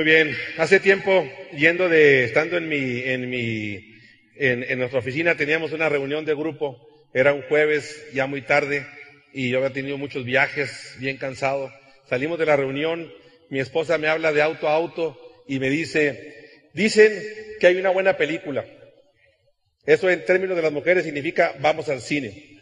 Muy 0.00 0.06
bien, 0.06 0.34
hace 0.56 0.80
tiempo, 0.80 1.30
yendo 1.52 1.90
de, 1.90 2.24
estando 2.24 2.56
en 2.56 2.70
mi, 2.70 3.02
en 3.02 3.28
mi, 3.28 3.98
en, 4.34 4.78
nuestra 4.78 5.00
oficina, 5.00 5.36
teníamos 5.36 5.72
una 5.72 5.90
reunión 5.90 6.24
de 6.24 6.34
grupo, 6.34 6.78
era 7.12 7.34
un 7.34 7.42
jueves, 7.42 8.06
ya 8.14 8.26
muy 8.26 8.40
tarde, 8.40 8.86
y 9.34 9.50
yo 9.50 9.58
había 9.58 9.74
tenido 9.74 9.98
muchos 9.98 10.24
viajes, 10.24 10.94
bien 11.00 11.18
cansado. 11.18 11.70
Salimos 12.08 12.38
de 12.38 12.46
la 12.46 12.56
reunión, 12.56 13.12
mi 13.50 13.60
esposa 13.60 13.98
me 13.98 14.08
habla 14.08 14.32
de 14.32 14.40
auto 14.40 14.68
a 14.68 14.74
auto 14.74 15.20
y 15.46 15.58
me 15.58 15.68
dice, 15.68 16.62
dicen 16.72 17.12
que 17.60 17.66
hay 17.66 17.76
una 17.76 17.90
buena 17.90 18.16
película. 18.16 18.64
Eso 19.84 20.08
en 20.08 20.24
términos 20.24 20.56
de 20.56 20.62
las 20.62 20.72
mujeres 20.72 21.04
significa 21.04 21.54
vamos 21.60 21.90
al 21.90 22.00
cine 22.00 22.58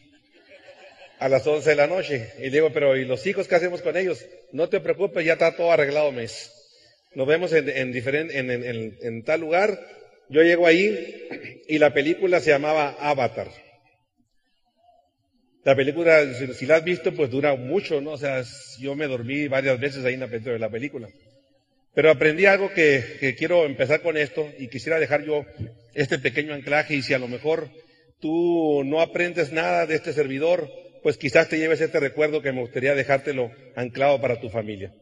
a 1.21 1.29
las 1.29 1.47
11 1.47 1.71
de 1.71 1.77
la 1.77 1.87
noche. 1.87 2.33
Y 2.41 2.51
digo, 2.51 2.73
pero 2.73 2.97
¿y 2.97 3.05
los 3.05 3.25
hijos 3.29 3.47
qué 3.47 3.55
hacemos 3.55 3.81
con 3.81 3.97
ellos? 3.97 4.27
No 4.51 4.69
te 4.69 4.81
preocupes, 4.81 5.25
ya 5.25 5.35
está 5.35 5.55
todo 5.55 5.71
arreglado, 5.71 6.11
mes. 6.11 6.58
Nos 7.15 7.27
vemos 7.27 7.53
en, 7.53 7.69
en, 7.71 9.23
tal 9.25 9.41
lugar. 9.41 9.79
Yo 10.29 10.43
llego 10.43 10.67
ahí 10.67 11.27
y 11.69 11.79
la 11.79 11.93
película 11.93 12.41
se 12.41 12.51
llamaba 12.51 12.97
Avatar. 13.01 13.49
La 15.65 15.75
película, 15.75 16.23
si, 16.55 16.67
la 16.67 16.77
has 16.77 16.85
visto, 16.85 17.13
pues 17.15 17.31
dura 17.31 17.55
mucho, 17.55 18.01
¿no? 18.01 18.13
O 18.13 18.19
sea, 18.19 18.43
yo 18.79 18.95
me 18.95 19.07
dormí 19.07 19.49
varias 19.49 19.79
veces 19.81 20.05
ahí 20.05 20.15
en 20.15 20.21
la, 20.21 20.27
de 20.27 20.59
la 20.59 20.71
película. 20.71 21.09
Pero 21.95 22.11
aprendí 22.11 22.47
algo 22.47 22.73
que, 22.73 23.03
que, 23.19 23.35
quiero 23.35 23.65
empezar 23.65 24.01
con 24.01 24.17
esto 24.17 24.49
y 24.59 24.69
quisiera 24.69 25.01
dejar 25.01 25.25
yo 25.25 25.45
este 25.95 26.19
pequeño 26.19 26.55
anclaje 26.55 26.95
y 26.95 27.03
si 27.03 27.13
a 27.13 27.19
lo 27.19 27.29
mejor 27.29 27.71
tú 28.21 28.83
no 28.85 29.01
aprendes 29.01 29.53
nada 29.53 29.87
de 29.87 29.97
este 29.97 30.13
servidor, 30.13 30.71
pues 31.03 31.17
quizás 31.17 31.49
te 31.49 31.59
lleves 31.59 31.81
este 31.81 32.01
recuerdo 32.01 32.43
que 32.43 32.53
me 32.53 32.61
gustaría 32.61 32.95
dejártelo 32.95 33.51
anclado 33.75 34.21
para 34.21 34.41
tu 34.41 34.49
familia. 34.51 34.93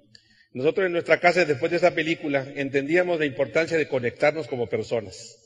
Nosotros 0.56 0.86
en 0.86 0.92
nuestra 0.92 1.20
casa, 1.20 1.44
después 1.44 1.70
de 1.70 1.76
esa 1.76 1.90
película, 1.90 2.46
entendíamos 2.56 3.18
la 3.18 3.26
importancia 3.26 3.76
de 3.76 3.88
conectarnos 3.88 4.48
como 4.48 4.70
personas. 4.70 5.36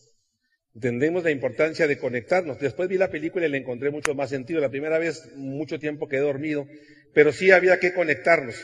Entendemos 0.72 1.24
la 1.24 1.32
importancia 1.32 1.88
de 1.88 1.98
conectarnos. 1.98 2.60
Después 2.60 2.88
vi 2.88 2.96
la 2.96 3.10
película 3.10 3.44
y 3.44 3.48
le 3.48 3.58
encontré 3.58 3.90
mucho 3.90 4.14
más 4.14 4.30
sentido. 4.30 4.60
La 4.60 4.68
primera 4.68 5.00
vez, 5.00 5.28
mucho 5.34 5.80
tiempo 5.80 6.06
quedé 6.06 6.20
dormido, 6.20 6.64
pero 7.12 7.32
sí 7.32 7.50
había 7.50 7.80
que 7.80 7.92
conectarnos. 7.92 8.54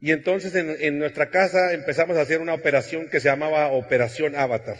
Y 0.00 0.12
entonces 0.12 0.54
en, 0.54 0.76
en, 0.78 1.00
nuestra 1.00 1.30
casa 1.30 1.72
empezamos 1.72 2.16
a 2.18 2.20
hacer 2.20 2.40
una 2.40 2.54
operación 2.54 3.08
que 3.10 3.18
se 3.18 3.26
llamaba 3.26 3.72
Operación 3.72 4.36
Avatar. 4.36 4.78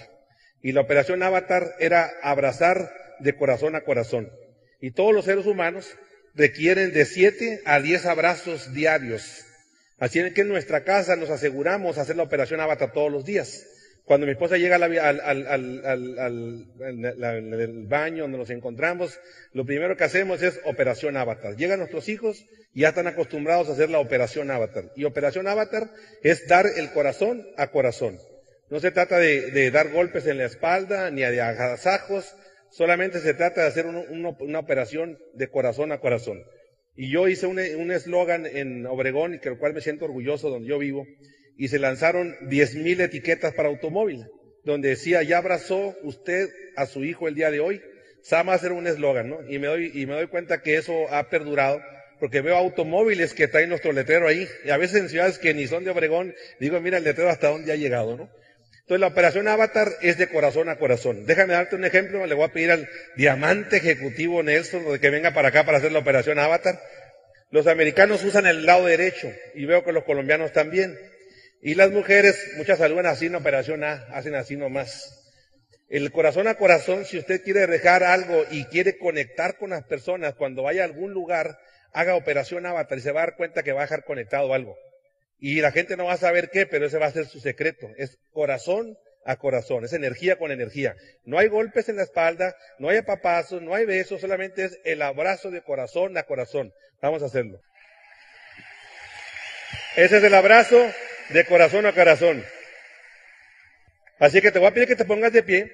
Y 0.63 0.71
la 0.71 0.83
Operación 0.83 1.25
Avatar 1.25 1.75
era 1.81 2.09
abrazar 2.23 2.89
de 3.19 3.35
corazón 3.35 3.75
a 3.75 3.81
corazón. 3.81 4.31
Y 4.81 4.93
todos 4.93 5.13
los 5.13 5.25
seres 5.25 5.47
humanos 5.47 5.97
requieren 6.37 6.93
de 6.93 7.05
siete 7.05 7.63
a 7.65 7.81
diez 7.81 8.07
abrazos 8.07 8.73
diarios 8.73 9.44
Así 9.99 10.19
es 10.19 10.33
que 10.33 10.41
en 10.41 10.49
nuestra 10.49 10.85
casa 10.85 11.17
nos 11.17 11.31
aseguramos 11.31 11.99
hacer 11.99 12.17
la 12.17 12.25
operación 12.25 12.61
Avatar 12.61 12.93
todos 12.93 13.13
los 13.13 13.25
días. 13.25 13.67
Cuando 14.05 14.27
mi 14.27 14.33
esposa 14.33 14.59
llega 14.59 14.77
al, 14.77 14.91
baño 17.89 18.25
donde 18.25 18.39
nos 18.39 18.51
encontramos, 18.51 19.19
lo 19.53 19.65
primero 19.65 19.97
que 19.97 20.05
hacemos 20.05 20.43
es 20.43 20.61
operación 20.65 21.17
Avatar. 21.17 21.57
Llegan 21.57 21.79
nuestros 21.79 22.11
hijos 22.11 22.45
y 22.75 22.83
ya 22.83 22.89
están 22.91 23.07
acostumbrados 23.07 23.69
a 23.69 23.73
hacer 23.73 23.89
la 23.89 24.01
operación 24.01 24.51
Avatar. 24.51 24.93
Y 24.95 25.05
operación 25.05 25.49
Avatar 25.49 25.91
es 26.23 26.47
dar 26.47 26.67
el 26.67 26.91
corazón 26.91 27.47
a 27.57 27.69
corazón. 27.69 28.19
No 28.69 28.79
se 28.81 28.91
trata 28.91 29.19
de, 29.19 29.71
dar 29.71 29.91
golpes 29.91 30.27
en 30.27 30.37
la 30.37 30.45
espalda 30.45 31.11
ni 31.11 31.23
de 31.23 31.41
agasajos, 31.41 32.35
solamente 32.71 33.21
se 33.21 33.33
trata 33.33 33.63
de 33.63 33.69
hacer 33.69 33.87
una 33.87 34.59
operación 34.59 35.19
de 35.33 35.49
corazón 35.49 35.93
a 35.93 36.01
corazón. 36.01 36.45
Y 36.97 37.11
yo 37.11 37.27
hice 37.29 37.47
un 37.47 37.59
eslogan 37.91 38.47
en 38.47 38.87
Obregón, 38.87 39.39
que 39.41 39.49
el 39.49 39.59
cual 39.59 39.75
me 39.75 39.81
siento 39.81 40.05
orgulloso 40.05 40.49
donde 40.49 40.69
yo 40.69 40.79
vivo, 40.79 41.07
y 41.57 41.69
se 41.69 41.79
lanzaron 41.79 42.35
10.000 42.49 43.01
etiquetas 43.01 43.55
para 43.55 43.69
automóvil, 43.69 44.27
donde 44.65 44.91
decía, 44.91 45.23
ya 45.23 45.39
abrazó 45.39 45.95
usted 46.03 46.49
a 46.77 46.87
su 46.87 47.05
hijo 47.05 47.29
el 47.29 47.35
día 47.35 47.51
de 47.51 47.61
hoy. 47.61 47.83
Sama 48.23 48.55
hacer 48.55 48.73
un 48.73 48.87
eslogan, 48.87 49.29
¿no? 49.29 49.39
Y 49.49 49.59
me 49.59 49.67
doy, 49.67 49.91
y 49.93 50.07
me 50.07 50.15
doy 50.15 50.29
cuenta 50.29 50.63
que 50.63 50.77
eso 50.77 51.09
ha 51.11 51.29
perdurado, 51.29 51.83
porque 52.21 52.41
veo 52.41 52.57
automóviles 52.57 53.35
que 53.35 53.49
traen 53.49 53.69
nuestro 53.69 53.93
letrero 53.93 54.27
ahí, 54.27 54.49
y 54.65 54.71
a 54.71 54.77
veces 54.77 55.01
en 55.01 55.09
ciudades 55.09 55.39
que 55.39 55.53
ni 55.53 55.67
son 55.67 55.85
de 55.85 55.91
Obregón, 55.91 56.35
digo, 56.59 56.81
mira 56.81 56.99
el 56.99 57.05
letrero 57.05 57.29
hasta 57.29 57.49
dónde 57.49 57.73
ha 57.73 57.77
llegado, 57.77 58.17
¿no? 58.17 58.31
Entonces 58.85 59.01
la 59.01 59.07
operación 59.07 59.49
Avatar 59.49 59.89
es 60.03 60.19
de 60.19 60.29
corazón 60.29 60.69
a 60.69 60.77
corazón. 60.77 61.25
Déjame 61.25 61.55
darte 61.55 61.75
un 61.75 61.87
ejemplo, 61.87 62.27
le 62.27 62.35
voy 62.35 62.45
a 62.45 62.53
pedir 62.53 62.71
al 62.71 62.87
diamante 63.17 63.79
ejecutivo 63.79 64.43
Nelson 64.43 64.99
que 64.99 65.09
venga 65.09 65.33
para 65.33 65.49
acá 65.49 65.65
para 65.65 65.79
hacer 65.79 65.91
la 65.91 66.01
operación 66.01 66.39
Avatar. 66.39 66.79
Los 67.51 67.67
americanos 67.67 68.23
usan 68.25 68.47
el 68.47 68.67
lado 68.67 68.85
derecho 68.85 69.33
y 69.55 69.65
veo 69.65 69.85
que 69.85 69.93
los 69.93 70.05
colombianos 70.05 70.53
también. 70.53 70.99
Y 71.63 71.77
las 71.77 71.93
mujeres, 71.93 72.39
muchas 72.59 72.79
saludan 72.79 73.07
así 73.07 73.25
en 73.25 73.37
operación 73.37 73.85
A, 73.85 74.05
hacen 74.13 74.35
así 74.35 74.55
nomás. 74.55 75.33
El 75.89 76.13
corazón 76.13 76.47
a 76.47 76.57
corazón, 76.57 77.07
si 77.07 77.17
usted 77.17 77.43
quiere 77.43 77.67
dejar 77.67 78.03
algo 78.03 78.45
y 78.51 78.67
quiere 78.67 78.99
conectar 78.99 79.57
con 79.57 79.71
las 79.71 79.85
personas, 79.85 80.35
cuando 80.35 80.63
vaya 80.63 80.83
a 80.83 80.85
algún 80.85 81.13
lugar, 81.13 81.57
haga 81.95 82.17
operación 82.17 82.67
avatar 82.67 82.99
y 82.99 83.01
se 83.01 83.13
va 83.13 83.23
a 83.23 83.27
dar 83.27 83.37
cuenta 83.37 83.63
que 83.63 83.73
va 83.73 83.81
a 83.81 83.85
dejar 83.85 84.05
conectado 84.05 84.53
algo. 84.53 84.77
Y 85.47 85.61
la 85.61 85.73
gente 85.73 85.99
no 85.99 86.07
va 86.07 86.15
a 86.15 86.17
saber 86.17 86.49
qué, 86.49 86.65
pero 86.65 86.87
ese 86.87 86.97
va 86.97 87.05
a 87.05 87.13
ser 87.13 87.27
su 87.27 87.39
secreto. 87.39 87.91
Es 87.99 88.17
corazón 88.33 88.97
a 89.27 89.37
corazón, 89.37 89.85
es 89.85 89.93
energía 89.93 90.39
con 90.39 90.51
energía. 90.51 90.97
No 91.27 91.39
hay 91.39 91.49
golpes 91.49 91.91
en 91.91 91.97
la 91.97 92.05
espalda, 92.05 92.57
no 92.79 92.89
hay 92.89 92.97
apapazos, 92.97 93.61
no 93.61 93.75
hay 93.75 93.85
besos, 93.85 94.23
solamente 94.23 94.65
es 94.65 94.79
el 94.87 95.03
abrazo 95.03 95.51
de 95.51 95.61
corazón 95.61 96.17
a 96.17 96.23
corazón. 96.23 96.73
Vamos 97.03 97.23
a 97.23 97.27
hacerlo. 97.27 97.61
Ese 99.97 100.17
es 100.17 100.25
el 100.25 100.33
abrazo 100.33 100.83
de 101.29 101.45
corazón 101.45 101.85
a 101.85 101.93
corazón. 101.93 102.43
Así 104.21 104.41
que 104.41 104.51
te 104.51 104.59
voy 104.59 104.69
a 104.69 104.73
pedir 104.73 104.89
que 104.89 104.97
te 104.97 105.05
pongas 105.05 105.35
de 105.35 105.43
pie. 105.43 105.71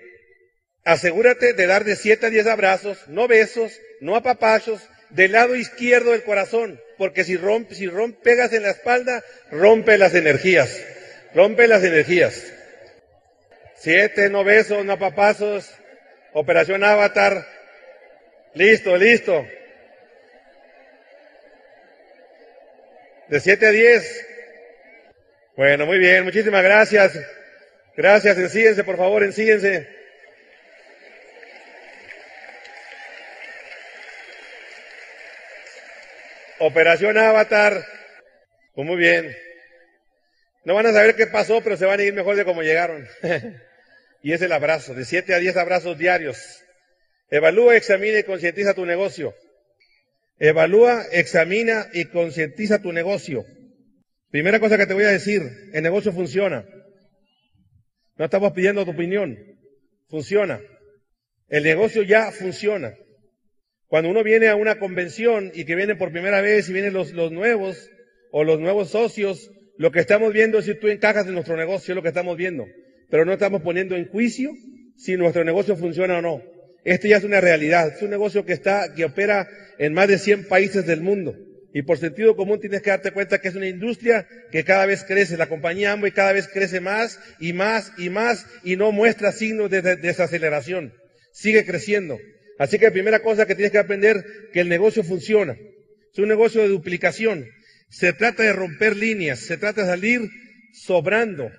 Asegúrate 0.82 1.52
de 1.52 1.66
dar 1.68 1.84
de 1.84 1.94
7 1.94 2.26
a 2.26 2.30
10 2.30 2.48
abrazos, 2.48 3.06
no 3.06 3.28
besos, 3.28 3.80
no 4.00 4.16
apapachos, 4.16 4.88
del 5.10 5.30
lado 5.30 5.54
izquierdo 5.54 6.10
del 6.10 6.24
corazón, 6.24 6.80
porque 7.00 7.24
si 7.24 7.38
rompe, 7.38 7.74
si 7.74 7.86
rompe, 7.86 8.18
pegas 8.22 8.52
en 8.52 8.62
la 8.62 8.72
espalda, 8.72 9.24
rompe 9.50 9.96
las 9.96 10.14
energías, 10.14 10.84
rompe 11.34 11.66
las 11.66 11.82
energías. 11.82 12.52
Siete, 13.74 14.28
no 14.28 14.44
besos, 14.44 14.84
no 14.84 14.98
papazos, 14.98 15.72
operación 16.34 16.84
avatar, 16.84 17.46
listo, 18.52 18.98
listo. 18.98 19.46
De 23.28 23.40
siete 23.40 23.68
a 23.68 23.70
diez. 23.70 24.26
Bueno, 25.56 25.86
muy 25.86 25.98
bien, 25.98 26.22
muchísimas 26.24 26.62
gracias. 26.62 27.18
Gracias, 27.96 28.36
ensíguense, 28.36 28.84
por 28.84 28.98
favor, 28.98 29.24
ensíguense. 29.24 29.88
Operación 36.60 37.16
Avatar. 37.16 37.84
Pues 38.74 38.86
muy 38.86 38.96
bien. 38.96 39.34
No 40.64 40.74
van 40.74 40.86
a 40.86 40.92
saber 40.92 41.16
qué 41.16 41.26
pasó, 41.26 41.62
pero 41.62 41.76
se 41.76 41.86
van 41.86 42.00
a 42.00 42.02
ir 42.02 42.12
mejor 42.12 42.36
de 42.36 42.44
cómo 42.44 42.62
llegaron. 42.62 43.08
y 44.22 44.32
es 44.32 44.42
el 44.42 44.52
abrazo, 44.52 44.94
de 44.94 45.06
7 45.06 45.34
a 45.34 45.38
10 45.38 45.56
abrazos 45.56 45.96
diarios. 45.96 46.62
Evalúa, 47.30 47.76
examina 47.76 48.18
y 48.18 48.24
concientiza 48.24 48.74
tu 48.74 48.84
negocio. 48.84 49.34
Evalúa, 50.38 51.04
examina 51.12 51.88
y 51.94 52.04
concientiza 52.06 52.80
tu 52.80 52.92
negocio. 52.92 53.46
Primera 54.30 54.60
cosa 54.60 54.76
que 54.76 54.86
te 54.86 54.94
voy 54.94 55.04
a 55.04 55.10
decir, 55.10 55.42
el 55.72 55.82
negocio 55.82 56.12
funciona. 56.12 56.66
No 58.16 58.26
estamos 58.26 58.52
pidiendo 58.52 58.84
tu 58.84 58.90
opinión. 58.90 59.38
Funciona. 60.08 60.60
El 61.48 61.64
negocio 61.64 62.02
ya 62.02 62.30
funciona. 62.32 62.94
Cuando 63.90 64.08
uno 64.08 64.22
viene 64.22 64.46
a 64.46 64.54
una 64.54 64.78
convención 64.78 65.50
y 65.52 65.64
que 65.64 65.74
viene 65.74 65.96
por 65.96 66.12
primera 66.12 66.40
vez 66.40 66.68
y 66.68 66.72
vienen 66.72 66.92
los, 66.92 67.10
los 67.10 67.32
nuevos 67.32 67.90
o 68.30 68.44
los 68.44 68.60
nuevos 68.60 68.90
socios, 68.90 69.50
lo 69.78 69.90
que 69.90 69.98
estamos 69.98 70.32
viendo 70.32 70.60
es 70.60 70.66
si 70.66 70.76
tú 70.76 70.86
encajas 70.86 71.26
en 71.26 71.34
nuestro 71.34 71.56
negocio, 71.56 71.90
es 71.90 71.96
lo 71.96 72.02
que 72.02 72.08
estamos 72.08 72.36
viendo. 72.36 72.66
Pero 73.10 73.24
no 73.24 73.32
estamos 73.32 73.62
poniendo 73.62 73.96
en 73.96 74.06
juicio 74.06 74.52
si 74.96 75.16
nuestro 75.16 75.42
negocio 75.42 75.76
funciona 75.76 76.18
o 76.18 76.22
no. 76.22 76.40
Este 76.84 77.08
ya 77.08 77.16
es 77.16 77.24
una 77.24 77.40
realidad. 77.40 77.92
Es 77.92 78.00
un 78.00 78.10
negocio 78.10 78.44
que 78.44 78.52
está, 78.52 78.94
que 78.94 79.04
opera 79.04 79.48
en 79.76 79.92
más 79.92 80.06
de 80.06 80.18
100 80.18 80.46
países 80.46 80.86
del 80.86 81.00
mundo. 81.00 81.34
Y 81.74 81.82
por 81.82 81.98
sentido 81.98 82.36
común 82.36 82.60
tienes 82.60 82.82
que 82.82 82.90
darte 82.90 83.10
cuenta 83.10 83.40
que 83.40 83.48
es 83.48 83.56
una 83.56 83.66
industria 83.66 84.28
que 84.52 84.62
cada 84.62 84.86
vez 84.86 85.02
crece. 85.02 85.36
La 85.36 85.48
compañía 85.48 85.90
Amway 85.90 86.12
cada 86.12 86.32
vez 86.32 86.46
crece 86.46 86.80
más 86.80 87.18
y 87.40 87.54
más 87.54 87.92
y 87.98 88.08
más 88.08 88.46
y 88.62 88.76
no 88.76 88.92
muestra 88.92 89.32
signos 89.32 89.68
de 89.68 89.82
desaceleración. 89.82 90.92
Sigue 91.32 91.66
creciendo. 91.66 92.20
Así 92.60 92.78
que 92.78 92.84
la 92.84 92.92
primera 92.92 93.22
cosa 93.22 93.46
que 93.46 93.54
tienes 93.54 93.72
que 93.72 93.78
aprender, 93.78 94.22
que 94.52 94.60
el 94.60 94.68
negocio 94.68 95.02
funciona. 95.02 95.56
Es 96.12 96.18
un 96.18 96.28
negocio 96.28 96.60
de 96.60 96.68
duplicación. 96.68 97.48
Se 97.88 98.12
trata 98.12 98.42
de 98.42 98.52
romper 98.52 98.96
líneas. 98.96 99.38
Se 99.38 99.56
trata 99.56 99.80
de 99.80 99.86
salir 99.88 100.28
sobrando. 100.74 101.50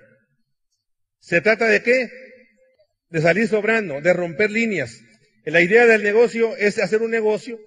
¿Se 1.19 1.41
trata 1.41 1.65
de 1.65 1.81
qué? 1.81 2.07
De 3.09 3.19
salir 3.19 3.47
sobrando, 3.47 3.99
de 3.99 4.13
romper 4.13 4.51
líneas. 4.51 5.01
La 5.43 5.61
idea 5.61 5.87
del 5.87 6.03
negocio 6.03 6.55
es 6.55 6.77
hacer 6.77 7.01
un 7.01 7.09
negocio 7.09 7.59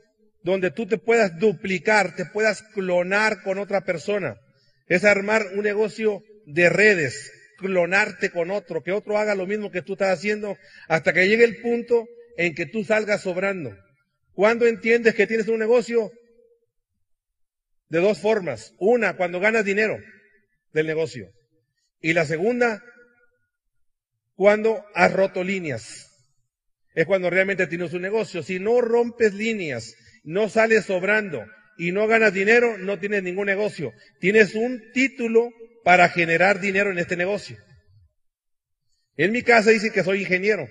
donde 0.45 0.71
tú 0.71 0.87
te 0.87 0.99
puedas 0.99 1.37
duplicar, 1.37 2.15
te 2.15 2.27
puedas 2.27 2.63
clonar 2.63 3.43
con 3.43 3.59
otra 3.59 3.81
persona. 3.81 4.37
Es 4.87 5.03
armar 5.03 5.45
un 5.57 5.65
negocio 5.65 6.23
de 6.47 6.69
redes, 6.69 7.33
clonarte 7.59 8.31
con 8.31 8.53
otro, 8.53 8.85
que 8.85 8.93
otro 8.93 9.19
haga 9.19 9.35
lo 9.35 9.49
mismo 9.49 9.73
que 9.73 9.83
tú 9.83 9.95
estás 9.95 10.17
haciendo, 10.17 10.57
hasta 10.87 11.13
que 11.13 11.27
llegue 11.27 11.43
el 11.43 11.61
punto 11.61 12.07
en 12.37 12.55
que 12.55 12.67
tú 12.67 12.85
salgas 12.85 13.23
sobrando. 13.23 13.77
¿Cuándo 14.33 14.67
entiendes 14.67 15.15
que 15.15 15.27
tienes 15.27 15.49
un 15.49 15.59
negocio? 15.59 16.11
De 17.89 18.01
dos 18.01 18.19
formas. 18.19 18.75
Una, 18.79 19.17
cuando 19.17 19.41
ganas 19.41 19.65
dinero 19.65 19.97
del 20.73 20.87
negocio. 20.87 21.31
Y 22.01 22.13
la 22.13 22.25
segunda, 22.25 22.83
cuando 24.35 24.85
has 24.95 25.13
roto 25.13 25.45
líneas. 25.45 26.11
Es 26.95 27.07
cuando 27.07 27.31
realmente 27.31 27.67
tienes 27.67 27.93
un 27.93 28.03
negocio. 28.03 28.43
Si 28.43 28.59
no 28.59 28.81
rompes 28.81 29.35
líneas, 29.35 29.95
no 30.23 30.49
sales 30.49 30.87
sobrando 30.87 31.45
y 31.77 31.93
no 31.93 32.07
ganas 32.07 32.33
dinero, 32.33 32.79
no 32.79 32.99
tienes 32.99 33.23
ningún 33.23 33.47
negocio. 33.47 33.93
Tienes 34.21 34.55
un 34.55 34.93
título 34.93 35.51
para 35.83 36.09
generar 36.09 36.61
dinero 36.61 36.91
en 36.91 36.99
este 36.99 37.17
negocio. 37.17 37.59
En 39.17 39.33
mi 39.33 39.43
casa 39.43 39.71
dice 39.71 39.93
que 39.93 40.03
soy 40.03 40.21
ingeniero. 40.21 40.69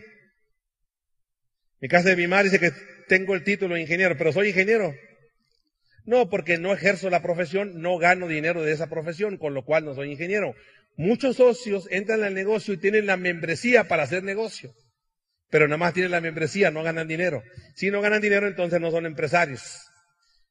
Mi 1.84 1.90
casa 1.90 2.08
de 2.08 2.16
mi 2.16 2.28
madre 2.28 2.46
dice 2.46 2.60
que 2.62 2.72
tengo 3.10 3.36
el 3.36 3.44
título 3.44 3.76
de 3.76 3.82
ingeniero, 3.82 4.18
pero 4.18 4.32
soy 4.32 4.48
ingeniero. 4.48 4.96
No, 6.06 6.30
porque 6.30 6.58
no 6.58 6.74
ejerzo 6.74 7.10
la 7.10 7.22
profesión, 7.22 7.82
no 7.82 7.98
gano 7.98 8.30
dinero 8.30 8.64
de 8.64 8.72
esa 8.72 8.88
profesión, 8.88 9.38
con 9.38 9.54
lo 9.54 9.66
cual 9.66 9.84
no 9.84 9.94
soy 9.94 10.10
ingeniero. 10.10 10.56
Muchos 10.96 11.36
socios 11.36 11.90
entran 11.92 12.24
al 12.24 12.34
negocio 12.34 12.74
y 12.74 12.78
tienen 12.78 13.06
la 13.06 13.18
membresía 13.18 13.84
para 13.90 14.04
hacer 14.04 14.24
negocio 14.24 14.74
pero 15.54 15.68
nada 15.68 15.78
más 15.78 15.94
tienen 15.94 16.10
la 16.10 16.20
membresía, 16.20 16.72
no 16.72 16.82
ganan 16.82 17.08
dinero. 17.08 17.44
Si 17.76 17.92
no 17.92 18.02
ganan 18.02 18.24
dinero, 18.24 18.48
entonces 18.48 18.82
no 18.82 18.90
son 18.90 19.06
empresarios. 19.06 19.84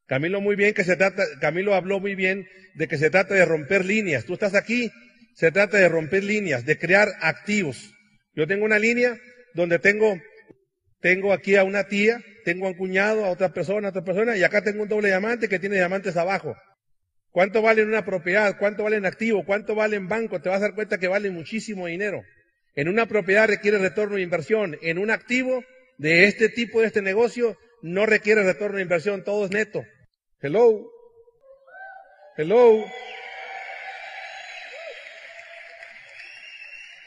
Camilo 0.06 0.40
muy 0.40 0.54
bien 0.54 0.74
que 0.74 0.84
se 0.84 0.94
trata, 0.94 1.24
Camilo 1.40 1.74
habló 1.74 1.98
muy 1.98 2.14
bien 2.14 2.46
de 2.76 2.86
que 2.86 2.96
se 2.96 3.10
trata 3.10 3.34
de 3.34 3.44
romper 3.44 3.84
líneas. 3.84 4.24
Tú 4.24 4.34
estás 4.34 4.54
aquí, 4.54 4.92
se 5.34 5.50
trata 5.50 5.78
de 5.78 5.88
romper 5.88 6.22
líneas, 6.22 6.64
de 6.64 6.78
crear 6.78 7.08
activos. 7.20 7.92
Yo 8.36 8.46
tengo 8.46 8.64
una 8.64 8.78
línea 8.78 9.18
donde 9.54 9.80
tengo, 9.80 10.20
tengo 11.02 11.32
aquí 11.32 11.56
a 11.56 11.64
una 11.64 11.84
tía, 11.84 12.22
tengo 12.44 12.66
a 12.66 12.70
un 12.70 12.76
cuñado, 12.76 13.24
a 13.24 13.30
otra 13.30 13.52
persona, 13.52 13.88
a 13.88 13.90
otra 13.90 14.04
persona, 14.04 14.36
y 14.36 14.44
acá 14.44 14.62
tengo 14.62 14.84
un 14.84 14.88
doble 14.88 15.08
diamante 15.08 15.48
que 15.48 15.58
tiene 15.58 15.74
diamantes 15.74 16.16
abajo. 16.16 16.56
¿Cuánto 17.32 17.60
vale 17.60 17.82
en 17.82 17.88
una 17.88 18.04
propiedad? 18.04 18.56
¿Cuánto 18.56 18.84
vale 18.84 18.96
en 18.96 19.06
activo? 19.06 19.44
¿Cuánto 19.44 19.74
vale 19.74 19.96
en 19.96 20.06
banco? 20.06 20.40
Te 20.40 20.48
vas 20.48 20.58
a 20.58 20.66
dar 20.66 20.74
cuenta 20.74 20.98
que 20.98 21.08
vale 21.08 21.30
muchísimo 21.30 21.86
dinero. 21.86 22.22
En 22.76 22.88
una 22.88 23.06
propiedad 23.06 23.48
requiere 23.48 23.78
retorno 23.78 24.16
de 24.16 24.22
inversión. 24.22 24.78
En 24.80 24.98
un 24.98 25.10
activo 25.10 25.64
de 25.98 26.24
este 26.24 26.48
tipo, 26.48 26.80
de 26.80 26.86
este 26.86 27.02
negocio, 27.02 27.58
no 27.82 28.06
requiere 28.06 28.44
retorno 28.44 28.76
de 28.76 28.82
inversión. 28.82 29.24
Todo 29.24 29.46
es 29.46 29.50
neto. 29.50 29.84
Hello. 30.40 30.88
Hello. 32.36 32.84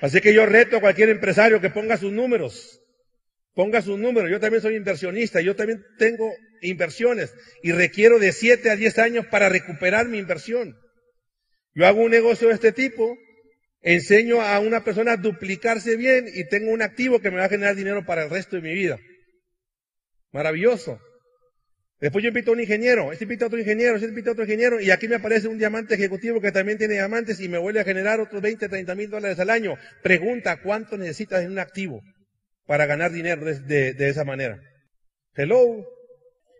Así 0.01 0.19
que 0.19 0.33
yo 0.33 0.45
reto 0.45 0.77
a 0.77 0.81
cualquier 0.81 1.09
empresario 1.09 1.61
que 1.61 1.69
ponga 1.69 1.97
sus 1.97 2.11
números. 2.11 2.81
Ponga 3.55 3.81
sus 3.81 3.97
números. 3.97 4.29
Yo 4.29 4.39
también 4.39 4.61
soy 4.61 4.75
inversionista. 4.75 5.41
Yo 5.41 5.55
también 5.55 5.83
tengo 5.97 6.31
inversiones 6.61 7.33
y 7.63 7.71
requiero 7.71 8.19
de 8.19 8.33
7 8.33 8.69
a 8.69 8.75
10 8.75 8.99
años 8.99 9.25
para 9.27 9.49
recuperar 9.49 10.07
mi 10.07 10.17
inversión. 10.17 10.77
Yo 11.73 11.87
hago 11.87 12.01
un 12.01 12.11
negocio 12.11 12.49
de 12.49 12.53
este 12.53 12.73
tipo 12.73 13.17
enseño 13.81 14.41
a 14.41 14.59
una 14.59 14.83
persona 14.83 15.13
a 15.13 15.17
duplicarse 15.17 15.95
bien 15.95 16.25
y 16.33 16.47
tengo 16.49 16.71
un 16.71 16.81
activo 16.81 17.19
que 17.19 17.31
me 17.31 17.37
va 17.37 17.45
a 17.45 17.49
generar 17.49 17.75
dinero 17.75 18.05
para 18.05 18.23
el 18.23 18.29
resto 18.29 18.57
de 18.57 18.61
mi 18.61 18.73
vida. 18.73 18.99
Maravilloso. 20.31 20.99
Después 21.99 22.23
yo 22.23 22.27
invito 22.27 22.51
a 22.51 22.55
un 22.55 22.59
ingeniero, 22.59 23.13
este 23.13 23.23
invita 23.23 23.45
a 23.45 23.47
otro 23.47 23.59
ingeniero, 23.59 23.95
este 23.95 24.07
invita 24.07 24.31
a 24.31 24.33
otro 24.33 24.43
ingeniero, 24.43 24.81
y 24.81 24.91
aquí 24.91 25.07
me 25.07 25.15
aparece 25.15 25.47
un 25.47 25.57
diamante 25.57 25.95
ejecutivo 25.95 26.41
que 26.41 26.51
también 26.51 26.77
tiene 26.77 26.95
diamantes 26.95 27.39
y 27.39 27.47
me 27.47 27.57
vuelve 27.57 27.79
a 27.79 27.85
generar 27.85 28.19
otros 28.19 28.41
20, 28.41 28.67
30 28.67 28.95
mil 28.95 29.09
dólares 29.09 29.39
al 29.39 29.49
año. 29.49 29.77
Pregunta, 30.03 30.61
¿cuánto 30.61 30.97
necesitas 30.97 31.43
en 31.43 31.51
un 31.51 31.59
activo 31.59 32.01
para 32.65 32.85
ganar 32.85 33.11
dinero 33.11 33.45
de, 33.45 33.93
de 33.93 34.09
esa 34.09 34.23
manera? 34.23 34.59
Hello. 35.35 35.85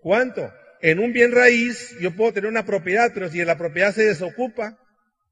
¿Cuánto? 0.01 0.53
En 0.81 0.99
un 0.99 1.13
bien 1.13 1.31
raíz 1.31 1.97
yo 1.99 2.15
puedo 2.15 2.33
tener 2.33 2.49
una 2.49 2.65
propiedad, 2.65 3.11
pero 3.13 3.29
si 3.29 3.43
la 3.43 3.57
propiedad 3.57 3.93
se 3.93 4.05
desocupa, 4.05 4.77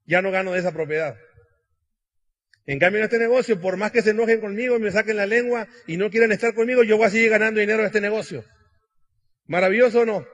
ya 0.06 0.22
no 0.22 0.32
gano 0.32 0.54
de 0.54 0.60
esa 0.60 0.72
propiedad. 0.72 1.16
En 2.66 2.80
cambio, 2.80 3.00
en 3.00 3.06
este 3.06 3.20
negocio, 3.20 3.60
por 3.60 3.78
más 3.78 3.92
que 3.92 4.02
se 4.02 4.12
enojen 4.12 4.40
conmigo 4.40 4.78
y 4.78 4.80
me 4.80 4.92
saquen 4.92 5.18
la 5.18 5.26
lengua 5.26 5.68
y 5.86 5.98
no 5.98 6.10
quieran 6.10 6.32
estar 6.32 6.54
conmigo, 6.54 6.84
yo 6.84 6.98
voy 6.98 7.08
a 7.08 7.10
seguir 7.10 7.30
ganando 7.30 7.60
dinero 7.60 7.82
en 7.82 7.88
este 7.88 8.00
negocio. 8.00 8.46
¿Maravilloso 9.46 10.02
o 10.02 10.06
no? 10.06 10.26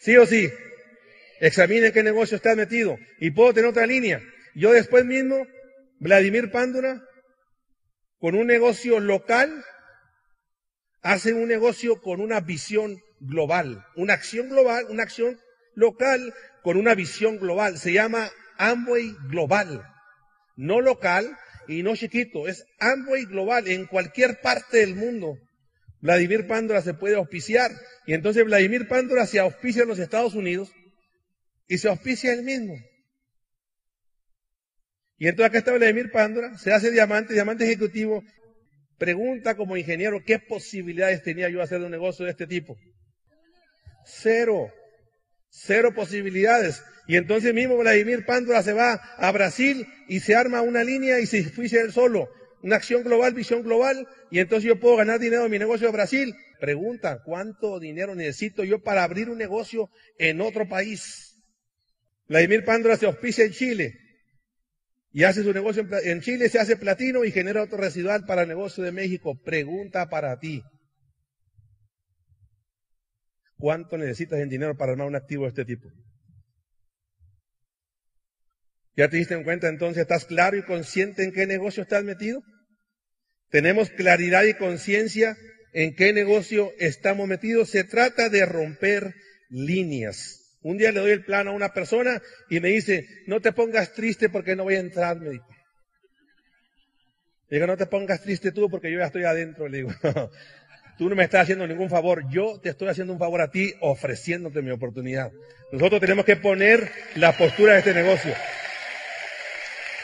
¿Sí 0.00 0.16
o 0.16 0.26
sí? 0.26 0.50
Examinen 1.40 1.92
qué 1.92 2.02
negocio 2.02 2.36
está 2.36 2.56
metido. 2.56 2.98
Y 3.20 3.30
puedo 3.30 3.54
tener 3.54 3.70
otra 3.70 3.86
línea. 3.86 4.20
Yo 4.54 4.72
después 4.72 5.04
mismo, 5.04 5.46
Vladimir 6.00 6.50
Pándura, 6.50 7.00
con 8.18 8.34
un 8.34 8.46
negocio 8.46 9.00
local, 9.00 9.64
hace 11.02 11.32
un 11.32 11.48
negocio 11.48 12.00
con 12.00 12.20
una 12.20 12.40
visión 12.40 13.00
global. 13.20 13.86
Una 13.94 14.14
acción 14.14 14.48
global, 14.48 14.86
una 14.88 15.02
acción 15.02 15.38
local 15.74 16.34
con 16.62 16.76
una 16.76 16.94
visión 16.94 17.38
global. 17.38 17.78
Se 17.78 17.92
llama 17.92 18.30
Amway 18.58 19.14
Global 19.28 19.92
no 20.56 20.80
local 20.80 21.36
y 21.68 21.82
no 21.82 21.94
chiquito, 21.94 22.48
es 22.48 22.64
Amway 22.78 23.26
global 23.26 23.68
en 23.68 23.86
cualquier 23.86 24.40
parte 24.40 24.78
del 24.78 24.94
mundo. 24.94 25.38
Vladimir 26.00 26.46
Pándora 26.46 26.82
se 26.82 26.94
puede 26.94 27.16
auspiciar 27.16 27.70
y 28.06 28.14
entonces 28.14 28.44
Vladimir 28.44 28.88
Pándora 28.88 29.26
se 29.26 29.38
auspicia 29.38 29.82
en 29.82 29.88
los 29.88 29.98
Estados 29.98 30.34
Unidos 30.34 30.72
y 31.68 31.78
se 31.78 31.88
auspicia 31.88 32.32
él 32.32 32.42
mismo. 32.42 32.74
Y 35.18 35.28
entonces 35.28 35.48
acá 35.48 35.58
está 35.58 35.72
Vladimir 35.72 36.10
Pándora, 36.10 36.58
se 36.58 36.72
hace 36.72 36.90
diamante, 36.90 37.32
diamante 37.32 37.64
ejecutivo, 37.64 38.22
pregunta 38.98 39.56
como 39.56 39.76
ingeniero 39.76 40.22
qué 40.24 40.38
posibilidades 40.38 41.22
tenía 41.22 41.48
yo 41.48 41.58
de 41.58 41.64
hacer 41.64 41.80
un 41.80 41.90
negocio 41.90 42.26
de 42.26 42.32
este 42.32 42.46
tipo. 42.46 42.76
Cero, 44.04 44.70
cero 45.48 45.92
posibilidades. 45.94 46.82
Y 47.08 47.16
entonces 47.16 47.54
mismo 47.54 47.78
Vladimir 47.78 48.26
Pándora 48.26 48.62
se 48.62 48.74
va 48.74 48.94
a 48.94 49.32
Brasil 49.32 49.86
y 50.06 50.20
se 50.20 50.34
arma 50.34 50.60
una 50.60 50.84
línea 50.84 51.18
y 51.18 51.26
se 51.26 51.44
fuise 51.44 51.80
él 51.80 51.92
solo. 51.92 52.28
Una 52.62 52.76
acción 52.76 53.02
global, 53.02 53.32
visión 53.32 53.62
global, 53.62 54.08
y 54.30 54.40
entonces 54.40 54.66
yo 54.66 54.80
puedo 54.80 54.96
ganar 54.96 55.20
dinero 55.20 55.44
en 55.44 55.50
mi 55.50 55.58
negocio 55.58 55.86
de 55.86 55.92
Brasil. 55.92 56.34
Pregunta, 56.60 57.22
¿cuánto 57.24 57.78
dinero 57.78 58.14
necesito 58.14 58.64
yo 58.64 58.82
para 58.82 59.04
abrir 59.04 59.30
un 59.30 59.38
negocio 59.38 59.88
en 60.18 60.40
otro 60.40 60.68
país? 60.68 61.38
Vladimir 62.28 62.64
Pándora 62.64 62.96
se 62.96 63.06
auspicia 63.06 63.44
en 63.44 63.52
Chile 63.52 64.05
y 65.16 65.24
hace 65.24 65.42
su 65.42 65.50
negocio 65.54 65.88
en 66.04 66.20
Chile, 66.20 66.50
se 66.50 66.58
hace 66.58 66.76
platino 66.76 67.24
y 67.24 67.32
genera 67.32 67.62
otro 67.62 67.78
residual 67.78 68.26
para 68.26 68.42
el 68.42 68.48
negocio 68.48 68.84
de 68.84 68.92
México. 68.92 69.34
Pregunta 69.42 70.10
para 70.10 70.38
ti. 70.38 70.62
¿Cuánto 73.56 73.96
necesitas 73.96 74.40
en 74.40 74.50
dinero 74.50 74.76
para 74.76 74.92
armar 74.92 75.06
un 75.06 75.16
activo 75.16 75.44
de 75.44 75.48
este 75.48 75.64
tipo? 75.64 75.88
¿Ya 78.94 79.08
te 79.08 79.16
diste 79.16 79.32
en 79.32 79.44
cuenta 79.44 79.70
entonces? 79.70 80.02
¿Estás 80.02 80.26
claro 80.26 80.58
y 80.58 80.64
consciente 80.64 81.24
en 81.24 81.32
qué 81.32 81.46
negocio 81.46 81.84
estás 81.84 82.04
metido? 82.04 82.42
¿Tenemos 83.48 83.88
claridad 83.88 84.44
y 84.44 84.52
conciencia 84.52 85.34
en 85.72 85.94
qué 85.94 86.12
negocio 86.12 86.72
estamos 86.78 87.26
metidos? 87.26 87.70
Se 87.70 87.84
trata 87.84 88.28
de 88.28 88.44
romper 88.44 89.14
líneas. 89.48 90.45
Un 90.66 90.78
día 90.78 90.90
le 90.90 90.98
doy 90.98 91.12
el 91.12 91.24
plano 91.24 91.52
a 91.52 91.54
una 91.54 91.72
persona 91.72 92.20
y 92.50 92.58
me 92.58 92.70
dice, 92.70 93.06
no 93.28 93.40
te 93.40 93.52
pongas 93.52 93.92
triste 93.92 94.28
porque 94.28 94.56
no 94.56 94.64
voy 94.64 94.74
a 94.74 94.80
entrar, 94.80 95.16
me 95.16 95.30
dijo. 95.30 95.46
Digo, 97.48 97.68
no 97.68 97.76
te 97.76 97.86
pongas 97.86 98.20
triste 98.20 98.50
tú 98.50 98.68
porque 98.68 98.90
yo 98.90 98.98
ya 98.98 99.06
estoy 99.06 99.22
adentro. 99.22 99.68
Le 99.68 99.76
digo, 99.76 99.90
tú 100.98 101.08
no 101.08 101.14
me 101.14 101.22
estás 101.22 101.42
haciendo 101.42 101.68
ningún 101.68 101.88
favor, 101.88 102.28
yo 102.28 102.58
te 102.60 102.70
estoy 102.70 102.88
haciendo 102.88 103.12
un 103.12 103.18
favor 103.20 103.42
a 103.42 103.48
ti 103.52 103.74
ofreciéndote 103.80 104.60
mi 104.60 104.72
oportunidad. 104.72 105.30
Nosotros 105.70 106.00
tenemos 106.00 106.24
que 106.24 106.34
poner 106.34 106.90
la 107.14 107.30
postura 107.36 107.74
de 107.74 107.78
este 107.78 107.94
negocio. 107.94 108.34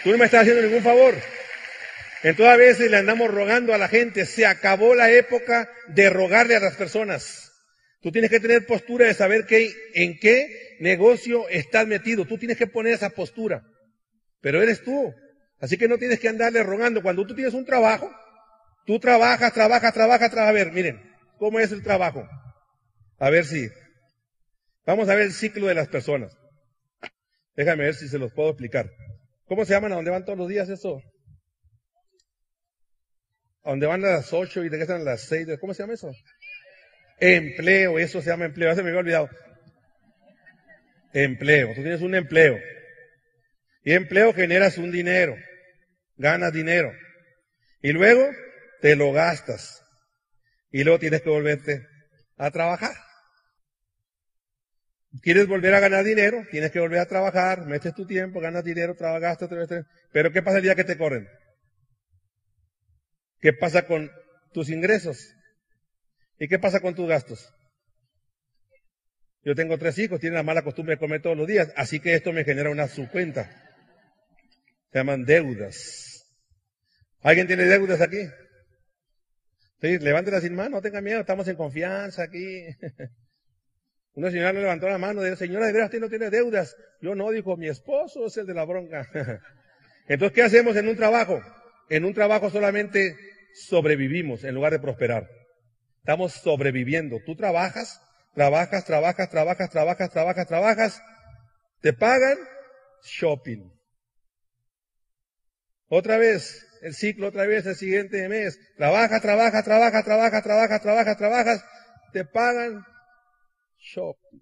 Tú 0.04 0.12
no 0.12 0.19
me 0.19 0.26
estás 0.26 0.42
haciendo 0.42 0.62
ningún 0.62 0.85
favor. 0.85 1.16
Entonces 2.23 2.54
a 2.54 2.57
veces 2.57 2.88
le 2.88 2.99
andamos 2.99 3.35
rogando 3.35 3.75
a 3.75 3.78
la 3.78 3.88
gente, 3.88 4.26
se 4.26 4.47
acabó 4.47 4.95
la 4.95 5.11
época 5.11 5.69
de 5.88 6.09
rogarle 6.09 6.54
a 6.54 6.61
las 6.61 6.76
personas. 6.76 7.51
Tú 8.02 8.11
tienes 8.11 8.30
que 8.30 8.40
tener 8.40 8.66
postura 8.66 9.06
de 9.06 9.14
saber 9.14 9.47
qué, 9.47 9.73
en 9.94 10.18
qué 10.18 10.76
negocio 10.80 11.49
estás 11.49 11.87
metido. 11.87 12.25
Tú 12.26 12.37
tienes 12.37 12.59
que 12.59 12.66
poner 12.66 12.94
esa 12.94 13.11
postura. 13.11 13.64
Pero 14.40 14.61
eres 14.61 14.82
tú. 14.82 15.14
Así 15.61 15.78
que 15.78 15.87
no 15.87 15.99
tienes 15.99 16.18
que 16.18 16.28
andarle 16.28 16.64
rogando. 16.64 17.00
Cuando 17.00 17.25
tú 17.25 17.37
tienes 17.37 17.54
un 17.54 17.64
trabajo, 17.64 18.11
tú 18.87 18.99
trabajas, 18.99 19.52
trabajas, 19.52 19.94
trabajas, 19.94 20.32
trabajas. 20.32 20.49
A 20.49 20.52
ver, 20.52 20.73
miren, 20.73 21.00
¿cómo 21.38 21.61
es 21.61 21.71
el 21.71 21.85
trabajo? 21.85 22.28
A 23.18 23.30
ver 23.30 23.44
si. 23.44 23.68
Vamos 24.85 25.09
a 25.09 25.14
ver 25.14 25.26
el 25.26 25.32
ciclo 25.32 25.68
de 25.68 25.75
las 25.75 25.87
personas. 25.87 26.37
Déjame 27.54 27.85
ver 27.85 27.94
si 27.94 28.09
se 28.09 28.18
los 28.18 28.32
puedo 28.32 28.50
explicar. 28.50 28.90
¿Cómo 29.44 29.64
se 29.64 29.75
llaman 29.75 29.92
a 29.92 29.97
dónde 29.97 30.11
van 30.11 30.25
todos 30.25 30.38
los 30.38 30.49
días 30.49 30.68
eso? 30.68 31.00
A 33.62 33.71
dónde 33.71 33.87
van 33.87 34.04
a 34.04 34.11
las 34.11 34.32
ocho 34.32 34.64
y 34.64 34.68
regresan 34.68 35.02
a 35.02 35.04
las 35.04 35.21
seis. 35.21 35.47
¿Cómo 35.61 35.73
se 35.73 35.85
llama 35.85 35.94
eso? 35.94 36.11
Empleo, 37.21 37.99
eso 37.99 38.21
se 38.21 38.31
llama 38.31 38.47
empleo. 38.47 38.71
Ya 38.71 38.76
se 38.76 38.83
me 38.83 38.88
había 38.88 39.00
olvidado. 39.00 39.31
Empleo. 41.12 41.69
Tú 41.75 41.83
tienes 41.83 42.00
un 42.00 42.14
empleo. 42.14 42.59
Y 43.85 43.92
empleo 43.92 44.33
generas 44.33 44.78
un 44.78 44.90
dinero. 44.90 45.37
Ganas 46.16 46.52
dinero. 46.52 46.92
Y 47.83 47.92
luego 47.92 48.28
te 48.81 48.97
lo 48.97 49.12
gastas. 49.12 49.83
Y 50.71 50.85
luego 50.85 50.99
tienes 50.99 51.23
que 51.23 51.31
volverte 51.31 51.87
a 52.37 52.50
trabajar. 52.50 52.95
¿Quieres 55.21 55.47
volver 55.47 55.75
a 55.75 55.81
ganar 55.81 56.04
dinero? 56.04 56.47
Tienes 56.50 56.71
que 56.71 56.81
volver 56.81 57.00
a 57.00 57.07
trabajar, 57.07 57.66
metes 57.66 57.95
tu 57.95 58.07
tiempo, 58.07 58.40
ganas 58.40 58.64
dinero, 58.64 58.95
trabajas, 58.95 59.38
pero 60.11 60.33
¿qué 60.33 60.42
pasa 60.42 60.57
el 60.57 60.62
día 60.62 60.75
que 60.75 60.85
te 60.85 60.97
corren? 60.97 61.28
¿Qué 63.40 63.52
pasa 63.52 63.87
con 63.87 64.11
tus 64.52 64.71
ingresos? 64.71 65.35
¿Y 66.42 66.49
qué 66.49 66.58
pasa 66.58 66.80
con 66.80 66.92
tus 66.96 67.08
gastos? 67.08 67.54
Yo 69.44 69.54
tengo 69.54 69.78
tres 69.78 69.96
hijos, 69.99 70.18
tienen 70.18 70.38
la 70.38 70.42
mala 70.42 70.62
costumbre 70.62 70.96
de 70.96 70.99
comer 70.99 71.22
todos 71.22 71.37
los 71.37 71.46
días, 71.46 71.72
así 71.76 72.00
que 72.00 72.14
esto 72.14 72.32
me 72.32 72.42
genera 72.42 72.68
una 72.68 72.88
subcuenta. 72.88 73.49
Se 74.90 74.99
llaman 74.99 75.25
deudas. 75.25 76.26
¿Alguien 77.20 77.46
tiene 77.46 77.62
deudas 77.66 78.00
aquí? 78.00 78.26
Sí, 79.80 80.00
levántela 80.00 80.40
sin 80.40 80.56
mano, 80.56 80.70
no 80.70 80.82
tenga 80.82 81.00
miedo, 81.00 81.20
estamos 81.20 81.46
en 81.46 81.54
confianza 81.54 82.25
aquí. 82.25 82.66
Una 84.14 84.32
señora 84.32 84.52
le 84.52 84.62
levantó 84.62 84.88
la 84.88 84.99
mano 84.99 85.22
y 85.22 85.26
dijo, 85.26 85.37
señora, 85.37 85.66
de 85.66 85.72
veras 85.75 85.90
usted 85.90 86.00
no 86.00 86.08
tiene 86.08 86.28
deudas. 86.28 86.76
Yo 87.00 87.14
no, 87.14 87.30
dijo, 87.30 87.56
mi 87.56 87.68
esposo 87.68 88.26
es 88.26 88.37
el 88.37 88.46
de 88.46 88.54
la 88.54 88.64
bronca. 88.64 89.06
Entonces, 90.08 90.34
¿qué 90.34 90.42
hacemos 90.42 90.75
en 90.75 90.88
un 90.88 90.96
trabajo? 90.96 91.40
En 91.88 92.04
un 92.04 92.14
trabajo 92.14 92.50
solamente 92.50 93.16
sobrevivimos 93.54 94.42
en 94.42 94.56
lugar 94.56 94.72
de 94.72 94.80
prosperar. 94.80 95.41
Estamos 96.02 96.32
sobreviviendo. 96.32 97.21
Tú 97.25 97.37
trabajas, 97.37 98.00
trabajas, 98.35 98.85
trabajas, 98.85 99.30
trabajas, 99.30 99.71
trabajas, 99.71 100.11
trabajas, 100.11 100.47
trabajas. 100.49 101.02
Te 101.80 101.92
pagan 101.92 102.38
shopping. 103.04 103.71
Otra 105.87 106.18
vez, 106.18 106.66
el 106.82 106.94
ciclo, 106.94 107.28
otra 107.28 107.47
vez, 107.47 107.66
el 107.66 107.76
siguiente 107.76 108.28
mes. 108.28 108.59
Trabajas, 108.76 109.23
trabajas, 109.23 109.62
trabajas, 109.62 110.04
trabajas, 110.04 110.42
trabajas, 110.42 110.82
trabajas, 110.82 111.16
trabajas. 111.16 111.64
Te 112.12 112.25
pagan 112.25 112.85
shopping. 113.78 114.40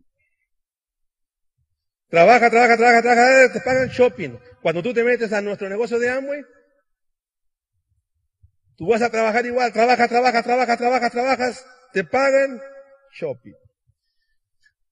Trabaja, 2.08 2.48
trabaja, 2.48 2.76
trabaja, 2.78 3.02
trabaja, 3.02 3.52
te 3.52 3.60
pagan 3.60 3.88
shopping. 3.90 4.38
Cuando 4.62 4.82
tú 4.82 4.94
te 4.94 5.04
metes 5.04 5.30
a 5.34 5.42
nuestro 5.42 5.68
negocio 5.68 5.98
de 5.98 6.08
Amway, 6.08 6.42
tú 8.80 8.86
vas 8.86 9.02
a 9.02 9.10
trabajar 9.10 9.44
igual, 9.44 9.70
trabaja, 9.74 10.08
trabaja, 10.08 10.42
trabaja, 10.42 10.78
trabaja, 10.78 11.10
trabajas, 11.10 11.66
te 11.92 12.02
pagan 12.02 12.58
shopping. 13.12 13.52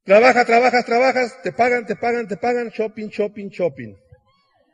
Trabaja, 0.05 0.45
trabajas, 0.45 0.85
trabajas, 0.85 1.43
te 1.43 1.53
pagan, 1.53 1.87
te 1.87 1.97
pagan, 1.97 2.29
te 2.29 2.37
pagan, 2.37 2.71
shopping, 2.71 3.09
shopping, 3.09 3.49
shopping. 3.49 3.97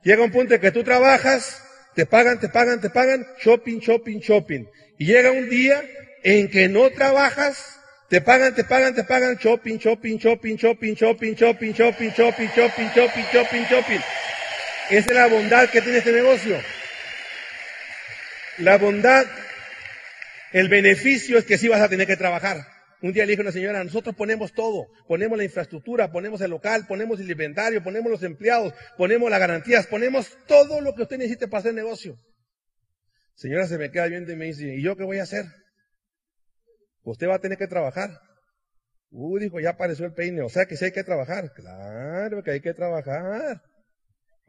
Llega 0.02 0.24
un 0.24 0.32
punto 0.32 0.54
en 0.54 0.60
que 0.60 0.72
tú 0.72 0.82
trabajas, 0.82 1.62
te 1.94 2.06
pagan, 2.06 2.40
te 2.40 2.48
pagan, 2.48 2.80
te 2.80 2.90
pagan, 2.90 3.24
shopping, 3.38 3.78
shopping, 3.78 4.18
shopping. 4.18 4.66
Y 4.98 5.06
llega 5.06 5.30
un 5.30 5.48
día 5.48 5.80
en 6.24 6.50
que 6.50 6.68
no 6.68 6.90
trabajas, 6.90 7.78
te 8.08 8.20
pagan, 8.20 8.56
te 8.56 8.64
pagan, 8.64 8.96
te 8.96 9.04
pagan, 9.04 9.38
shopping, 9.38 9.78
shopping, 9.78 10.18
shopping, 10.18 10.56
shopping, 10.56 10.96
shopping, 10.96 11.36
shopping, 11.36 11.72
shopping, 11.72 11.72
shopping, 11.72 12.50
shopping, 12.50 12.50
shopping, 12.92 13.26
shopping, 13.32 13.64
shopping. 13.70 14.00
Esa 14.90 15.10
es 15.10 15.14
la 15.14 15.28
bondad 15.28 15.70
que 15.70 15.80
tiene 15.82 15.98
este 15.98 16.10
negocio. 16.10 16.58
La 18.58 18.78
bondad, 18.78 19.26
el 20.52 20.68
beneficio 20.68 21.38
es 21.38 21.44
que 21.44 21.58
sí 21.58 21.68
vas 21.68 21.80
a 21.80 21.88
tener 21.88 22.06
que 22.06 22.16
trabajar. 22.16 22.66
Un 23.02 23.12
día 23.12 23.24
le 23.24 23.32
dije 23.32 23.42
a 23.42 23.44
una 23.44 23.52
señora, 23.52 23.84
nosotros 23.84 24.14
ponemos 24.14 24.52
todo, 24.52 24.86
ponemos 25.06 25.36
la 25.36 25.44
infraestructura, 25.44 26.10
ponemos 26.10 26.40
el 26.40 26.50
local, 26.50 26.86
ponemos 26.86 27.20
el 27.20 27.30
inventario, 27.30 27.82
ponemos 27.82 28.10
los 28.10 28.22
empleados, 28.22 28.72
ponemos 28.96 29.30
las 29.30 29.40
garantías, 29.40 29.86
ponemos 29.86 30.30
todo 30.46 30.80
lo 30.80 30.94
que 30.94 31.02
usted 31.02 31.18
necesite 31.18 31.48
para 31.48 31.60
hacer 31.60 31.74
negocio. 31.74 32.18
Señora 33.34 33.66
se 33.66 33.78
me 33.78 33.90
queda 33.90 34.06
viendo 34.06 34.32
y 34.32 34.36
me 34.36 34.46
dice, 34.46 34.74
¿y 34.74 34.82
yo 34.82 34.96
qué 34.96 35.04
voy 35.04 35.18
a 35.18 35.24
hacer? 35.24 35.44
Usted 37.02 37.28
va 37.28 37.34
a 37.34 37.40
tener 37.40 37.58
que 37.58 37.66
trabajar. 37.66 38.10
Uh, 39.10 39.38
dijo, 39.38 39.60
ya 39.60 39.70
apareció 39.70 40.06
el 40.06 40.14
peine. 40.14 40.42
O 40.42 40.48
sea 40.48 40.66
que 40.66 40.76
sí 40.76 40.86
hay 40.86 40.92
que 40.92 41.04
trabajar. 41.04 41.52
Claro 41.52 42.42
que 42.42 42.52
hay 42.52 42.60
que 42.60 42.74
trabajar. 42.74 43.60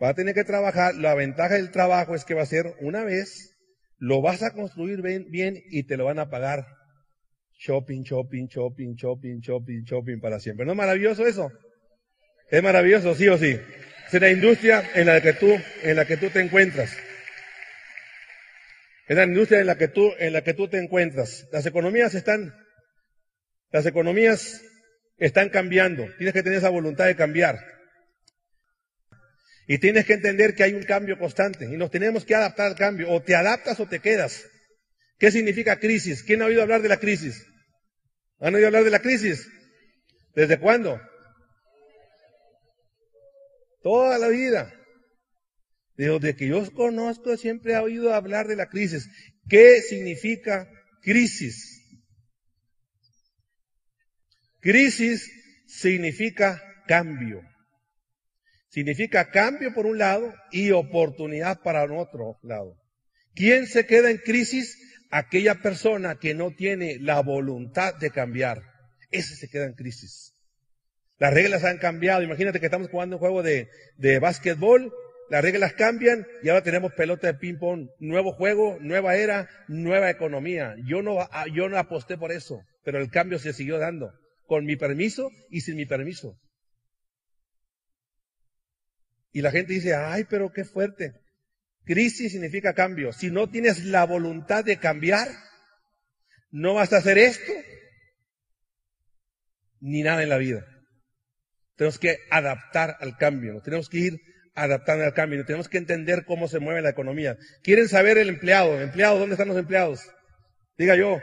Va 0.01 0.09
a 0.09 0.13
tener 0.13 0.33
que 0.33 0.43
trabajar. 0.43 0.95
La 0.95 1.13
ventaja 1.13 1.55
del 1.55 1.71
trabajo 1.71 2.15
es 2.15 2.25
que 2.25 2.33
va 2.33 2.43
a 2.43 2.47
ser 2.47 2.73
una 2.79 3.03
vez, 3.03 3.54
lo 3.97 4.21
vas 4.21 4.43
a 4.43 4.51
construir 4.51 5.01
bien, 5.01 5.29
bien 5.29 5.61
y 5.69 5.83
te 5.83 5.97
lo 5.97 6.05
van 6.05 6.19
a 6.19 6.29
pagar. 6.29 6.65
Shopping, 7.57 8.03
shopping, 8.03 8.47
shopping, 8.47 8.95
shopping, 8.95 9.39
shopping, 9.39 9.83
shopping 9.83 10.19
para 10.19 10.39
siempre. 10.39 10.65
¿No 10.65 10.73
es 10.73 10.77
maravilloso 10.77 11.25
eso? 11.25 11.51
Es 12.49 12.61
maravilloso, 12.61 13.15
sí 13.15 13.27
o 13.27 13.37
sí. 13.37 13.57
Es 14.11 14.21
la 14.21 14.29
industria 14.29 14.83
en 14.93 15.07
la 15.07 15.21
que 15.21 15.33
tú, 15.33 15.57
en 15.83 15.95
la 15.95 16.05
que 16.05 16.17
tú 16.17 16.29
te 16.29 16.41
encuentras. 16.41 16.95
Es 19.07 19.15
la 19.15 19.23
industria 19.23 19.59
en 19.59 19.67
la 19.67 19.77
que 19.77 19.87
tú, 19.87 20.11
en 20.17 20.33
la 20.33 20.43
que 20.43 20.53
tú 20.53 20.67
te 20.67 20.77
encuentras. 20.77 21.47
Las 21.51 21.65
economías 21.65 22.13
están, 22.15 22.53
las 23.71 23.85
economías 23.85 24.61
están 25.17 25.49
cambiando. 25.49 26.05
Tienes 26.17 26.33
que 26.33 26.43
tener 26.43 26.57
esa 26.57 26.69
voluntad 26.69 27.05
de 27.05 27.15
cambiar. 27.15 27.74
Y 29.67 29.79
tienes 29.79 30.05
que 30.05 30.13
entender 30.13 30.53
que 30.53 30.63
hay 30.63 30.73
un 30.73 30.83
cambio 30.83 31.17
constante 31.17 31.65
y 31.65 31.77
nos 31.77 31.89
tenemos 31.89 32.23
que 32.23 32.35
adaptar 32.35 32.67
al 32.67 32.75
cambio. 32.75 33.09
O 33.11 33.21
te 33.21 33.35
adaptas 33.35 33.79
o 33.79 33.87
te 33.87 33.99
quedas. 33.99 34.45
¿Qué 35.17 35.31
significa 35.31 35.79
crisis? 35.79 36.23
¿Quién 36.23 36.41
ha 36.41 36.45
oído 36.45 36.61
hablar 36.61 36.81
de 36.81 36.89
la 36.89 36.97
crisis? 36.97 37.45
¿Han 38.39 38.53
oído 38.53 38.67
hablar 38.67 38.83
de 38.83 38.91
la 38.91 38.99
crisis? 38.99 39.49
¿Desde 40.35 40.59
cuándo? 40.59 41.01
Toda 43.81 44.19
la 44.19 44.27
vida. 44.27 44.73
De 45.97 46.35
que 46.35 46.47
yo 46.47 46.69
conozco 46.73 47.37
siempre 47.37 47.73
he 47.73 47.77
oído 47.79 48.13
hablar 48.13 48.47
de 48.47 48.57
la 48.57 48.67
crisis. 48.67 49.09
¿Qué 49.47 49.81
significa 49.81 50.69
crisis? 51.01 51.81
Crisis 54.59 55.31
significa 55.67 56.61
cambio. 56.87 57.41
Significa 58.75 59.31
cambio 59.31 59.73
por 59.73 59.85
un 59.85 59.99
lado 59.99 60.33
y 60.51 60.71
oportunidad 60.71 61.61
para 61.61 61.85
otro 61.85 62.37
lado. 62.43 62.75
¿Quién 63.33 63.67
se 63.67 63.85
queda 63.85 64.11
en 64.11 64.17
crisis? 64.17 64.77
Aquella 65.09 65.61
persona 65.61 66.19
que 66.19 66.33
no 66.33 66.51
tiene 66.51 66.97
la 66.99 67.21
voluntad 67.21 67.95
de 67.95 68.09
cambiar. 68.09 68.63
Ese 69.11 69.37
se 69.37 69.47
queda 69.47 69.63
en 69.63 69.75
crisis. 69.75 70.33
Las 71.19 71.33
reglas 71.33 71.63
han 71.63 71.77
cambiado. 71.77 72.21
Imagínate 72.21 72.59
que 72.59 72.65
estamos 72.65 72.89
jugando 72.89 73.15
un 73.15 73.21
juego 73.21 73.43
de, 73.43 73.69
de 73.95 74.19
básquetbol 74.19 74.91
las 75.29 75.41
reglas 75.41 75.73
cambian 75.73 76.27
y 76.43 76.49
ahora 76.49 76.61
tenemos 76.61 76.91
pelota 76.93 77.27
de 77.27 77.33
ping-pong. 77.35 77.87
Nuevo 77.99 78.33
juego, 78.33 78.77
nueva 78.81 79.15
era, 79.15 79.47
nueva 79.69 80.09
economía. 80.09 80.75
Yo 80.85 81.01
no, 81.01 81.19
ah, 81.19 81.45
yo 81.51 81.69
no 81.69 81.77
aposté 81.77 82.17
por 82.17 82.33
eso, 82.33 82.59
pero 82.83 82.99
el 82.99 83.09
cambio 83.09 83.39
se 83.39 83.53
siguió 83.53 83.79
dando. 83.79 84.11
Con 84.45 84.65
mi 84.65 84.75
permiso 84.75 85.31
y 85.49 85.61
sin 85.61 85.77
mi 85.77 85.85
permiso. 85.85 86.37
Y 89.35 89.41
la 89.41 89.51
gente 89.51 89.73
dice, 89.73 89.93
ay, 89.93 90.23
pero 90.29 90.53
qué 90.53 90.63
fuerte. 90.63 91.11
Crisis 91.83 92.31
significa 92.31 92.73
cambio. 92.73 93.11
Si 93.11 93.29
no 93.29 93.49
tienes 93.49 93.83
la 93.83 94.05
voluntad 94.05 94.63
de 94.63 94.77
cambiar, 94.77 95.27
no 96.51 96.75
vas 96.75 96.93
a 96.93 96.99
hacer 96.99 97.17
esto 97.17 97.51
ni 99.81 100.03
nada 100.03 100.23
en 100.23 100.29
la 100.29 100.37
vida. 100.37 100.65
Tenemos 101.75 101.99
que 101.99 102.19
adaptar 102.31 102.95
al 103.01 103.17
cambio. 103.17 103.61
Tenemos 103.61 103.89
que 103.89 103.97
ir 103.97 104.21
adaptando 104.53 105.03
al 105.03 105.13
cambio. 105.13 105.43
Tenemos 105.43 105.67
que 105.67 105.79
entender 105.79 106.23
cómo 106.23 106.47
se 106.47 106.59
mueve 106.59 106.81
la 106.81 106.91
economía. 106.91 107.35
¿Quieren 107.61 107.89
saber 107.89 108.17
el 108.17 108.29
empleado? 108.29 108.79
¿Empleado? 108.79 109.19
¿Dónde 109.19 109.33
están 109.33 109.49
los 109.49 109.57
empleados? 109.57 110.09
Diga 110.77 110.95
yo. 110.95 111.19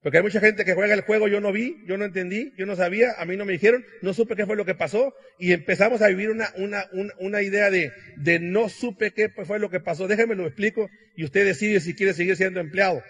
Porque 0.00 0.18
hay 0.18 0.22
mucha 0.22 0.40
gente 0.40 0.64
que 0.64 0.74
juega 0.74 0.94
el 0.94 1.00
juego, 1.00 1.26
yo 1.26 1.40
no 1.40 1.52
vi, 1.52 1.84
yo 1.86 1.98
no 1.98 2.04
entendí, 2.04 2.52
yo 2.56 2.66
no 2.66 2.76
sabía, 2.76 3.14
a 3.18 3.24
mí 3.24 3.36
no 3.36 3.44
me 3.44 3.52
dijeron, 3.52 3.84
no 4.00 4.14
supe 4.14 4.36
qué 4.36 4.46
fue 4.46 4.54
lo 4.54 4.64
que 4.64 4.76
pasó 4.76 5.12
y 5.40 5.52
empezamos 5.52 6.02
a 6.02 6.08
vivir 6.08 6.30
una, 6.30 6.52
una, 6.56 6.84
una, 7.18 7.42
idea 7.42 7.68
de, 7.68 7.92
de 8.16 8.38
no 8.38 8.68
supe 8.68 9.10
qué 9.10 9.28
fue 9.28 9.58
lo 9.58 9.70
que 9.70 9.80
pasó. 9.80 10.06
Déjenme 10.06 10.36
lo 10.36 10.46
explico 10.46 10.88
y 11.16 11.24
usted 11.24 11.44
decide 11.44 11.80
si 11.80 11.94
quiere 11.94 12.14
seguir 12.14 12.36
siendo 12.36 12.60
empleado. 12.60 13.02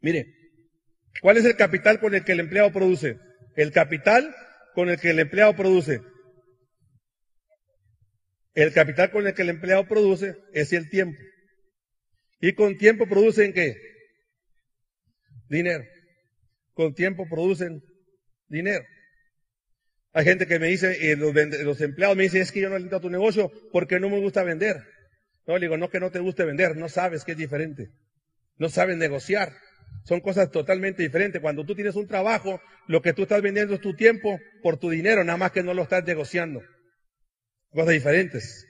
Mire, 0.00 0.26
¿cuál 1.20 1.36
es 1.36 1.44
el 1.44 1.56
capital 1.56 2.00
con 2.00 2.14
el 2.14 2.24
que 2.24 2.32
el 2.32 2.40
empleado 2.40 2.72
produce? 2.72 3.18
El 3.56 3.72
capital 3.72 4.34
con 4.74 4.88
el 4.88 4.98
que 4.98 5.10
el 5.10 5.18
empleado 5.18 5.54
produce. 5.54 6.00
El 8.54 8.72
capital 8.72 9.10
con 9.10 9.26
el 9.26 9.34
que 9.34 9.42
el 9.42 9.50
empleado 9.50 9.86
produce 9.86 10.34
es 10.54 10.72
el 10.72 10.88
tiempo. 10.88 11.20
¿Y 12.40 12.54
con 12.54 12.78
tiempo 12.78 13.06
producen 13.06 13.52
qué? 13.52 13.95
Dinero. 15.48 15.84
Con 16.74 16.94
tiempo 16.94 17.26
producen 17.28 17.82
dinero. 18.48 18.84
Hay 20.12 20.24
gente 20.24 20.46
que 20.46 20.58
me 20.58 20.68
dice, 20.68 21.12
eh, 21.12 21.16
los, 21.16 21.80
empleados 21.80 22.16
me 22.16 22.22
dicen, 22.22 22.40
es 22.40 22.50
que 22.50 22.60
yo 22.60 22.70
no 22.70 22.96
a 22.96 23.00
tu 23.00 23.10
negocio 23.10 23.50
porque 23.70 24.00
no 24.00 24.08
me 24.08 24.18
gusta 24.18 24.42
vender. 24.42 24.76
No, 25.46 25.58
le 25.58 25.66
digo, 25.66 25.76
no 25.76 25.90
que 25.90 26.00
no 26.00 26.10
te 26.10 26.20
guste 26.20 26.44
vender, 26.44 26.76
no 26.76 26.88
sabes 26.88 27.24
que 27.24 27.32
es 27.32 27.38
diferente. 27.38 27.90
No 28.56 28.68
sabes 28.68 28.96
negociar. 28.96 29.52
Son 30.04 30.20
cosas 30.20 30.50
totalmente 30.50 31.02
diferentes. 31.02 31.42
Cuando 31.42 31.64
tú 31.64 31.74
tienes 31.74 31.96
un 31.96 32.06
trabajo, 32.06 32.60
lo 32.86 33.02
que 33.02 33.12
tú 33.12 33.22
estás 33.22 33.42
vendiendo 33.42 33.74
es 33.74 33.80
tu 33.80 33.94
tiempo 33.94 34.38
por 34.62 34.78
tu 34.78 34.88
dinero, 34.88 35.22
nada 35.22 35.36
más 35.36 35.52
que 35.52 35.62
no 35.62 35.74
lo 35.74 35.82
estás 35.82 36.04
negociando. 36.04 36.62
Cosas 37.70 37.92
diferentes. 37.92 38.66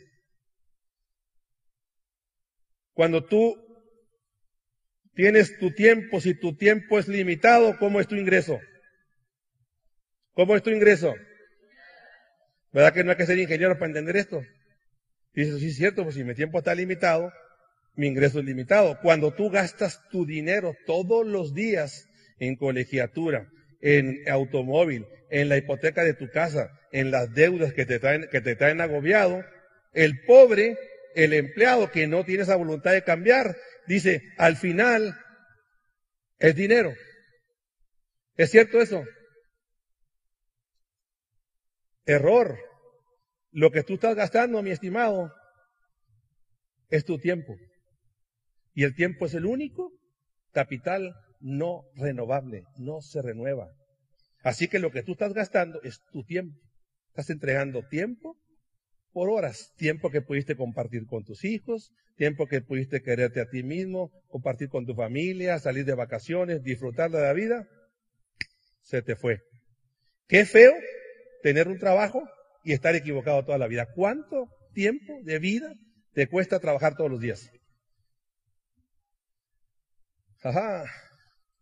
Cuando 2.92 3.24
tú 3.24 3.65
tienes 5.16 5.58
tu 5.58 5.72
tiempo, 5.72 6.20
si 6.20 6.34
tu 6.34 6.56
tiempo 6.56 6.98
es 6.98 7.08
limitado, 7.08 7.76
¿cómo 7.78 8.00
es 8.00 8.06
tu 8.06 8.14
ingreso? 8.14 8.60
¿Cómo 10.34 10.54
es 10.54 10.62
tu 10.62 10.70
ingreso? 10.70 11.14
¿Verdad 12.72 12.92
que 12.92 13.02
no 13.02 13.10
hay 13.10 13.16
que 13.16 13.26
ser 13.26 13.38
ingeniero 13.38 13.74
para 13.74 13.86
entender 13.86 14.16
esto? 14.18 14.44
Dice, 15.32 15.58
sí 15.58 15.68
es 15.68 15.76
cierto, 15.76 16.04
pues 16.04 16.14
si 16.14 16.24
mi 16.24 16.34
tiempo 16.34 16.58
está 16.58 16.74
limitado, 16.74 17.32
mi 17.94 18.06
ingreso 18.06 18.38
es 18.38 18.44
limitado. 18.44 18.98
Cuando 19.00 19.32
tú 19.32 19.50
gastas 19.50 20.00
tu 20.10 20.26
dinero 20.26 20.76
todos 20.84 21.26
los 21.26 21.54
días 21.54 22.06
en 22.38 22.56
colegiatura, 22.56 23.48
en 23.80 24.28
automóvil, 24.28 25.06
en 25.30 25.48
la 25.48 25.56
hipoteca 25.56 26.04
de 26.04 26.12
tu 26.12 26.28
casa, 26.30 26.70
en 26.92 27.10
las 27.10 27.32
deudas 27.32 27.72
que 27.72 27.86
te 27.86 27.98
traen, 27.98 28.28
que 28.30 28.42
te 28.42 28.54
traen 28.54 28.82
agobiado, 28.82 29.42
el 29.94 30.20
pobre, 30.26 30.76
el 31.14 31.32
empleado 31.32 31.90
que 31.90 32.06
no 32.06 32.24
tiene 32.24 32.42
esa 32.42 32.56
voluntad 32.56 32.92
de 32.92 33.02
cambiar, 33.02 33.56
dice, 33.86 34.22
al 34.38 34.56
final 34.56 35.18
es 36.38 36.54
dinero. 36.54 36.92
¿Es 38.36 38.50
cierto 38.50 38.80
eso? 38.80 39.04
Error. 42.04 42.58
Lo 43.50 43.70
que 43.70 43.82
tú 43.82 43.94
estás 43.94 44.14
gastando, 44.14 44.62
mi 44.62 44.70
estimado, 44.70 45.32
es 46.90 47.04
tu 47.04 47.18
tiempo. 47.18 47.56
Y 48.74 48.84
el 48.84 48.94
tiempo 48.94 49.26
es 49.26 49.34
el 49.34 49.46
único 49.46 49.92
capital 50.52 51.14
no 51.40 51.84
renovable, 51.94 52.64
no 52.76 53.00
se 53.00 53.22
renueva. 53.22 53.70
Así 54.42 54.68
que 54.68 54.78
lo 54.78 54.90
que 54.90 55.02
tú 55.02 55.12
estás 55.12 55.32
gastando 55.32 55.80
es 55.82 56.00
tu 56.12 56.24
tiempo. 56.24 56.60
Estás 57.08 57.30
entregando 57.30 57.86
tiempo 57.88 58.36
por 59.16 59.30
horas, 59.30 59.72
tiempo 59.78 60.10
que 60.10 60.20
pudiste 60.20 60.56
compartir 60.56 61.06
con 61.06 61.24
tus 61.24 61.42
hijos, 61.46 61.90
tiempo 62.16 62.46
que 62.46 62.60
pudiste 62.60 63.00
quererte 63.00 63.40
a 63.40 63.48
ti 63.48 63.62
mismo, 63.62 64.10
compartir 64.28 64.68
con 64.68 64.84
tu 64.84 64.94
familia, 64.94 65.58
salir 65.58 65.86
de 65.86 65.94
vacaciones, 65.94 66.62
disfrutar 66.62 67.10
de 67.10 67.22
la 67.22 67.32
vida, 67.32 67.66
se 68.82 69.00
te 69.00 69.16
fue. 69.16 69.40
Qué 70.28 70.44
feo 70.44 70.74
tener 71.42 71.66
un 71.66 71.78
trabajo 71.78 72.28
y 72.62 72.74
estar 72.74 72.94
equivocado 72.94 73.42
toda 73.42 73.56
la 73.56 73.68
vida. 73.68 73.86
¿Cuánto 73.94 74.50
tiempo 74.74 75.14
de 75.22 75.38
vida 75.38 75.72
te 76.12 76.28
cuesta 76.28 76.60
trabajar 76.60 76.94
todos 76.94 77.10
los 77.10 77.20
días? 77.20 77.50
Ajá. 80.42 80.84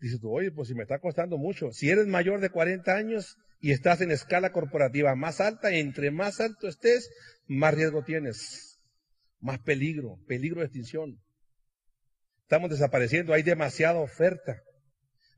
Dices 0.00 0.18
tú, 0.18 0.33
oye, 0.33 0.50
pues 0.50 0.66
si 0.66 0.74
me 0.74 0.83
está 0.83 0.98
costando 0.98 1.38
mucho. 1.38 1.70
Si 1.70 1.88
eres 1.88 2.09
mayor 2.09 2.40
de 2.40 2.50
40 2.50 2.96
años 2.96 3.37
y 3.61 3.70
estás 3.70 4.00
en 4.00 4.11
escala 4.11 4.50
corporativa 4.50 5.14
más 5.14 5.40
alta, 5.40 5.70
entre 5.70 6.11
más 6.11 6.40
alto 6.40 6.66
estés, 6.66 7.09
más 7.46 7.74
riesgo 7.74 8.02
tienes. 8.02 8.78
Más 9.40 9.59
peligro, 9.59 10.18
peligro 10.26 10.61
de 10.61 10.66
extinción. 10.66 11.20
Estamos 12.42 12.70
desapareciendo, 12.70 13.33
hay 13.33 13.42
demasiada 13.42 13.98
oferta. 13.98 14.62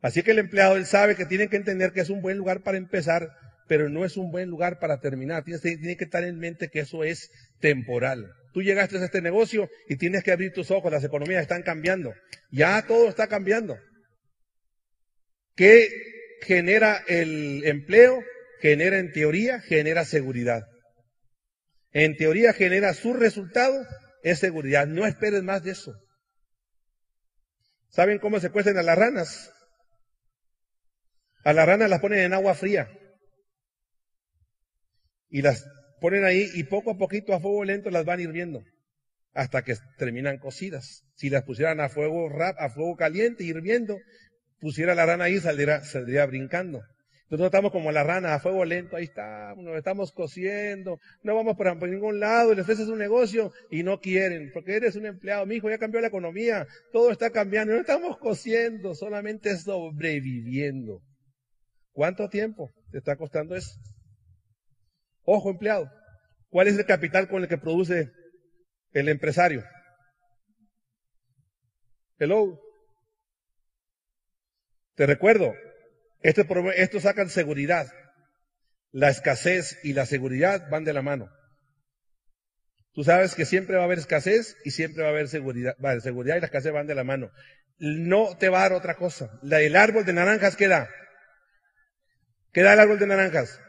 Así 0.01 0.23
que 0.23 0.33
el 0.33 0.39
empleado, 0.39 0.77
él 0.77 0.87
sabe 0.87 1.17
que 1.17 1.25
tiene 1.25 1.49
que 1.49 1.57
entender 1.57 1.93
que 1.93 2.01
es 2.01 2.11
un 2.11 2.21
buen 2.21 2.37
lugar 2.37 2.63
para 2.63 2.79
empezar, 2.79 3.29
pero 3.69 3.89
no 3.89 4.05
es 4.05 4.17
un 4.17 4.31
buen 4.31 4.49
lugar 4.49 4.79
para 4.79 5.01
terminar. 5.01 5.45
tiene 5.45 5.97
que 5.97 6.05
estar 6.05 6.23
en 6.25 6.39
mente 6.39 6.69
que 6.69 6.81
eso 6.81 7.05
es 7.05 7.31
temporal. 7.61 8.31
Tú 8.53 8.63
llegaste 8.63 8.99
a 8.99 9.05
este 9.05 9.21
negocio 9.21 9.69
y 9.89 9.97
tienes 9.97 10.23
que 10.23 10.33
abrir 10.33 10.53
tus 10.53 10.71
ojos, 10.71 10.93
las 10.93 11.05
economías 11.05 11.43
están 11.43 11.63
cambiando. 11.63 12.15
Ya 12.51 12.87
todo 12.87 13.09
está 13.09 13.27
cambiando. 13.27 13.79
¿Qué 15.55 15.89
genera 16.43 17.03
el 17.09 17.65
empleo? 17.65 18.23
Genera 18.61 18.99
en 18.99 19.13
teoría, 19.13 19.61
genera 19.61 20.05
seguridad. 20.05 20.67
En 21.99 22.15
teoría 22.15 22.53
genera 22.53 22.93
su 22.93 23.15
resultado, 23.15 23.87
es 24.23 24.39
seguridad. 24.39 24.87
No 24.87 25.07
esperes 25.07 25.43
más 25.43 25.63
de 25.63 25.71
eso. 25.71 25.95
¿Saben 27.89 28.19
cómo 28.19 28.39
se 28.39 28.51
cuecen 28.51 28.77
a 28.77 28.83
las 28.83 28.99
ranas? 28.99 29.51
A 31.43 31.55
las 31.55 31.65
ranas 31.67 31.89
las 31.89 32.03
ponen 32.03 32.19
en 32.19 32.35
agua 32.35 32.55
fría. 32.55 32.91
Y 35.31 35.41
las 35.41 35.65
ponen 36.03 36.27
ahí 36.27 36.51
y 36.53 36.65
poco 36.65 36.91
a 36.91 36.99
poquito 36.99 37.33
a 37.33 37.41
fuego 37.41 37.65
lento 37.65 37.89
las 37.89 38.05
van 38.05 38.21
hirviendo 38.21 38.63
hasta 39.33 39.63
que 39.63 39.77
terminan 39.97 40.37
cocidas. 40.37 41.03
Si 41.15 41.31
las 41.31 41.45
pusieran 41.45 41.81
a 41.81 41.89
fuego 41.89 42.29
rap, 42.29 42.57
a 42.59 42.69
fuego 42.69 42.95
caliente, 42.97 43.43
hirviendo, 43.43 43.97
pusiera 44.61 44.95
la 44.95 45.07
rana 45.07 45.25
ahí, 45.25 45.41
saldría, 45.41 45.83
saldría 45.83 46.27
brincando. 46.27 46.83
Nosotros 47.29 47.47
estamos 47.47 47.73
como 47.73 47.91
la 47.91 48.05
rana 48.05 48.35
a 48.35 48.39
fuego 48.39 48.65
lento, 48.65 48.97
ahí 48.97 49.05
está, 49.05 49.53
nos 49.57 49.77
estamos 49.77 50.13
cociendo, 50.13 51.01
no 51.25 51.35
vamos 51.35 51.57
por, 51.57 51.89
ningún 51.89 52.21
lado, 52.21 52.55
les 52.55 52.63
ofreces 52.63 52.87
un 52.87 52.99
negocio 52.99 53.53
y 53.69 53.83
no 53.83 53.99
quieren, 53.99 54.53
porque 54.55 54.77
eres 54.77 54.95
un 54.95 55.07
empleado, 55.07 55.45
mi 55.45 55.57
hijo 55.57 55.69
ya 55.69 55.79
cambió 55.79 56.01
la 56.01 56.07
economía, 56.07 56.69
todo 56.93 57.11
está 57.11 57.31
cambiando, 57.31 57.75
no 57.75 57.81
estamos 57.81 58.17
cociendo, 58.19 58.95
solamente 58.95 59.57
sobreviviendo. 59.57 61.03
¿Cuánto 61.91 62.29
tiempo 62.29 62.71
te 62.93 62.99
está 62.99 63.17
costando 63.17 63.57
eso? 63.57 63.73
Ojo, 65.25 65.51
empleado, 65.51 65.91
¿cuál 66.49 66.69
es 66.69 66.79
el 66.79 66.87
capital 66.87 67.27
con 67.29 67.43
el 67.43 67.49
que 67.49 67.59
produce 67.59 68.13
el 68.93 69.09
empresario? 69.09 69.65
Hello. 72.19 72.61
Te 74.95 75.07
recuerdo, 75.07 75.53
esto, 76.29 76.71
esto 76.75 77.01
sacan 77.01 77.31
seguridad. 77.31 77.87
La 78.93 79.09
escasez 79.11 79.79
y 79.83 79.93
la 79.93 80.07
seguridad 80.07 80.69
van 80.71 80.85
de 80.85 80.93
la 80.93 81.03
mano. 81.03 81.31
Tú 82.93 83.05
sabes 83.05 83.35
que 83.35 83.45
siempre 83.45 83.77
va 83.77 83.83
a 83.83 83.85
haber 83.85 83.99
escasez 83.99 84.57
y 84.65 84.71
siempre 84.71 85.03
va 85.03 85.11
a 85.11 85.13
haber 85.13 85.29
seguridad. 85.29 85.75
La 85.79 86.01
seguridad 86.01 86.37
y 86.37 86.41
la 86.41 86.47
escasez 86.47 86.73
van 86.73 86.87
de 86.87 86.95
la 86.95 87.05
mano. 87.05 87.31
No 87.79 88.37
te 88.39 88.49
va 88.49 88.61
a 88.61 88.63
dar 88.63 88.73
otra 88.73 88.95
cosa. 88.95 89.39
La, 89.43 89.61
el 89.61 89.77
árbol 89.77 90.05
de 90.05 90.15
naranjas, 90.15 90.57
¿qué 90.57 90.69
da? 90.69 90.89
¿Qué 92.53 92.63
da 92.63 92.73
el 92.73 92.81
árbol 92.81 92.99
de 92.99 93.07
naranjas? 93.07 93.61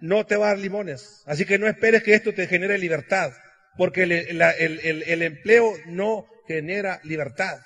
no 0.00 0.26
te 0.26 0.36
va 0.36 0.46
a 0.46 0.48
dar 0.50 0.58
limones. 0.58 1.22
Así 1.26 1.44
que 1.44 1.58
no 1.58 1.68
esperes 1.68 2.02
que 2.02 2.14
esto 2.14 2.32
te 2.32 2.46
genere 2.46 2.78
libertad, 2.78 3.32
porque 3.76 4.02
el, 4.02 5.22
empleo 5.22 5.72
no 5.86 6.26
genera 6.48 7.00
libertad. 7.04 7.60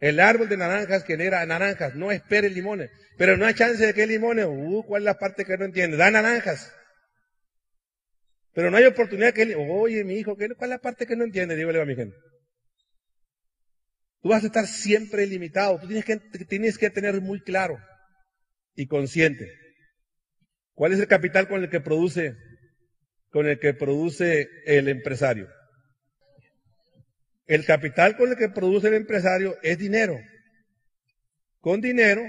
El 0.00 0.20
árbol 0.20 0.48
de 0.48 0.56
naranjas 0.56 1.04
genera 1.04 1.44
naranjas, 1.46 1.94
no 1.94 2.12
esperes 2.12 2.52
limones. 2.52 2.90
Pero 3.16 3.36
no 3.36 3.46
hay 3.46 3.54
chance 3.54 3.84
de 3.84 3.94
que 3.94 4.06
limones, 4.06 4.46
uh, 4.48 4.84
¿cuál 4.86 5.02
es 5.02 5.06
la 5.06 5.18
parte 5.18 5.44
que 5.44 5.56
no 5.56 5.64
entiende? 5.64 5.96
Da 5.96 6.10
naranjas. 6.10 6.72
Pero 8.52 8.70
no 8.70 8.76
hay 8.76 8.84
oportunidad 8.84 9.32
que 9.32 9.54
oye, 9.56 10.04
mi 10.04 10.14
hijo, 10.14 10.36
¿cuál 10.36 10.52
es 10.52 10.68
la 10.68 10.78
parte 10.78 11.06
que 11.06 11.16
no 11.16 11.24
entiende? 11.24 11.56
Dígale 11.56 11.80
a 11.80 11.84
mi 11.84 11.96
gente. 11.96 12.16
Tú 14.20 14.28
vas 14.30 14.42
a 14.42 14.46
estar 14.46 14.66
siempre 14.66 15.26
limitado, 15.26 15.78
tú 15.80 15.86
tienes 15.86 16.04
que, 16.04 16.16
tienes 16.48 16.78
que 16.78 16.90
tener 16.90 17.20
muy 17.20 17.42
claro 17.42 17.78
y 18.74 18.86
consciente 18.86 19.64
¿Cuál 20.74 20.92
es 20.92 21.00
el 21.00 21.06
capital 21.06 21.46
con 21.48 21.62
el 21.62 21.70
que 21.70 21.80
produce, 21.80 22.36
con 23.30 23.46
el 23.46 23.60
que 23.60 23.74
produce 23.74 24.48
el 24.66 24.88
empresario? 24.88 25.48
El 27.46 27.64
capital 27.64 28.16
con 28.16 28.30
el 28.30 28.36
que 28.36 28.48
produce 28.48 28.88
el 28.88 28.94
empresario 28.94 29.56
es 29.62 29.78
dinero. 29.78 30.18
Con 31.60 31.80
dinero 31.80 32.22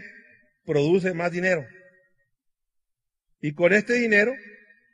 produce 0.65 1.13
más 1.13 1.31
dinero. 1.31 1.65
Y 3.39 3.53
con 3.53 3.73
este 3.73 3.93
dinero 3.93 4.33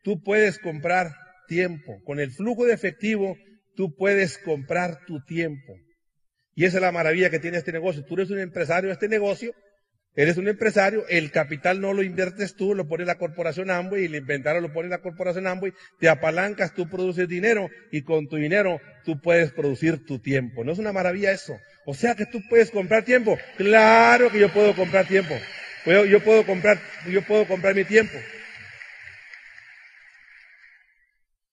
tú 0.03 0.21
puedes 0.21 0.59
comprar 0.59 1.11
tiempo. 1.47 2.01
Con 2.03 2.19
el 2.19 2.31
flujo 2.31 2.65
de 2.65 2.73
efectivo 2.73 3.37
tú 3.75 3.95
puedes 3.95 4.37
comprar 4.37 5.05
tu 5.05 5.23
tiempo. 5.25 5.73
Y 6.53 6.65
esa 6.65 6.77
es 6.77 6.81
la 6.81 6.91
maravilla 6.91 7.29
que 7.29 7.39
tiene 7.39 7.57
este 7.57 7.71
negocio. 7.71 8.03
Tú 8.05 8.15
eres 8.15 8.29
un 8.29 8.39
empresario 8.39 8.89
de 8.89 8.93
este 8.93 9.07
negocio, 9.07 9.53
eres 10.15 10.37
un 10.37 10.47
empresario, 10.47 11.05
el 11.07 11.31
capital 11.31 11.79
no 11.81 11.93
lo 11.93 12.03
inviertes 12.03 12.55
tú, 12.55 12.75
lo 12.75 12.87
pone 12.87 13.05
la 13.05 13.17
corporación 13.17 13.71
Amway 13.71 14.03
y 14.03 14.05
el 14.05 14.15
inventario 14.15 14.61
lo 14.61 14.73
pone 14.73 14.89
la 14.89 14.99
corporación 14.99 15.47
Amway, 15.47 15.73
te 15.99 16.09
apalancas, 16.09 16.73
tú 16.73 16.89
produces 16.89 17.27
dinero 17.27 17.69
y 17.91 18.01
con 18.01 18.27
tu 18.27 18.35
dinero 18.35 18.79
tú 19.05 19.19
puedes 19.21 19.51
producir 19.51 20.05
tu 20.05 20.19
tiempo. 20.19 20.63
¿No 20.63 20.71
es 20.71 20.79
una 20.79 20.93
maravilla 20.93 21.31
eso? 21.31 21.57
O 21.85 21.93
sea 21.93 22.15
que 22.15 22.25
tú 22.25 22.41
puedes 22.49 22.71
comprar 22.71 23.03
tiempo. 23.03 23.37
Claro 23.57 24.31
que 24.31 24.39
yo 24.39 24.51
puedo 24.51 24.75
comprar 24.75 25.07
tiempo. 25.07 25.35
Yo, 25.85 26.05
yo 26.05 26.23
puedo 26.23 26.45
comprar, 26.45 26.79
yo 27.09 27.21
puedo 27.23 27.47
comprar 27.47 27.75
mi 27.75 27.85
tiempo. 27.85 28.17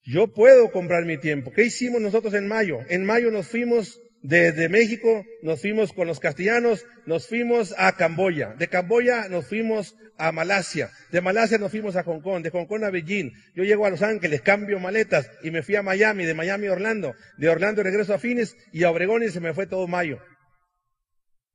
Yo 0.03 0.33
puedo 0.33 0.71
comprar 0.71 1.05
mi 1.05 1.19
tiempo. 1.19 1.53
¿Qué 1.53 1.65
hicimos 1.65 2.01
nosotros 2.01 2.33
en 2.33 2.49
mayo? 2.49 2.79
En 2.89 3.05
mayo 3.05 3.31
nos 3.31 3.47
fuimos 3.47 4.01
desde 4.23 4.69
México, 4.69 5.25
nos 5.43 5.61
fuimos 5.61 5.93
con 5.93 6.07
los 6.07 6.19
castellanos, 6.19 6.85
nos 7.07 7.29
fuimos 7.29 7.75
a 7.79 7.93
Camboya. 7.97 8.55
De 8.59 8.69
Camboya 8.69 9.29
nos 9.29 9.47
fuimos 9.47 9.95
a 10.17 10.33
Malasia. 10.33 10.91
De 11.13 11.21
Malasia 11.21 11.59
nos 11.59 11.71
fuimos 11.71 11.97
a 11.97 12.03
Hong 12.03 12.21
Kong. 12.21 12.43
De 12.43 12.51
Hong 12.51 12.67
Kong 12.67 12.85
a 12.85 12.91
Beijing. 12.91 13.33
Yo 13.55 13.65
llego 13.65 13.87
a 13.87 13.91
Los 13.91 14.03
Ángeles, 14.03 14.43
cambio 14.43 14.81
maletas 14.81 15.31
y 15.43 15.51
me 15.51 15.63
fui 15.63 15.77
a 15.77 15.83
Miami. 15.83 16.25
De 16.25 16.35
Miami 16.35 16.67
a 16.67 16.73
Orlando. 16.73 17.15
De 17.37 17.49
Orlando 17.49 17.83
regreso 17.83 18.13
a 18.13 18.19
Fines 18.19 18.57
y 18.73 18.83
a 18.85 18.91
Obregón 18.91 19.23
y 19.23 19.29
se 19.31 19.41
me 19.41 19.55
fue 19.55 19.67
todo 19.67 19.87
mayo. 19.87 20.19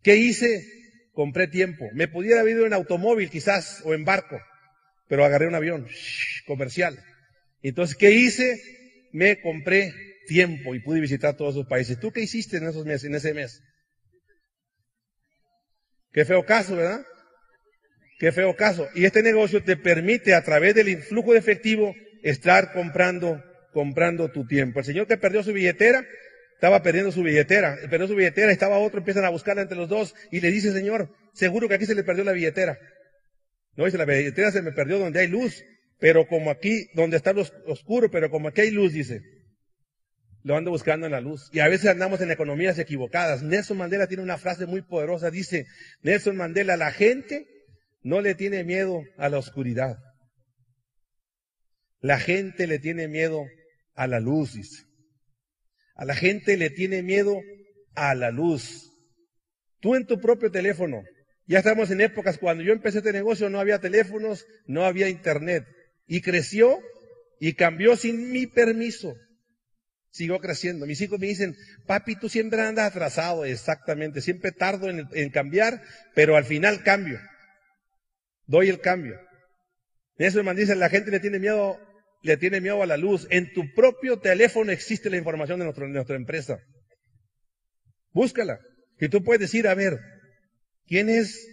¿Qué 0.02 0.15
hice? 0.15 0.65
Compré 1.12 1.47
tiempo. 1.47 1.86
Me 1.93 2.08
pudiera 2.08 2.41
haber 2.41 2.56
ido 2.56 2.65
en 2.65 2.73
automóvil 2.73 3.30
quizás 3.30 3.82
o 3.86 3.93
en 3.93 4.04
barco, 4.04 4.39
pero 5.08 5.23
agarré 5.23 5.47
un 5.47 5.56
avión 5.56 5.88
comercial. 6.47 6.97
Entonces, 7.62 7.95
¿qué 7.95 8.12
hice? 8.12 8.60
Me 9.12 9.39
compré 9.41 9.93
tiempo 10.25 10.75
y 10.75 10.79
pude 10.79 10.99
visitar 10.99 11.36
todos 11.36 11.55
esos 11.55 11.67
países. 11.67 11.99
¿Tú 11.99 12.12
qué 12.12 12.21
hiciste 12.21 12.57
en 12.57 12.67
esos 12.67 12.86
meses, 12.86 13.05
en 13.05 13.15
ese 13.15 13.33
mes? 13.33 13.62
Qué 16.12 16.25
feo 16.25 16.45
caso, 16.45 16.75
¿verdad? 16.75 17.05
Qué 18.19 18.31
feo 18.31 18.55
caso. 18.55 18.88
Y 18.95 19.05
este 19.05 19.23
negocio 19.23 19.63
te 19.63 19.75
permite 19.75 20.36
a 20.36 20.43
través 20.43 20.75
del 20.75 20.89
influjo 20.89 21.33
de 21.33 21.39
efectivo 21.39 21.93
estar 22.21 22.71
comprando, 22.71 23.43
comprando 23.73 24.31
tu 24.31 24.45
tiempo. 24.45 24.79
El 24.79 24.86
señor 24.86 25.07
que 25.07 25.17
perdió 25.17 25.43
su 25.43 25.53
billetera, 25.53 26.05
estaba 26.53 26.83
perdiendo 26.83 27.12
su 27.12 27.23
billetera, 27.23 27.77
perdió 27.89 28.07
su 28.07 28.15
billetera, 28.15 28.51
estaba 28.51 28.77
otro, 28.77 28.99
empiezan 28.99 29.25
a 29.25 29.29
buscarla 29.29 29.63
entre 29.63 29.77
los 29.77 29.89
dos 29.89 30.15
y 30.31 30.39
le 30.39 30.51
dice, 30.51 30.71
señor, 30.71 31.09
seguro 31.33 31.67
que 31.67 31.75
aquí 31.75 31.86
se 31.86 31.95
le 31.95 32.03
perdió 32.03 32.23
la 32.23 32.31
billetera. 32.31 32.77
No 33.75 33.86
dice, 33.86 33.97
la 33.97 34.05
billetera 34.05 34.51
se 34.51 34.62
me 34.62 34.71
perdió 34.71 34.99
donde 34.99 35.19
hay 35.19 35.27
luz, 35.27 35.63
pero 35.99 36.27
como 36.27 36.51
aquí, 36.51 36.88
donde 36.93 37.17
está 37.17 37.33
oscuro, 37.65 38.12
pero 38.12 38.29
como 38.29 38.47
aquí 38.47 38.62
hay 38.62 38.71
luz, 38.71 38.93
dice 38.93 39.21
lo 40.43 40.58
ando 40.58 40.71
buscando 40.71 41.06
en 41.06 41.13
la 41.13 41.21
luz. 41.21 41.49
Y 41.53 41.60
a 41.60 41.67
veces 41.67 41.89
andamos 41.89 42.21
en 42.21 42.32
economías 42.32 42.77
equivocadas. 42.77 43.43
Nelson 43.43 43.77
Mandela 43.77 44.08
tiene 44.08 44.23
una 44.23 44.38
frase 44.38 44.65
muy 44.65 44.82
poderosa. 44.82 45.32
Dice, 45.32 45.65
Nelson 46.01 46.36
Mandela, 46.36 46.77
la 46.77 46.91
gente 46.91 47.47
no 48.01 48.21
le 48.21 48.36
tiene 48.36 48.63
miedo 48.63 49.01
a 49.17 49.29
la 49.29 49.38
oscuridad. 49.38 49.97
La 52.01 52.19
gente 52.19 52.67
le 52.67 52.79
tiene 52.79 53.08
miedo 53.08 53.45
a 53.95 54.08
la 54.08 54.19
luz, 54.19 54.53
dice. 54.53 54.84
A 55.95 56.06
la 56.06 56.15
gente 56.15 56.58
le 56.58 56.69
tiene 56.69 57.01
miedo 57.01 57.39
a 57.95 58.13
la 58.13 58.29
luz. 58.32 58.91
Tú 59.79 59.95
en 59.95 60.06
tu 60.06 60.19
propio 60.19 60.51
teléfono. 60.51 61.03
Ya 61.45 61.60
estamos 61.60 61.91
en 61.91 62.01
épocas 62.01 62.38
cuando 62.38 62.63
yo 62.63 62.73
empecé 62.73 62.99
este 62.99 63.13
negocio 63.13 63.49
no 63.49 63.60
había 63.60 63.79
teléfonos, 63.79 64.45
no 64.65 64.86
había 64.86 65.10
internet. 65.10 65.65
Y 66.06 66.21
creció 66.21 66.79
y 67.39 67.53
cambió 67.53 67.95
sin 67.95 68.32
mi 68.32 68.47
permiso. 68.47 69.15
Sigo 70.13 70.39
creciendo. 70.39 70.86
Mis 70.86 71.02
hijos 71.02 71.19
me 71.19 71.26
dicen, 71.26 71.58
papi, 71.88 72.15
tú 72.15 72.30
siempre 72.30 72.62
andas 72.62 72.86
atrasado. 72.86 73.45
Exactamente. 73.45 74.21
Siempre 74.21 74.52
tardo 74.52 74.88
en, 74.88 75.30
cambiar, 75.32 75.82
pero 76.13 76.38
al 76.38 76.45
final 76.45 76.84
cambio. 76.84 77.19
Doy 78.45 78.69
el 78.69 78.80
cambio. 78.80 79.19
Eso 80.17 80.43
me 80.43 80.54
dice, 80.54 80.76
la 80.76 80.89
gente 80.89 81.10
le 81.10 81.19
tiene 81.19 81.39
miedo, 81.39 81.80
le 82.21 82.38
tiene 82.38 82.62
miedo 82.62 82.84
a 82.84 82.86
la 82.86 82.95
luz. 82.95 83.26
En 83.32 83.52
tu 83.54 83.73
propio 83.73 84.19
teléfono 84.19 84.71
existe 84.71 85.10
la 85.10 85.17
información 85.17 85.60
de, 85.60 85.65
nuestra 85.65 86.15
empresa. 86.15 86.60
Búscala. 88.12 88.60
Y 88.99 89.10
tú 89.10 89.23
puedes 89.23 89.39
decir, 89.39 89.67
a 89.67 89.73
ver, 89.73 89.99
¿quién 90.86 91.10
es 91.10 91.43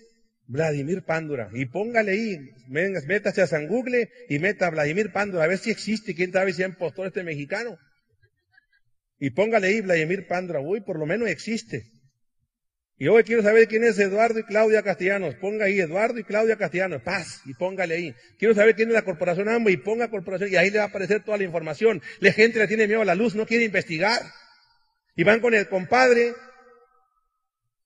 Vladimir 0.46 1.03
Pándura? 1.05 1.49
Y 1.55 1.64
póngale 1.64 2.12
ahí, 2.12 2.38
métase 2.68 3.40
a 3.40 3.46
San 3.46 3.68
Google 3.68 4.11
y 4.29 4.38
meta 4.38 4.66
a 4.66 4.70
Vladimir 4.70 5.12
Pándura, 5.12 5.44
a 5.44 5.49
ver 5.49 5.57
si 5.57 5.70
existe, 5.70 6.14
quién 6.14 6.31
sabe 6.31 6.53
si 6.53 6.62
es 6.62 6.77
postor 6.77 7.07
este 7.07 7.25
mexicano. 7.25 7.79
Y 9.20 9.30
póngale 9.30 9.68
ahí 9.68 9.80
Vladimir 9.83 10.26
Pandra, 10.26 10.61
uy, 10.61 10.80
por 10.80 10.98
lo 10.98 11.04
menos 11.04 11.28
existe. 11.28 11.85
Y 12.96 13.09
hoy 13.09 13.22
quiero 13.22 13.42
saber 13.42 13.68
quién 13.68 13.85
es 13.85 13.98
Eduardo 13.98 14.40
y 14.40 14.44
Claudia 14.44 14.83
Castellanos. 14.83 15.35
Ponga 15.37 15.66
ahí 15.66 15.78
Eduardo 15.78 16.18
y 16.18 16.24
Claudia 16.24 16.56
Castellanos. 16.56 17.02
Paz. 17.02 17.42
Y 17.46 17.54
póngale 17.54 17.94
ahí. 17.94 18.14
Quiero 18.38 18.54
saber 18.54 18.74
quién 18.74 18.88
es 18.88 18.94
la 18.94 19.02
corporación 19.02 19.48
AMBO 19.48 19.70
y 19.70 19.78
ponga 19.78 20.11
corporación. 20.11 20.50
Y 20.52 20.56
ahí 20.56 20.70
le 20.70 20.78
va 20.78 20.85
a 20.85 20.88
aparecer 20.88 21.22
toda 21.22 21.38
la 21.38 21.44
información. 21.44 22.02
La 22.20 22.33
gente 22.33 22.59
le 22.59 22.66
tiene 22.66 22.87
miedo 22.87 23.00
a 23.00 23.06
la 23.06 23.14
luz, 23.14 23.35
no 23.35 23.46
quiere 23.46 23.64
investigar. 23.64 24.20
Y 25.16 25.24
van 25.24 25.40
con 25.40 25.54
el 25.54 25.66
compadre. 25.68 26.35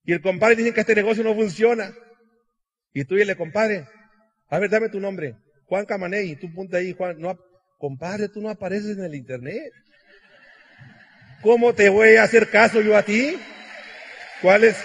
Y 0.05 0.13
el 0.13 0.21
compadre 0.21 0.57
dice 0.57 0.75
que 0.75 0.81
este 0.81 0.97
negocio 0.97 1.23
no 1.23 1.35
funciona. 1.35 1.95
Y 2.93 3.05
tú 3.05 3.17
y 3.17 3.23
el 3.23 3.37
compadre. 3.37 3.87
A 4.49 4.59
ver, 4.59 4.69
dame 4.69 4.89
tu 4.89 4.99
nombre. 4.99 5.37
Juan 5.67 5.87
Camaney. 5.87 6.37
Tú 6.37 6.53
ponte 6.53 6.77
ahí, 6.77 6.93
Juan. 6.93 7.21
No, 7.21 7.39
compadre, 7.79 8.29
tú 8.29 8.41
no 8.41 8.51
apareces 8.51 8.99
en 8.99 9.05
el 9.05 9.15
internet. 9.15 9.73
¿Cómo 11.45 11.75
te 11.75 11.91
voy 11.91 12.17
a 12.17 12.23
hacer 12.23 12.49
caso 12.49 12.81
yo 12.81 12.97
a 12.97 13.03
ti? 13.03 13.39
¿Cuál 14.41 14.65
es? 14.65 14.79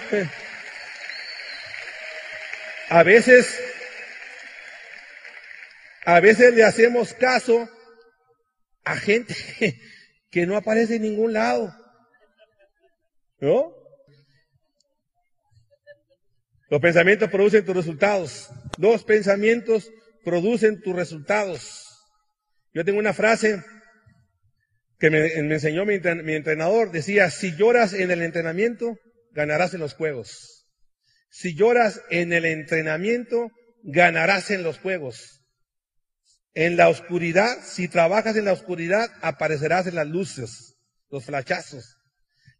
A 2.90 3.02
veces, 3.02 3.58
a 6.04 6.20
veces 6.20 6.52
le 6.52 6.62
hacemos 6.62 7.14
caso 7.14 7.66
a 8.84 8.94
gente 8.94 9.34
que 10.30 10.44
no 10.44 10.54
aparece 10.54 10.96
en 10.96 11.02
ningún 11.02 11.32
lado. 11.32 11.74
¿No? 13.38 13.72
Los 16.68 16.80
pensamientos 16.82 17.30
producen 17.30 17.64
tus 17.64 17.74
resultados. 17.74 18.50
Dos 18.76 19.04
pensamientos 19.04 19.90
producen 20.26 20.82
tus 20.82 20.94
resultados. 20.94 21.86
Yo 22.74 22.84
tengo 22.84 22.98
una 22.98 23.14
frase 23.14 23.64
que 25.00 25.08
me, 25.10 25.32
enseñó 25.32 25.86
mi, 25.86 25.94
entrenador, 25.94 26.92
decía, 26.92 27.30
si 27.30 27.56
lloras 27.56 27.94
en 27.94 28.10
el 28.10 28.20
entrenamiento, 28.20 28.98
ganarás 29.32 29.72
en 29.72 29.80
los 29.80 29.94
juegos. 29.94 30.68
Si 31.30 31.54
lloras 31.54 32.02
en 32.10 32.34
el 32.34 32.44
entrenamiento, 32.44 33.50
ganarás 33.82 34.50
en 34.50 34.62
los 34.62 34.78
juegos. 34.78 35.42
En 36.52 36.76
la 36.76 36.90
oscuridad, 36.90 37.56
si 37.64 37.88
trabajas 37.88 38.36
en 38.36 38.44
la 38.44 38.52
oscuridad, 38.52 39.08
aparecerás 39.22 39.86
en 39.86 39.94
las 39.94 40.06
luces, 40.06 40.76
los 41.08 41.24
flachazos. 41.24 41.96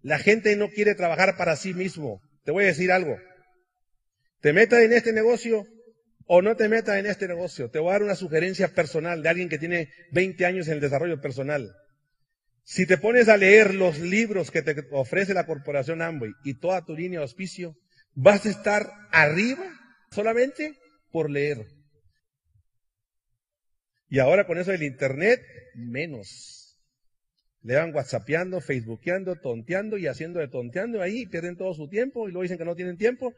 La 0.00 0.18
gente 0.18 0.56
no 0.56 0.70
quiere 0.70 0.94
trabajar 0.94 1.36
para 1.36 1.56
sí 1.56 1.74
mismo. 1.74 2.22
Te 2.44 2.52
voy 2.52 2.64
a 2.64 2.68
decir 2.68 2.90
algo. 2.90 3.18
Te 4.40 4.54
metas 4.54 4.80
en 4.80 4.94
este 4.94 5.12
negocio 5.12 5.66
o 6.24 6.40
no 6.40 6.56
te 6.56 6.70
metas 6.70 6.96
en 6.96 7.04
este 7.04 7.28
negocio. 7.28 7.68
Te 7.68 7.80
voy 7.80 7.90
a 7.90 7.92
dar 7.92 8.02
una 8.04 8.14
sugerencia 8.14 8.68
personal 8.68 9.22
de 9.22 9.28
alguien 9.28 9.50
que 9.50 9.58
tiene 9.58 9.90
20 10.12 10.46
años 10.46 10.68
en 10.68 10.74
el 10.74 10.80
desarrollo 10.80 11.20
personal. 11.20 11.70
Si 12.64 12.86
te 12.86 12.98
pones 12.98 13.28
a 13.28 13.36
leer 13.36 13.74
los 13.74 13.98
libros 13.98 14.50
que 14.50 14.62
te 14.62 14.76
ofrece 14.92 15.34
la 15.34 15.46
corporación 15.46 16.02
Amway 16.02 16.32
y 16.44 16.54
toda 16.54 16.84
tu 16.84 16.94
línea 16.94 17.20
de 17.20 17.24
auspicio, 17.24 17.76
vas 18.14 18.46
a 18.46 18.50
estar 18.50 18.90
arriba 19.10 19.64
solamente 20.10 20.76
por 21.10 21.30
leer. 21.30 21.66
Y 24.08 24.18
ahora 24.18 24.46
con 24.46 24.58
eso 24.58 24.72
del 24.72 24.82
internet, 24.82 25.40
menos. 25.74 26.78
Le 27.62 27.76
van 27.76 27.94
whatsappeando, 27.94 28.60
facebookeando, 28.60 29.36
tonteando 29.36 29.98
y 29.98 30.06
haciendo 30.06 30.40
de 30.40 30.48
tonteando 30.48 31.02
ahí, 31.02 31.26
pierden 31.26 31.56
todo 31.56 31.74
su 31.74 31.88
tiempo 31.88 32.28
y 32.28 32.32
luego 32.32 32.42
dicen 32.42 32.58
que 32.58 32.64
no 32.64 32.74
tienen 32.74 32.96
tiempo 32.96 33.34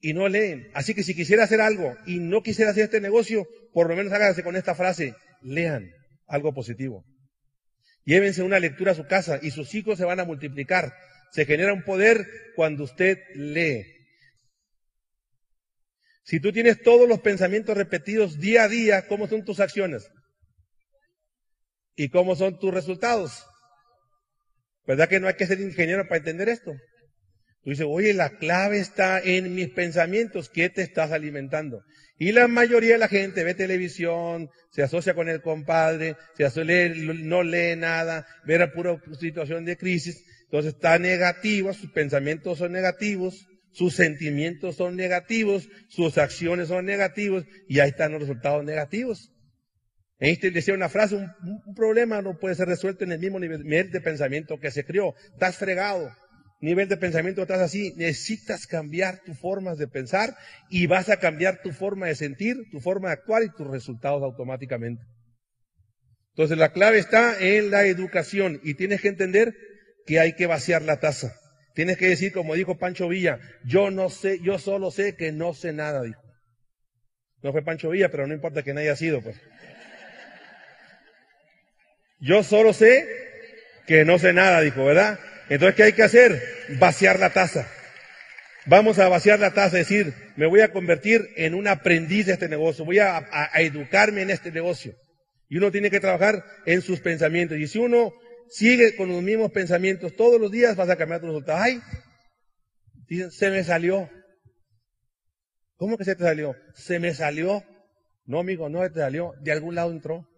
y 0.00 0.14
no 0.14 0.28
leen. 0.28 0.70
Así 0.74 0.94
que 0.94 1.02
si 1.02 1.14
quisiera 1.14 1.44
hacer 1.44 1.60
algo 1.60 1.94
y 2.06 2.20
no 2.20 2.42
quisiera 2.42 2.70
hacer 2.70 2.84
este 2.84 3.00
negocio, 3.00 3.46
por 3.72 3.88
lo 3.88 3.96
menos 3.96 4.12
hágase 4.12 4.42
con 4.42 4.56
esta 4.56 4.74
frase, 4.74 5.14
lean 5.42 5.90
algo 6.26 6.54
positivo. 6.54 7.04
Llévense 8.08 8.42
una 8.42 8.58
lectura 8.58 8.92
a 8.92 8.94
su 8.94 9.06
casa 9.06 9.38
y 9.42 9.50
sus 9.50 9.74
hijos 9.74 9.98
se 9.98 10.04
van 10.06 10.18
a 10.18 10.24
multiplicar. 10.24 10.94
Se 11.30 11.44
genera 11.44 11.74
un 11.74 11.82
poder 11.82 12.26
cuando 12.56 12.84
usted 12.84 13.18
lee. 13.34 13.84
Si 16.22 16.40
tú 16.40 16.50
tienes 16.50 16.80
todos 16.80 17.06
los 17.06 17.20
pensamientos 17.20 17.76
repetidos 17.76 18.38
día 18.38 18.62
a 18.62 18.68
día, 18.68 19.06
¿cómo 19.08 19.28
son 19.28 19.44
tus 19.44 19.60
acciones? 19.60 20.10
¿Y 21.96 22.08
cómo 22.08 22.34
son 22.34 22.58
tus 22.58 22.72
resultados? 22.72 23.44
¿Verdad 24.86 25.06
que 25.10 25.20
no 25.20 25.28
hay 25.28 25.34
que 25.34 25.46
ser 25.46 25.60
ingeniero 25.60 26.08
para 26.08 26.16
entender 26.16 26.48
esto? 26.48 26.72
Tú 27.62 27.68
dices, 27.68 27.84
oye, 27.86 28.14
la 28.14 28.38
clave 28.38 28.78
está 28.78 29.20
en 29.20 29.54
mis 29.54 29.68
pensamientos. 29.68 30.48
¿Qué 30.48 30.70
te 30.70 30.80
estás 30.80 31.12
alimentando? 31.12 31.82
Y 32.18 32.32
la 32.32 32.48
mayoría 32.48 32.94
de 32.94 32.98
la 32.98 33.08
gente 33.08 33.44
ve 33.44 33.54
televisión, 33.54 34.50
se 34.70 34.82
asocia 34.82 35.14
con 35.14 35.28
el 35.28 35.40
compadre, 35.40 36.16
se 36.36 36.44
asocia, 36.44 36.88
no 36.88 37.44
lee 37.44 37.76
nada, 37.76 38.26
ve 38.44 38.58
la 38.58 38.72
pura 38.72 39.00
situación 39.20 39.64
de 39.64 39.76
crisis. 39.76 40.24
Entonces 40.44 40.74
está 40.74 40.98
negativo, 40.98 41.72
sus 41.72 41.92
pensamientos 41.92 42.58
son 42.58 42.72
negativos, 42.72 43.46
sus 43.70 43.94
sentimientos 43.94 44.76
son 44.76 44.96
negativos, 44.96 45.68
sus 45.88 46.18
acciones 46.18 46.68
son 46.68 46.86
negativos 46.86 47.44
y 47.68 47.78
ahí 47.78 47.90
están 47.90 48.12
los 48.12 48.22
resultados 48.22 48.64
negativos. 48.64 49.30
Einstein 50.18 50.52
decía 50.52 50.74
una 50.74 50.88
frase, 50.88 51.14
un, 51.14 51.30
un, 51.64 51.74
problema 51.76 52.20
no 52.20 52.38
puede 52.38 52.56
ser 52.56 52.66
resuelto 52.66 53.04
en 53.04 53.12
el 53.12 53.20
mismo 53.20 53.38
nivel 53.38 53.92
de 53.92 54.00
pensamiento 54.00 54.58
que 54.58 54.72
se 54.72 54.84
creó. 54.84 55.14
Estás 55.32 55.56
fregado, 55.56 56.10
nivel 56.60 56.88
de 56.88 56.96
pensamiento 56.96 57.42
estás 57.42 57.60
así, 57.60 57.92
necesitas 57.96 58.66
cambiar 58.66 59.20
tu 59.24 59.34
forma 59.34 59.74
de 59.74 59.88
pensar 59.88 60.36
y 60.68 60.86
vas 60.86 61.08
a 61.08 61.18
cambiar 61.18 61.62
tu 61.62 61.72
forma 61.72 62.06
de 62.06 62.14
sentir, 62.14 62.56
tu 62.70 62.80
forma 62.80 63.08
de 63.08 63.14
actuar 63.14 63.42
y 63.44 63.50
tus 63.50 63.66
resultados 63.66 64.22
automáticamente. 64.22 65.02
Entonces 66.30 66.58
la 66.58 66.72
clave 66.72 66.98
está 66.98 67.38
en 67.40 67.70
la 67.70 67.84
educación 67.86 68.60
y 68.62 68.74
tienes 68.74 69.00
que 69.00 69.08
entender 69.08 69.54
que 70.06 70.20
hay 70.20 70.34
que 70.34 70.46
vaciar 70.46 70.82
la 70.82 71.00
taza. 71.00 71.32
Tienes 71.74 71.96
que 71.96 72.08
decir, 72.08 72.32
como 72.32 72.54
dijo 72.54 72.78
Pancho 72.78 73.08
Villa, 73.08 73.38
yo 73.64 73.90
no 73.90 74.08
sé, 74.08 74.40
yo 74.40 74.58
solo 74.58 74.90
sé 74.90 75.14
que 75.14 75.30
no 75.30 75.54
sé 75.54 75.72
nada, 75.72 76.02
dijo. 76.02 76.20
No 77.42 77.52
fue 77.52 77.62
Pancho 77.62 77.90
Villa, 77.90 78.08
pero 78.08 78.26
no 78.26 78.34
importa 78.34 78.62
que 78.64 78.74
nadie 78.74 78.88
haya 78.88 78.96
sido, 78.96 79.22
pues. 79.22 79.40
Yo 82.20 82.42
solo 82.42 82.72
sé 82.72 83.06
que 83.86 84.04
no 84.04 84.18
sé 84.18 84.32
nada, 84.32 84.60
dijo, 84.60 84.84
¿verdad? 84.84 85.20
Entonces, 85.48 85.74
¿qué 85.76 85.82
hay 85.84 85.92
que 85.92 86.02
hacer? 86.02 86.42
Vaciar 86.78 87.18
la 87.18 87.30
taza. 87.30 87.68
Vamos 88.66 88.98
a 88.98 89.08
vaciar 89.08 89.40
la 89.40 89.54
taza, 89.54 89.78
decir, 89.78 90.12
me 90.36 90.46
voy 90.46 90.60
a 90.60 90.72
convertir 90.72 91.30
en 91.36 91.54
un 91.54 91.66
aprendiz 91.68 92.26
de 92.26 92.34
este 92.34 92.50
negocio, 92.50 92.84
voy 92.84 92.98
a, 92.98 93.16
a, 93.16 93.62
educarme 93.62 94.20
en 94.20 94.30
este 94.30 94.52
negocio. 94.52 94.94
Y 95.48 95.56
uno 95.56 95.70
tiene 95.70 95.90
que 95.90 96.00
trabajar 96.00 96.44
en 96.66 96.82
sus 96.82 97.00
pensamientos. 97.00 97.56
Y 97.56 97.66
si 97.66 97.78
uno 97.78 98.12
sigue 98.50 98.94
con 98.94 99.08
los 99.08 99.22
mismos 99.22 99.52
pensamientos 99.52 100.14
todos 100.16 100.38
los 100.38 100.50
días, 100.50 100.76
vas 100.76 100.90
a 100.90 100.96
cambiar 100.96 101.20
tu 101.20 101.28
resultado. 101.28 101.62
¡Ay! 101.62 101.80
Dicen, 103.08 103.30
se 103.30 103.50
me 103.50 103.64
salió. 103.64 104.10
¿Cómo 105.76 105.96
que 105.96 106.04
se 106.04 106.14
te 106.14 106.24
salió? 106.24 106.54
Se 106.74 106.98
me 106.98 107.14
salió. 107.14 107.64
No, 108.26 108.40
amigo, 108.40 108.68
no 108.68 108.82
se 108.82 108.90
te 108.90 109.00
salió. 109.00 109.32
De 109.40 109.52
algún 109.52 109.76
lado 109.76 109.90
entró. 109.90 110.28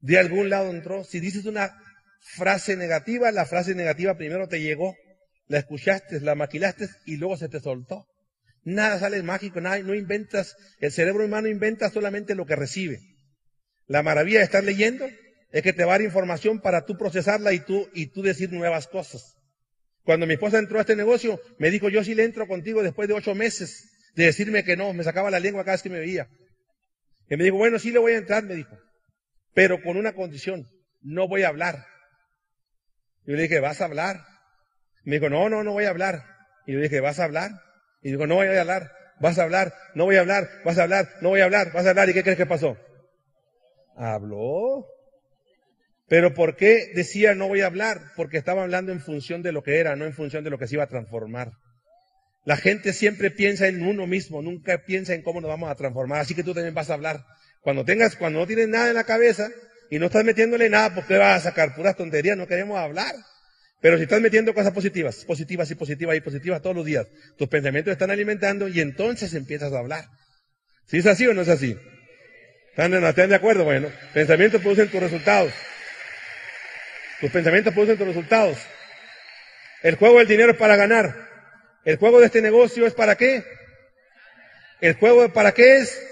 De 0.00 0.18
algún 0.18 0.50
lado 0.50 0.70
entró. 0.70 1.04
Si 1.04 1.20
dices 1.20 1.46
una 1.46 1.81
frase 2.22 2.76
negativa, 2.76 3.30
la 3.32 3.44
frase 3.44 3.74
negativa 3.74 4.16
primero 4.16 4.48
te 4.48 4.60
llegó, 4.60 4.96
la 5.48 5.58
escuchaste, 5.58 6.20
la 6.20 6.34
maquilaste 6.34 6.88
y 7.04 7.16
luego 7.16 7.36
se 7.36 7.48
te 7.48 7.60
soltó. 7.60 8.06
Nada 8.64 8.98
sale 8.98 9.22
mágico, 9.22 9.60
nada, 9.60 9.78
no 9.80 9.94
inventas, 9.94 10.56
el 10.78 10.92
cerebro 10.92 11.24
humano 11.24 11.48
inventa 11.48 11.90
solamente 11.90 12.34
lo 12.34 12.46
que 12.46 12.56
recibe. 12.56 13.00
La 13.86 14.02
maravilla 14.02 14.38
de 14.38 14.44
estar 14.44 14.62
leyendo 14.62 15.06
es 15.50 15.62
que 15.62 15.72
te 15.72 15.84
va 15.84 15.92
a 15.92 15.98
dar 15.98 16.02
información 16.02 16.60
para 16.60 16.86
tú 16.86 16.96
procesarla 16.96 17.52
y 17.52 17.60
tú, 17.60 17.88
y 17.92 18.06
tú 18.06 18.22
decir 18.22 18.52
nuevas 18.52 18.86
cosas. 18.86 19.36
Cuando 20.04 20.26
mi 20.26 20.34
esposa 20.34 20.58
entró 20.58 20.78
a 20.78 20.82
este 20.82 20.96
negocio, 20.96 21.40
me 21.58 21.70
dijo, 21.70 21.88
yo 21.88 22.02
sí 22.02 22.14
le 22.14 22.24
entro 22.24 22.46
contigo 22.46 22.82
después 22.82 23.08
de 23.08 23.14
ocho 23.14 23.34
meses 23.34 23.88
de 24.14 24.26
decirme 24.26 24.64
que 24.64 24.76
no, 24.76 24.92
me 24.92 25.04
sacaba 25.04 25.30
la 25.30 25.40
lengua 25.40 25.64
cada 25.64 25.74
vez 25.74 25.82
que 25.82 25.90
me 25.90 26.00
veía. 26.00 26.28
Y 27.28 27.36
me 27.36 27.44
dijo, 27.44 27.56
bueno, 27.56 27.78
sí 27.78 27.90
le 27.90 27.98
voy 27.98 28.12
a 28.12 28.18
entrar, 28.18 28.44
me 28.44 28.54
dijo, 28.54 28.76
pero 29.54 29.82
con 29.82 29.96
una 29.96 30.14
condición, 30.14 30.68
no 31.02 31.28
voy 31.28 31.42
a 31.42 31.48
hablar. 31.48 31.86
Yo 33.26 33.36
le 33.36 33.42
dije, 33.42 33.60
¿vas 33.60 33.80
a 33.80 33.84
hablar? 33.84 34.24
Me 35.04 35.16
dijo, 35.16 35.28
no, 35.28 35.48
no, 35.48 35.62
no 35.62 35.72
voy 35.72 35.84
a 35.84 35.90
hablar. 35.90 36.24
Y 36.66 36.72
yo 36.72 36.78
le 36.78 36.84
dije, 36.84 37.00
¿vas 37.00 37.18
a 37.18 37.24
hablar? 37.24 37.50
Y 38.02 38.10
dijo, 38.10 38.26
no 38.26 38.36
voy 38.36 38.48
a 38.48 38.60
hablar, 38.60 38.92
vas 39.20 39.38
a 39.38 39.44
hablar, 39.44 39.74
no 39.94 40.04
voy 40.04 40.16
a 40.16 40.20
hablar, 40.20 40.48
vas 40.64 40.78
a 40.78 40.84
hablar, 40.84 41.08
no 41.20 41.30
voy 41.30 41.40
a 41.40 41.44
hablar, 41.44 41.72
vas 41.72 41.86
a 41.86 41.90
hablar. 41.90 42.08
¿Y 42.08 42.14
qué 42.14 42.22
crees 42.22 42.38
que 42.38 42.46
pasó? 42.46 42.76
Habló. 43.96 44.86
Pero 46.08 46.34
¿por 46.34 46.56
qué 46.56 46.90
decía 46.94 47.34
no 47.34 47.48
voy 47.48 47.62
a 47.62 47.66
hablar? 47.66 48.12
Porque 48.16 48.36
estaba 48.36 48.62
hablando 48.62 48.92
en 48.92 49.00
función 49.00 49.42
de 49.42 49.52
lo 49.52 49.62
que 49.62 49.78
era, 49.78 49.96
no 49.96 50.04
en 50.04 50.12
función 50.12 50.44
de 50.44 50.50
lo 50.50 50.58
que 50.58 50.66
se 50.66 50.74
iba 50.74 50.84
a 50.84 50.88
transformar. 50.88 51.52
La 52.44 52.56
gente 52.56 52.92
siempre 52.92 53.30
piensa 53.30 53.68
en 53.68 53.86
uno 53.86 54.06
mismo, 54.06 54.42
nunca 54.42 54.84
piensa 54.84 55.14
en 55.14 55.22
cómo 55.22 55.40
nos 55.40 55.48
vamos 55.48 55.70
a 55.70 55.76
transformar. 55.76 56.20
Así 56.20 56.34
que 56.34 56.42
tú 56.42 56.54
también 56.54 56.74
vas 56.74 56.90
a 56.90 56.94
hablar. 56.94 57.24
Cuando 57.60 57.84
tengas, 57.84 58.16
cuando 58.16 58.40
no 58.40 58.46
tienes 58.46 58.68
nada 58.68 58.88
en 58.88 58.94
la 58.94 59.04
cabeza, 59.04 59.48
y 59.92 59.98
no 59.98 60.06
estás 60.06 60.24
metiéndole 60.24 60.70
nada 60.70 60.94
porque 60.94 61.18
vas 61.18 61.36
a 61.42 61.50
sacar 61.50 61.74
puras 61.74 61.94
tonterías, 61.94 62.34
no 62.34 62.46
queremos 62.46 62.78
hablar. 62.78 63.14
Pero 63.78 63.98
si 63.98 64.04
estás 64.04 64.22
metiendo 64.22 64.54
cosas 64.54 64.72
positivas, 64.72 65.22
positivas 65.26 65.70
y 65.70 65.74
positivas 65.74 66.16
y 66.16 66.20
positivas 66.22 66.62
todos 66.62 66.74
los 66.74 66.86
días, 66.86 67.06
tus 67.36 67.46
pensamientos 67.46 67.92
están 67.92 68.10
alimentando 68.10 68.68
y 68.68 68.80
entonces 68.80 69.34
empiezas 69.34 69.70
a 69.74 69.80
hablar. 69.80 70.06
¿Si 70.86 70.96
es 70.96 71.04
así 71.04 71.26
o 71.26 71.34
no 71.34 71.42
es 71.42 71.50
así? 71.50 71.76
¿Están, 72.70 73.04
¿Están 73.04 73.28
de 73.28 73.34
acuerdo? 73.34 73.64
Bueno, 73.64 73.92
pensamientos 74.14 74.62
producen 74.62 74.88
tus 74.88 74.98
resultados. 74.98 75.52
Tus 77.20 77.30
pensamientos 77.30 77.74
producen 77.74 77.98
tus 77.98 78.06
resultados. 78.06 78.56
El 79.82 79.96
juego 79.96 80.20
del 80.20 80.28
dinero 80.28 80.52
es 80.52 80.58
para 80.58 80.76
ganar. 80.76 81.28
El 81.84 81.98
juego 81.98 82.18
de 82.18 82.26
este 82.26 82.40
negocio 82.40 82.86
es 82.86 82.94
para 82.94 83.16
qué? 83.16 83.44
El 84.80 84.94
juego 84.94 85.30
para 85.34 85.52
qué 85.52 85.80
es? 85.80 86.02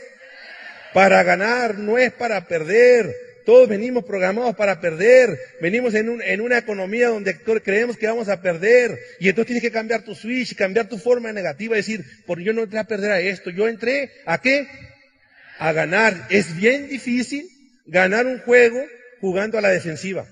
Para 0.93 1.23
ganar, 1.23 1.79
no 1.79 1.97
es 1.97 2.13
para 2.13 2.47
perder. 2.47 3.30
Todos 3.45 3.69
venimos 3.69 4.05
programados 4.05 4.55
para 4.57 4.81
perder. 4.81 5.39
Venimos 5.61 5.95
en, 5.95 6.09
un, 6.09 6.23
en 6.23 6.41
una 6.41 6.59
economía 6.59 7.09
donde 7.09 7.39
creemos 7.63 7.97
que 7.97 8.07
vamos 8.07 8.29
a 8.29 8.41
perder. 8.43 8.99
Y 9.19 9.29
entonces 9.29 9.47
tienes 9.47 9.63
que 9.63 9.71
cambiar 9.71 10.05
tu 10.05 10.15
switch, 10.15 10.55
cambiar 10.55 10.89
tu 10.89 10.99
forma 10.99 11.33
negativa, 11.33 11.77
decir, 11.77 12.05
porque 12.27 12.45
yo 12.45 12.53
no 12.53 12.63
entré 12.63 12.79
a 12.79 12.85
perder 12.85 13.13
a 13.13 13.21
esto. 13.21 13.51
Yo 13.51 13.69
entré 13.69 14.11
a 14.27 14.41
qué? 14.41 14.67
A 15.59 15.73
ganar. 15.73 16.27
Es 16.31 16.57
bien 16.57 16.89
difícil 16.89 17.49
ganar 17.87 18.27
un 18.27 18.39
juego 18.41 18.81
jugando 19.21 19.59
a 19.59 19.61
la 19.61 19.71
defensiva. 19.71 20.27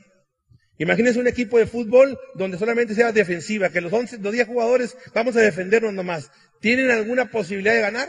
Imagínense 0.79 1.19
un 1.19 1.27
equipo 1.27 1.59
de 1.59 1.67
fútbol 1.67 2.19
donde 2.35 2.57
solamente 2.57 2.95
sea 2.95 3.11
defensiva, 3.11 3.71
que 3.71 3.81
los 3.81 3.93
11, 3.93 4.19
los 4.19 4.33
10 4.33 4.47
jugadores 4.47 4.97
vamos 5.13 5.37
a 5.37 5.41
defendernos 5.41 5.93
nomás. 5.93 6.31
¿Tienen 6.61 6.91
alguna 6.91 7.31
posibilidad 7.31 7.75
de 7.75 7.81
ganar? 7.81 8.09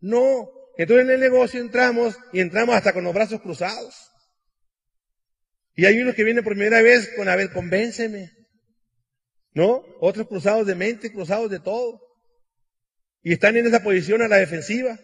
No, 0.00 0.48
entonces 0.76 1.06
en 1.06 1.12
el 1.12 1.20
negocio 1.20 1.60
entramos 1.60 2.16
y 2.32 2.40
entramos 2.40 2.74
hasta 2.74 2.92
con 2.92 3.04
los 3.04 3.14
brazos 3.14 3.40
cruzados. 3.40 3.94
Y 5.74 5.86
hay 5.86 6.00
unos 6.00 6.14
que 6.14 6.24
vienen 6.24 6.44
por 6.44 6.54
primera 6.54 6.82
vez 6.82 7.10
con, 7.16 7.28
a 7.28 7.36
ver, 7.36 7.50
convénceme. 7.50 8.30
¿No? 9.54 9.82
Otros 10.00 10.28
cruzados 10.28 10.66
de 10.66 10.74
mente, 10.74 11.12
cruzados 11.12 11.50
de 11.50 11.60
todo. 11.60 12.00
Y 13.22 13.32
están 13.32 13.56
en 13.56 13.66
esa 13.66 13.82
posición 13.82 14.22
a 14.22 14.28
la 14.28 14.36
defensiva. 14.36 14.98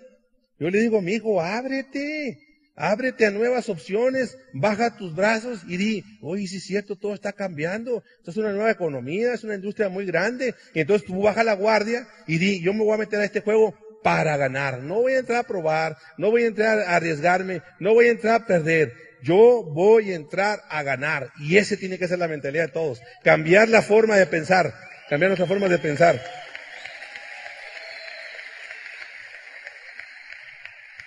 Yo 0.59 0.71
le 0.71 0.81
digo, 0.81 1.01
mi 1.01 1.15
hijo, 1.15 1.41
ábrete. 1.41 2.39
Ábrete 2.81 3.27
a 3.27 3.33
nuevas 3.33 3.69
opciones, 3.69 4.39
baja 4.53 4.97
tus 4.97 5.13
brazos 5.13 5.63
y 5.67 5.77
di, 5.77 6.05
oye, 6.23 6.47
sí 6.47 6.59
es 6.59 6.65
cierto, 6.65 6.95
todo 6.95 7.13
está 7.13 7.33
cambiando, 7.33 8.05
esto 8.19 8.31
es 8.31 8.37
una 8.37 8.53
nueva 8.53 8.71
economía, 8.71 9.35
es 9.35 9.43
una 9.43 9.57
industria 9.57 9.89
muy 9.89 10.07
grande, 10.07 10.55
y 10.75 10.79
entonces 10.79 11.05
tú 11.05 11.21
baja 11.21 11.43
la 11.43 11.55
guardia 11.55 12.07
y 12.29 12.39
di, 12.39 12.63
yo 12.63 12.73
me 12.73 12.85
voy 12.85 12.95
a 12.95 12.99
meter 12.99 13.19
a 13.19 13.25
este 13.25 13.41
juego 13.41 13.75
para 14.03 14.37
ganar. 14.37 14.83
No 14.83 14.97
voy 14.97 15.15
a 15.15 15.19
entrar 15.19 15.41
a 15.41 15.47
probar, 15.47 15.97
no 16.17 16.31
voy 16.31 16.45
a 16.45 16.49
entrar 16.49 16.79
a 16.81 16.97
arriesgarme, 16.97 17.63
no 17.79 17.95
voy 17.95 18.09
a 18.09 18.13
entrar 18.13 18.43
a 18.43 18.47
perder. 18.47 18.93
Yo 19.23 19.65
voy 19.65 20.13
a 20.13 20.17
entrar 20.17 20.61
a 20.69 20.83
ganar. 20.83 21.31
Y 21.41 21.57
ese 21.57 21.77
tiene 21.77 21.99
que 21.99 22.09
ser 22.09 22.19
la 22.19 22.29
mentalidad 22.29 22.67
de 22.67 22.73
todos. 22.73 23.01
Cambiar 23.25 23.69
la 23.69 23.83
forma 23.83 24.17
de 24.17 24.27
pensar. 24.27 24.73
Cambiar 25.09 25.31
nuestra 25.31 25.47
forma 25.47 25.69
de 25.69 25.79
pensar. 25.79 26.21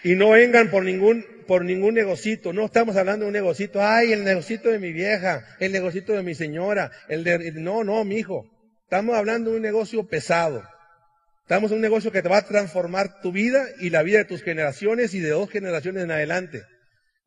Y 0.03 0.15
no 0.15 0.31
vengan 0.31 0.69
por 0.69 0.83
ningún, 0.83 1.25
por 1.47 1.63
ningún 1.63 1.93
negocito. 1.93 2.53
No 2.53 2.65
estamos 2.65 2.97
hablando 2.97 3.25
de 3.25 3.27
un 3.27 3.33
negocito. 3.33 3.81
Ay, 3.81 4.11
el 4.11 4.23
negocito 4.23 4.69
de 4.69 4.79
mi 4.79 4.91
vieja, 4.91 5.45
el 5.59 5.71
negocito 5.71 6.13
de 6.13 6.23
mi 6.23 6.33
señora, 6.33 6.91
el 7.07 7.23
de, 7.23 7.51
no, 7.53 7.83
no, 7.83 8.03
mi 8.03 8.17
hijo. 8.17 8.45
Estamos 8.83 9.15
hablando 9.15 9.51
de 9.51 9.57
un 9.57 9.61
negocio 9.61 10.07
pesado. 10.07 10.63
Estamos 11.43 11.71
en 11.71 11.77
un 11.77 11.81
negocio 11.81 12.11
que 12.11 12.21
te 12.21 12.29
va 12.29 12.37
a 12.37 12.45
transformar 12.45 13.21
tu 13.21 13.31
vida 13.31 13.65
y 13.79 13.89
la 13.89 14.03
vida 14.03 14.19
de 14.19 14.25
tus 14.25 14.43
generaciones 14.43 15.13
y 15.13 15.19
de 15.19 15.29
dos 15.29 15.49
generaciones 15.49 16.03
en 16.03 16.11
adelante. 16.11 16.63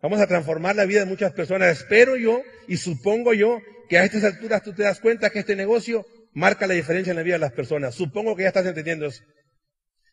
Vamos 0.01 0.21
a 0.21 0.27
transformar 0.27 0.77
la 0.77 0.85
vida 0.85 1.01
de 1.01 1.07
muchas 1.07 1.33
personas. 1.33 1.79
Espero 1.79 2.17
yo 2.17 2.43
y 2.69 2.77
supongo 2.77 3.35
yo 3.35 3.61
que 3.89 3.99
a 3.99 4.05
estas 4.05 4.25
alturas 4.25 4.63
tú 4.63 4.73
te 4.73 4.83
das 4.83 5.01
cuenta 5.01 5.31
que 5.31 5.39
este 5.39 5.57
negocio 5.57 6.07
marca 6.33 6.67
la 6.67 6.75
diferencia 6.75 7.11
en 7.11 7.17
la 7.17 7.23
vida 7.23 7.35
de 7.37 7.41
las 7.41 7.53
personas. 7.53 7.95
Supongo 7.95 8.37
que 8.37 8.43
ya 8.43 8.49
estás 8.49 8.67
entendiendo 8.67 9.07
eso. 9.07 9.23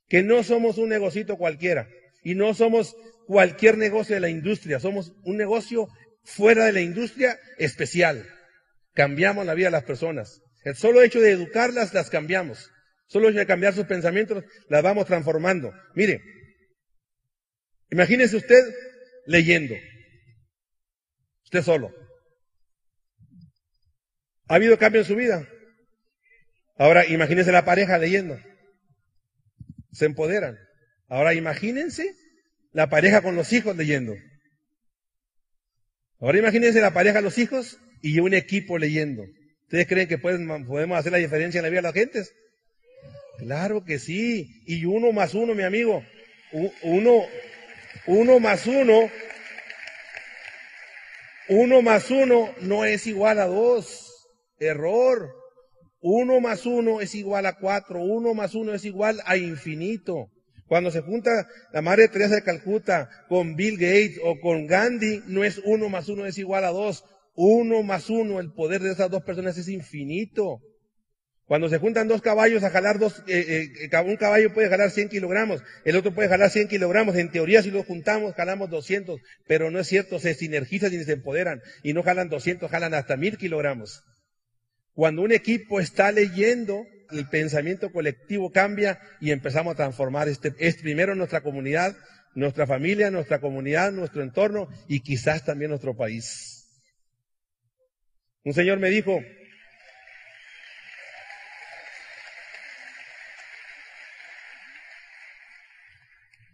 Que 0.08 0.24
no 0.24 0.44
somos 0.44 0.78
un 0.78 0.90
negocito 0.90 1.38
cualquiera 1.38 1.88
y 2.24 2.36
no 2.36 2.54
somos 2.54 2.96
cualquier 3.28 3.78
negocio 3.78 4.16
de 4.16 4.22
la 4.22 4.30
industria. 4.30 4.80
Somos 4.80 5.14
un 5.24 5.38
negocio 5.38 5.88
fuera 6.24 6.66
de 6.66 6.74
la 6.74 6.82
industria 6.82 7.38
especial. 7.58 8.26
Cambiamos 8.94 9.46
la 9.46 9.54
vida 9.54 9.68
de 9.68 9.72
las 9.72 9.84
personas. 9.84 10.42
El 10.64 10.76
solo 10.76 11.02
hecho 11.02 11.20
de 11.20 11.32
educarlas 11.32 11.94
las 11.94 12.10
cambiamos. 12.10 12.71
Solo 13.12 13.28
hay 13.28 13.46
cambiar 13.46 13.74
sus 13.74 13.88
pensamientos, 13.88 14.42
las 14.70 14.82
vamos 14.82 15.06
transformando. 15.06 15.74
Mire, 15.96 16.22
imagínese 17.90 18.38
usted 18.38 18.64
leyendo. 19.26 19.76
Usted 21.44 21.62
solo. 21.62 21.94
¿Ha 24.48 24.56
habido 24.56 24.78
cambio 24.78 25.02
en 25.02 25.08
su 25.08 25.18
vida? 25.18 25.46
Ahora 26.78 27.06
imagínense 27.06 27.52
la 27.52 27.66
pareja 27.66 27.98
leyendo. 27.98 28.40
Se 29.92 30.06
empoderan. 30.06 30.58
Ahora 31.10 31.34
imagínense 31.34 32.16
la 32.72 32.90
pareja 32.90 33.22
con 33.22 33.36
los 33.36 33.52
hijos 33.52 33.76
leyendo. 33.76 34.16
Ahora 36.22 36.38
imagínense 36.40 36.80
la 36.80 36.94
pareja, 36.94 37.20
los 37.20 37.38
hijos 37.38 37.78
y 38.02 38.22
un 38.22 38.34
equipo 38.34 38.78
leyendo. 38.78 39.26
¿Ustedes 39.64 39.88
creen 39.88 40.08
que 40.08 40.18
podemos 40.18 40.98
hacer 40.98 41.12
la 41.12 41.18
diferencia 41.18 41.60
en 41.60 41.64
la 41.64 41.70
vida 41.70 41.80
de 41.80 41.88
las 41.90 41.94
gentes? 41.94 42.34
Claro 43.42 43.84
que 43.84 43.98
sí. 43.98 44.62
Y 44.68 44.86
uno 44.86 45.12
más 45.12 45.34
uno, 45.34 45.56
mi 45.56 45.64
amigo. 45.64 46.04
Uno, 46.84 47.26
uno 48.06 48.40
más 48.40 48.68
uno. 48.68 49.10
Uno 51.50 51.82
más 51.82 52.12
uno 52.12 52.54
no 52.62 52.86
es 52.86 53.08
igual 53.08 53.40
a 53.40 53.48
dos. 53.48 54.12
Error. 54.60 55.34
Uno 56.02 56.40
más 56.40 56.68
uno 56.68 57.02
es 57.02 57.16
igual 57.16 57.48
a 57.48 57.58
cuatro. 57.58 58.04
Uno 58.04 58.36
más 58.36 58.54
uno 58.54 58.76
es 58.76 58.86
igual 58.86 59.20
a 59.26 59.38
infinito. 59.38 60.28
Cuando 60.68 60.92
se 60.92 61.02
junta 61.02 61.48
la 61.74 61.82
Madre 61.82 62.10
Teresa 62.10 62.36
de 62.36 62.44
Calcuta 62.44 63.10
con 63.28 63.56
Bill 63.56 63.76
Gates 63.76 64.20
o 64.24 64.40
con 64.40 64.68
Gandhi, 64.68 65.24
no 65.26 65.44
es 65.44 65.60
uno 65.66 65.90
más 65.90 66.10
uno 66.10 66.28
es 66.28 66.38
igual 66.38 66.64
a 66.64 66.70
dos. 66.70 67.04
Uno 67.34 67.82
más 67.82 68.10
uno, 68.10 68.40
el 68.40 68.54
poder 68.54 68.82
de 68.82 68.92
esas 68.92 69.10
dos 69.10 69.24
personas 69.24 69.58
es 69.58 69.68
infinito. 69.68 70.60
Cuando 71.52 71.68
se 71.68 71.80
juntan 71.80 72.08
dos 72.08 72.22
caballos 72.22 72.64
a 72.64 72.70
jalar 72.70 72.98
dos, 72.98 73.26
eh, 73.28 73.74
eh, 73.92 74.02
un 74.06 74.16
caballo 74.16 74.54
puede 74.54 74.70
jalar 74.70 74.90
100 74.90 75.10
kilogramos, 75.10 75.62
el 75.84 75.98
otro 75.98 76.14
puede 76.14 76.30
jalar 76.30 76.50
100 76.50 76.70
kilogramos. 76.70 77.18
En 77.18 77.30
teoría, 77.30 77.62
si 77.62 77.72
los 77.72 77.86
juntamos, 77.86 78.36
jalamos 78.36 78.70
200, 78.70 79.20
pero 79.48 79.70
no 79.70 79.78
es 79.80 79.88
cierto, 79.88 80.18
se 80.18 80.34
sinergizan 80.34 80.94
y 80.94 81.04
se 81.04 81.12
empoderan. 81.12 81.62
Y 81.84 81.92
no 81.92 82.04
jalan 82.04 82.30
200, 82.30 82.72
jalan 82.72 82.94
hasta 82.94 83.18
1000 83.18 83.38
kilogramos. 83.38 84.02
Cuando 84.94 85.24
un 85.24 85.34
equipo 85.34 85.82
está 85.82 86.14
leyendo, 86.14 86.86
el 87.12 87.28
pensamiento 87.28 87.92
colectivo 87.92 88.54
cambia 88.54 89.02
y 89.20 89.32
empezamos 89.32 89.74
a 89.74 89.76
transformar 89.76 90.30
este, 90.30 90.56
es 90.58 90.78
primero 90.78 91.16
nuestra 91.16 91.42
comunidad, 91.42 91.98
nuestra 92.34 92.66
familia, 92.66 93.12
nuestra 93.12 93.42
comunidad, 93.42 93.92
nuestro 93.92 94.24
entorno 94.24 94.70
y 94.88 95.02
quizás 95.02 95.44
también 95.44 95.72
nuestro 95.72 95.98
país. 95.98 96.62
Un 98.46 98.54
señor 98.54 98.80
me 98.80 98.90
dijo, 98.90 99.20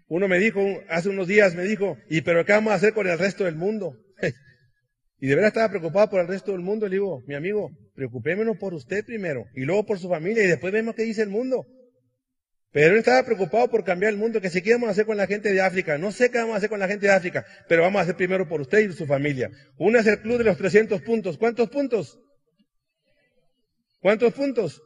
Uno 0.08 0.28
me 0.28 0.39
dijo, 0.39 0.62
hace 0.89 1.10
unos 1.10 1.28
días 1.28 1.56
me 1.56 1.63
dijo, 1.63 1.98
¿y 2.10 2.22
pero 2.22 2.46
qué 2.46 2.54
vamos 2.54 2.72
a 2.72 2.76
hacer 2.76 2.93
con 2.93 3.08
el 3.08 3.20
resto 3.20 3.43
del 3.43 3.56
mundo? 3.56 3.98
y 5.20 5.28
de 5.28 5.36
verdad 5.36 5.50
estaba 5.50 5.70
preocupado 5.70 6.10
por 6.10 6.22
el 6.22 6.28
resto 6.28 6.54
del 6.54 6.62
mundo. 6.62 6.88
Le 6.88 6.96
digo, 6.96 7.24
mi 7.28 7.36
amigo, 7.36 7.72
preocupémonos 7.93 8.58
por 8.58 8.74
usted 8.74 9.04
primero, 9.06 9.46
y 9.54 9.62
luego 9.62 9.86
por 9.86 10.00
su 10.00 10.08
familia, 10.08 10.43
y 10.43 10.48
después 10.48 10.72
vemos 10.72 10.96
qué 10.96 11.04
dice 11.04 11.24
el 11.24 11.30
mundo. 11.30 11.65
Pero 12.72 12.93
él 12.93 13.00
estaba 13.00 13.24
preocupado 13.24 13.70
por 13.70 13.84
cambiar 13.84 14.13
el 14.13 14.20
mundo, 14.20 14.39
que 14.39 14.50
si 14.50 14.62
qué 14.62 14.74
vamos 14.74 14.89
a 14.89 14.91
hacer 14.91 15.06
con 15.06 15.17
la 15.17 15.28
gente 15.28 15.52
de 15.52 15.62
África. 15.62 15.98
No 15.98 16.12
sé 16.12 16.30
qué 16.30 16.38
vamos 16.38 16.54
a 16.54 16.58
hacer 16.58 16.70
con 16.70 16.80
la 16.80 16.88
gente 16.88 17.08
de 17.08 17.13
África, 17.13 17.46
pero 17.67 17.82
vamos 17.82 18.00
a 18.00 18.04
hacer 18.04 18.15
primero 18.15 18.48
por 18.48 18.62
usted 18.62 18.80
y 18.80 18.93
su 18.93 19.06
familia. 19.06 19.50
Uno 19.78 20.00
es 20.00 20.08
el 20.08 20.22
club 20.22 20.38
de 20.38 20.43
los 20.46 20.58
300 20.58 21.02
puntos. 21.02 21.38
¿Cuántos 21.38 21.70
puntos? 21.70 22.20
¿Cuántos 24.00 24.34
puntos? 24.34 24.82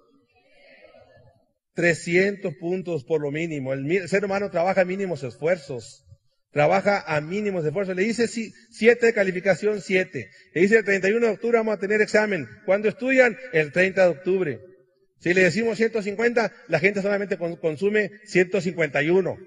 300 1.74 2.56
puntos 2.56 3.04
por 3.04 3.22
lo 3.22 3.32
mínimo. 3.32 3.74
El, 3.74 4.08
ser 4.08 4.26
humano 4.26 4.50
trabaja 4.50 4.86
mínimos 4.86 5.24
esfuerzos. 5.24 6.06
Trabaja 6.52 7.04
a 7.08 7.22
mínimos 7.22 7.66
esfuerzos. 7.66 7.96
Le 7.96 8.04
dice 8.04 8.28
7 8.28 9.06
de 9.06 9.14
calificación, 9.14 9.82
7. 9.82 10.30
Le 10.54 10.62
dice 10.62 10.78
el 10.78 10.86
31 10.86 11.26
de 11.26 11.34
octubre 11.34 11.58
vamos 11.58 11.76
a 11.76 11.80
tener 11.80 12.02
examen. 12.02 12.48
¿Cuándo 12.66 12.90
estudian? 12.90 13.38
El 13.54 13.72
30 13.72 14.04
de 14.04 14.10
octubre. 14.10 14.60
Si 15.20 15.34
le 15.34 15.44
decimos 15.44 15.78
150, 15.78 16.52
la 16.68 16.80
gente 16.80 17.02
solamente 17.02 17.38
consume 17.38 18.12
151. 18.26 19.38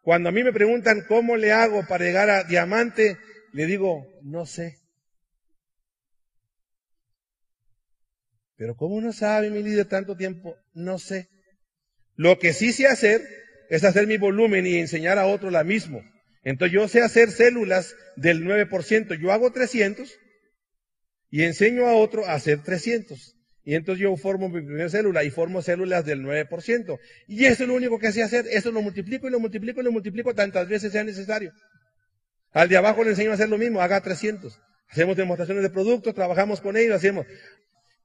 Cuando 0.00 0.28
a 0.28 0.32
mí 0.32 0.42
me 0.42 0.52
preguntan 0.52 1.02
cómo 1.06 1.36
le 1.36 1.52
hago 1.52 1.86
para 1.86 2.04
llegar 2.04 2.30
a 2.30 2.44
diamante, 2.44 3.18
le 3.52 3.66
digo, 3.66 4.06
no 4.22 4.46
sé. 4.46 4.78
Pero 8.56 8.74
¿cómo 8.76 9.00
no 9.00 9.12
sabe 9.12 9.50
mi 9.50 9.62
líder 9.62 9.86
tanto 9.86 10.16
tiempo? 10.16 10.56
No 10.72 10.98
sé. 10.98 11.28
Lo 12.14 12.38
que 12.38 12.52
sí 12.52 12.72
sé 12.72 12.86
hacer 12.86 13.22
es 13.68 13.84
hacer 13.84 14.06
mi 14.06 14.16
volumen 14.16 14.66
y 14.66 14.76
enseñar 14.76 15.18
a 15.18 15.26
otro 15.26 15.50
la 15.50 15.64
mismo. 15.64 16.02
Entonces 16.42 16.72
yo 16.72 16.88
sé 16.88 17.02
hacer 17.02 17.30
células 17.30 17.94
del 18.16 18.44
9%. 18.44 19.20
Yo 19.20 19.32
hago 19.32 19.52
300 19.52 20.18
y 21.30 21.42
enseño 21.42 21.86
a 21.86 21.94
otro 21.94 22.24
a 22.24 22.34
hacer 22.34 22.62
300. 22.62 23.34
Y 23.64 23.74
entonces 23.74 24.00
yo 24.00 24.16
formo 24.16 24.48
mi 24.48 24.62
primera 24.62 24.88
célula 24.88 25.24
y 25.24 25.30
formo 25.30 25.60
células 25.60 26.04
del 26.06 26.22
9%. 26.22 26.98
Y 27.26 27.44
eso 27.46 27.64
es 27.64 27.68
lo 27.68 27.74
único 27.74 27.98
que 27.98 28.12
sé 28.12 28.22
hacer. 28.22 28.46
Eso 28.48 28.70
lo 28.70 28.80
multiplico 28.80 29.26
y 29.26 29.30
lo 29.30 29.40
multiplico 29.40 29.80
y 29.80 29.84
lo 29.84 29.92
multiplico 29.92 30.34
tantas 30.34 30.68
veces 30.68 30.92
sea 30.92 31.02
necesario. 31.02 31.52
Al 32.52 32.68
de 32.68 32.76
abajo 32.76 33.02
le 33.04 33.10
enseño 33.10 33.32
a 33.32 33.34
hacer 33.34 33.48
lo 33.48 33.58
mismo, 33.58 33.82
haga 33.82 34.00
300. 34.00 34.58
Hacemos 34.88 35.16
demostraciones 35.16 35.64
de 35.64 35.70
productos, 35.70 36.14
trabajamos 36.14 36.60
con 36.60 36.76
ellos, 36.76 36.94
hacemos. 36.94 37.26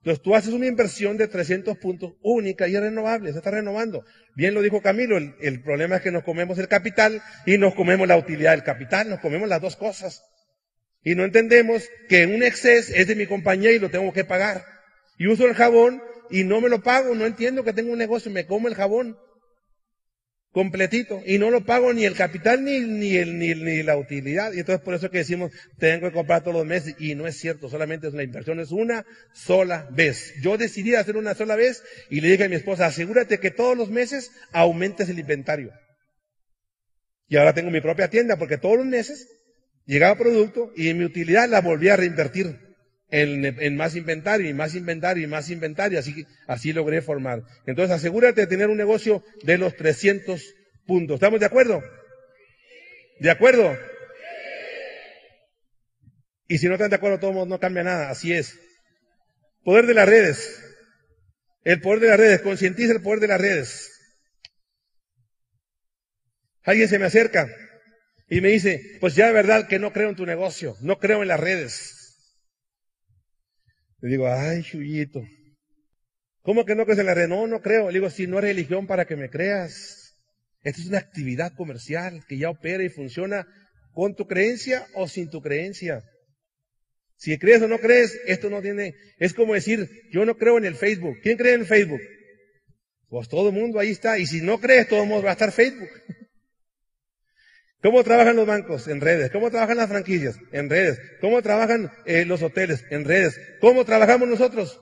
Entonces 0.02 0.20
tú 0.20 0.34
haces 0.34 0.52
una 0.52 0.66
inversión 0.66 1.16
de 1.16 1.28
300 1.28 1.78
puntos 1.78 2.14
única 2.22 2.66
y 2.66 2.76
renovable, 2.76 3.30
se 3.30 3.38
está 3.38 3.52
renovando. 3.52 4.04
Bien 4.34 4.52
lo 4.52 4.60
dijo 4.60 4.82
Camilo, 4.82 5.16
el, 5.16 5.62
problema 5.62 5.96
es 5.96 6.02
que 6.02 6.10
nos 6.10 6.24
comemos 6.24 6.58
el 6.58 6.66
capital 6.66 7.22
y 7.46 7.56
nos 7.56 7.76
comemos 7.76 8.08
la 8.08 8.16
utilidad 8.16 8.50
del 8.50 8.64
capital, 8.64 9.08
nos 9.08 9.20
comemos 9.20 9.48
las 9.48 9.62
dos 9.62 9.76
cosas. 9.76 10.24
Y 11.04 11.14
no 11.14 11.24
entendemos 11.24 11.88
que 12.08 12.26
un 12.26 12.42
exceso 12.42 12.92
es 12.96 13.06
de 13.06 13.14
mi 13.14 13.26
compañía 13.26 13.70
y 13.70 13.78
lo 13.78 13.90
tengo 13.90 14.12
que 14.12 14.24
pagar. 14.24 14.64
Y 15.18 15.28
uso 15.28 15.46
el 15.46 15.54
jabón 15.54 16.02
y 16.30 16.42
no 16.42 16.60
me 16.60 16.68
lo 16.68 16.82
pago, 16.82 17.14
no 17.14 17.24
entiendo 17.24 17.62
que 17.62 17.72
tengo 17.72 17.92
un 17.92 17.98
negocio 17.98 18.28
y 18.28 18.34
me 18.34 18.44
como 18.44 18.66
el 18.66 18.74
jabón 18.74 19.16
completito 20.52 21.22
y 21.26 21.38
no 21.38 21.50
lo 21.50 21.64
pago 21.64 21.92
ni 21.92 22.04
el 22.04 22.14
capital 22.14 22.62
ni, 22.62 22.80
ni, 22.80 23.16
el, 23.16 23.38
ni, 23.38 23.54
ni, 23.54 23.82
la 23.82 23.96
utilidad. 23.96 24.52
Y 24.52 24.60
entonces 24.60 24.84
por 24.84 24.94
eso 24.94 25.10
que 25.10 25.18
decimos, 25.18 25.50
tengo 25.78 26.08
que 26.08 26.12
comprar 26.12 26.42
todos 26.42 26.56
los 26.56 26.66
meses 26.66 26.94
y 26.98 27.14
no 27.14 27.26
es 27.26 27.38
cierto, 27.38 27.68
solamente 27.68 28.06
es 28.06 28.14
una 28.14 28.22
inversión, 28.22 28.60
es 28.60 28.70
una 28.70 29.04
sola 29.32 29.88
vez. 29.90 30.34
Yo 30.42 30.58
decidí 30.58 30.94
hacer 30.94 31.16
una 31.16 31.34
sola 31.34 31.56
vez 31.56 31.82
y 32.10 32.20
le 32.20 32.28
dije 32.28 32.44
a 32.44 32.48
mi 32.48 32.56
esposa, 32.56 32.86
asegúrate 32.86 33.40
que 33.40 33.50
todos 33.50 33.76
los 33.76 33.90
meses 33.90 34.30
aumentes 34.52 35.08
el 35.08 35.18
inventario. 35.18 35.72
Y 37.28 37.36
ahora 37.36 37.54
tengo 37.54 37.70
mi 37.70 37.80
propia 37.80 38.08
tienda 38.08 38.36
porque 38.36 38.58
todos 38.58 38.76
los 38.76 38.86
meses 38.86 39.26
llegaba 39.86 40.18
producto 40.18 40.70
y 40.76 40.92
mi 40.92 41.04
utilidad 41.04 41.48
la 41.48 41.62
volví 41.62 41.88
a 41.88 41.96
reinvertir 41.96 42.58
en, 43.12 43.76
más 43.76 43.94
inventario 43.94 44.48
y 44.48 44.54
más 44.54 44.74
inventario 44.74 45.22
y 45.22 45.26
más 45.26 45.50
inventario, 45.50 45.98
así, 45.98 46.26
así 46.46 46.72
logré 46.72 47.02
formar. 47.02 47.42
Entonces 47.66 47.94
asegúrate 47.94 48.40
de 48.40 48.46
tener 48.46 48.68
un 48.68 48.78
negocio 48.78 49.22
de 49.42 49.58
los 49.58 49.76
300 49.76 50.42
puntos. 50.86 51.16
¿Estamos 51.16 51.38
de 51.38 51.46
acuerdo? 51.46 51.82
¿De 53.20 53.30
acuerdo? 53.30 53.76
Y 56.48 56.58
si 56.58 56.66
no 56.66 56.74
están 56.74 56.90
de 56.90 56.96
acuerdo, 56.96 57.20
todos 57.20 57.46
no 57.46 57.60
cambia 57.60 57.82
nada, 57.82 58.10
así 58.10 58.32
es. 58.32 58.58
Poder 59.62 59.86
de 59.86 59.94
las 59.94 60.08
redes. 60.08 60.58
El 61.64 61.80
poder 61.80 62.00
de 62.00 62.08
las 62.08 62.18
redes, 62.18 62.40
concientiza 62.40 62.92
el 62.92 63.02
poder 63.02 63.20
de 63.20 63.28
las 63.28 63.40
redes. 63.40 63.90
Alguien 66.64 66.88
se 66.88 66.98
me 66.98 67.06
acerca 67.06 67.48
y 68.28 68.40
me 68.40 68.48
dice, 68.48 68.96
pues 69.00 69.14
ya 69.14 69.26
de 69.26 69.32
verdad 69.32 69.68
que 69.68 69.78
no 69.78 69.92
creo 69.92 70.08
en 70.08 70.16
tu 70.16 70.24
negocio, 70.24 70.76
no 70.80 70.98
creo 70.98 71.22
en 71.22 71.28
las 71.28 71.38
redes. 71.38 72.01
Le 74.02 74.10
digo, 74.10 74.28
ay, 74.28 74.62
Chuyito. 74.62 75.22
¿Cómo 76.42 76.64
que 76.64 76.74
no 76.74 76.84
crees 76.84 76.98
en 76.98 77.06
la 77.06 77.14
red? 77.14 77.28
No, 77.28 77.46
no 77.46 77.62
creo. 77.62 77.86
Le 77.86 77.94
digo, 77.94 78.10
si 78.10 78.26
no 78.26 78.38
es 78.38 78.44
religión 78.44 78.86
para 78.86 79.06
que 79.06 79.16
me 79.16 79.30
creas. 79.30 80.18
Esta 80.62 80.80
es 80.80 80.88
una 80.88 80.98
actividad 80.98 81.54
comercial 81.54 82.24
que 82.28 82.36
ya 82.36 82.50
opera 82.50 82.84
y 82.84 82.88
funciona 82.88 83.46
con 83.92 84.14
tu 84.14 84.26
creencia 84.26 84.86
o 84.94 85.08
sin 85.08 85.30
tu 85.30 85.40
creencia. 85.40 86.02
Si 87.16 87.38
crees 87.38 87.62
o 87.62 87.68
no 87.68 87.78
crees, 87.78 88.20
esto 88.26 88.50
no 88.50 88.60
tiene, 88.60 88.94
es 89.18 89.34
como 89.34 89.54
decir, 89.54 89.88
yo 90.10 90.24
no 90.24 90.36
creo 90.36 90.58
en 90.58 90.64
el 90.64 90.74
Facebook. 90.74 91.18
¿Quién 91.22 91.36
cree 91.36 91.54
en 91.54 91.60
el 91.60 91.66
Facebook? 91.66 92.00
Pues 93.08 93.28
todo 93.28 93.50
el 93.50 93.54
mundo 93.54 93.78
ahí 93.78 93.90
está. 93.90 94.18
Y 94.18 94.26
si 94.26 94.40
no 94.40 94.60
crees, 94.60 94.88
todo 94.88 95.02
el 95.02 95.08
mundo 95.08 95.24
va 95.24 95.30
a 95.30 95.34
estar 95.34 95.52
Facebook. 95.52 95.88
¿Cómo 97.82 98.04
trabajan 98.04 98.36
los 98.36 98.46
bancos? 98.46 98.86
En 98.86 99.00
redes. 99.00 99.30
¿Cómo 99.32 99.50
trabajan 99.50 99.76
las 99.76 99.88
franquicias? 99.88 100.36
En 100.52 100.70
redes. 100.70 101.00
¿Cómo 101.20 101.42
trabajan 101.42 101.90
eh, 102.06 102.24
los 102.24 102.40
hoteles? 102.42 102.84
En 102.90 103.04
redes. 103.04 103.40
¿Cómo 103.60 103.84
trabajamos 103.84 104.28
nosotros? 104.28 104.80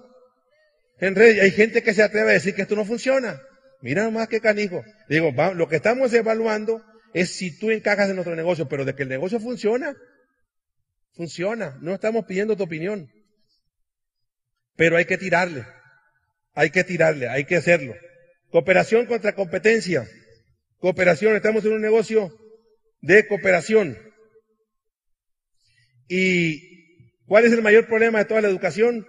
En 0.98 1.14
redes. 1.14 1.42
Hay 1.42 1.50
gente 1.50 1.82
que 1.82 1.94
se 1.94 2.02
atreve 2.02 2.30
a 2.30 2.34
decir 2.34 2.54
que 2.54 2.62
esto 2.62 2.76
no 2.76 2.84
funciona. 2.84 3.40
Mira 3.80 4.04
nomás 4.04 4.28
qué 4.28 4.40
canijo. 4.40 4.84
Digo, 5.08 5.32
lo 5.54 5.68
que 5.68 5.76
estamos 5.76 6.12
evaluando 6.12 6.84
es 7.14 7.34
si 7.34 7.58
tú 7.58 7.70
encajas 7.70 8.10
en 8.10 8.16
nuestro 8.16 8.36
negocio, 8.36 8.68
pero 8.68 8.84
de 8.84 8.94
que 8.94 9.04
el 9.04 9.08
negocio 9.08 9.40
funciona, 9.40 9.96
funciona. 11.14 11.78
No 11.80 11.94
estamos 11.94 12.26
pidiendo 12.26 12.54
tu 12.54 12.64
opinión. 12.64 13.10
Pero 14.76 14.98
hay 14.98 15.06
que 15.06 15.16
tirarle. 15.16 15.64
Hay 16.52 16.68
que 16.68 16.84
tirarle, 16.84 17.28
hay 17.28 17.44
que 17.44 17.56
hacerlo. 17.56 17.94
Cooperación 18.50 19.06
contra 19.06 19.34
competencia. 19.34 20.06
Cooperación, 20.80 21.34
estamos 21.34 21.64
en 21.64 21.72
un 21.72 21.80
negocio 21.80 22.30
de 23.00 23.26
cooperación. 23.26 23.96
¿Y 26.08 27.14
cuál 27.26 27.44
es 27.44 27.52
el 27.52 27.62
mayor 27.62 27.86
problema 27.86 28.18
de 28.18 28.24
toda 28.24 28.40
la 28.40 28.48
educación? 28.48 29.06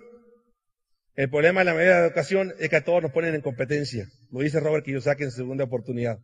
El 1.16 1.30
problema 1.30 1.62
de 1.62 1.66
la 1.66 1.74
mayoría 1.74 1.96
de 1.96 2.02
la 2.02 2.08
educación 2.08 2.54
es 2.60 2.70
que 2.70 2.78
a 2.78 2.84
todos 2.84 3.04
nos 3.04 3.12
ponen 3.12 3.36
en 3.36 3.42
competencia. 3.42 4.08
Lo 4.32 4.42
dice 4.42 4.60
Robert 4.60 4.86
Kiyosaki 4.86 5.24
en 5.24 5.32
segunda 5.32 5.66
oportunidad. 5.66 6.20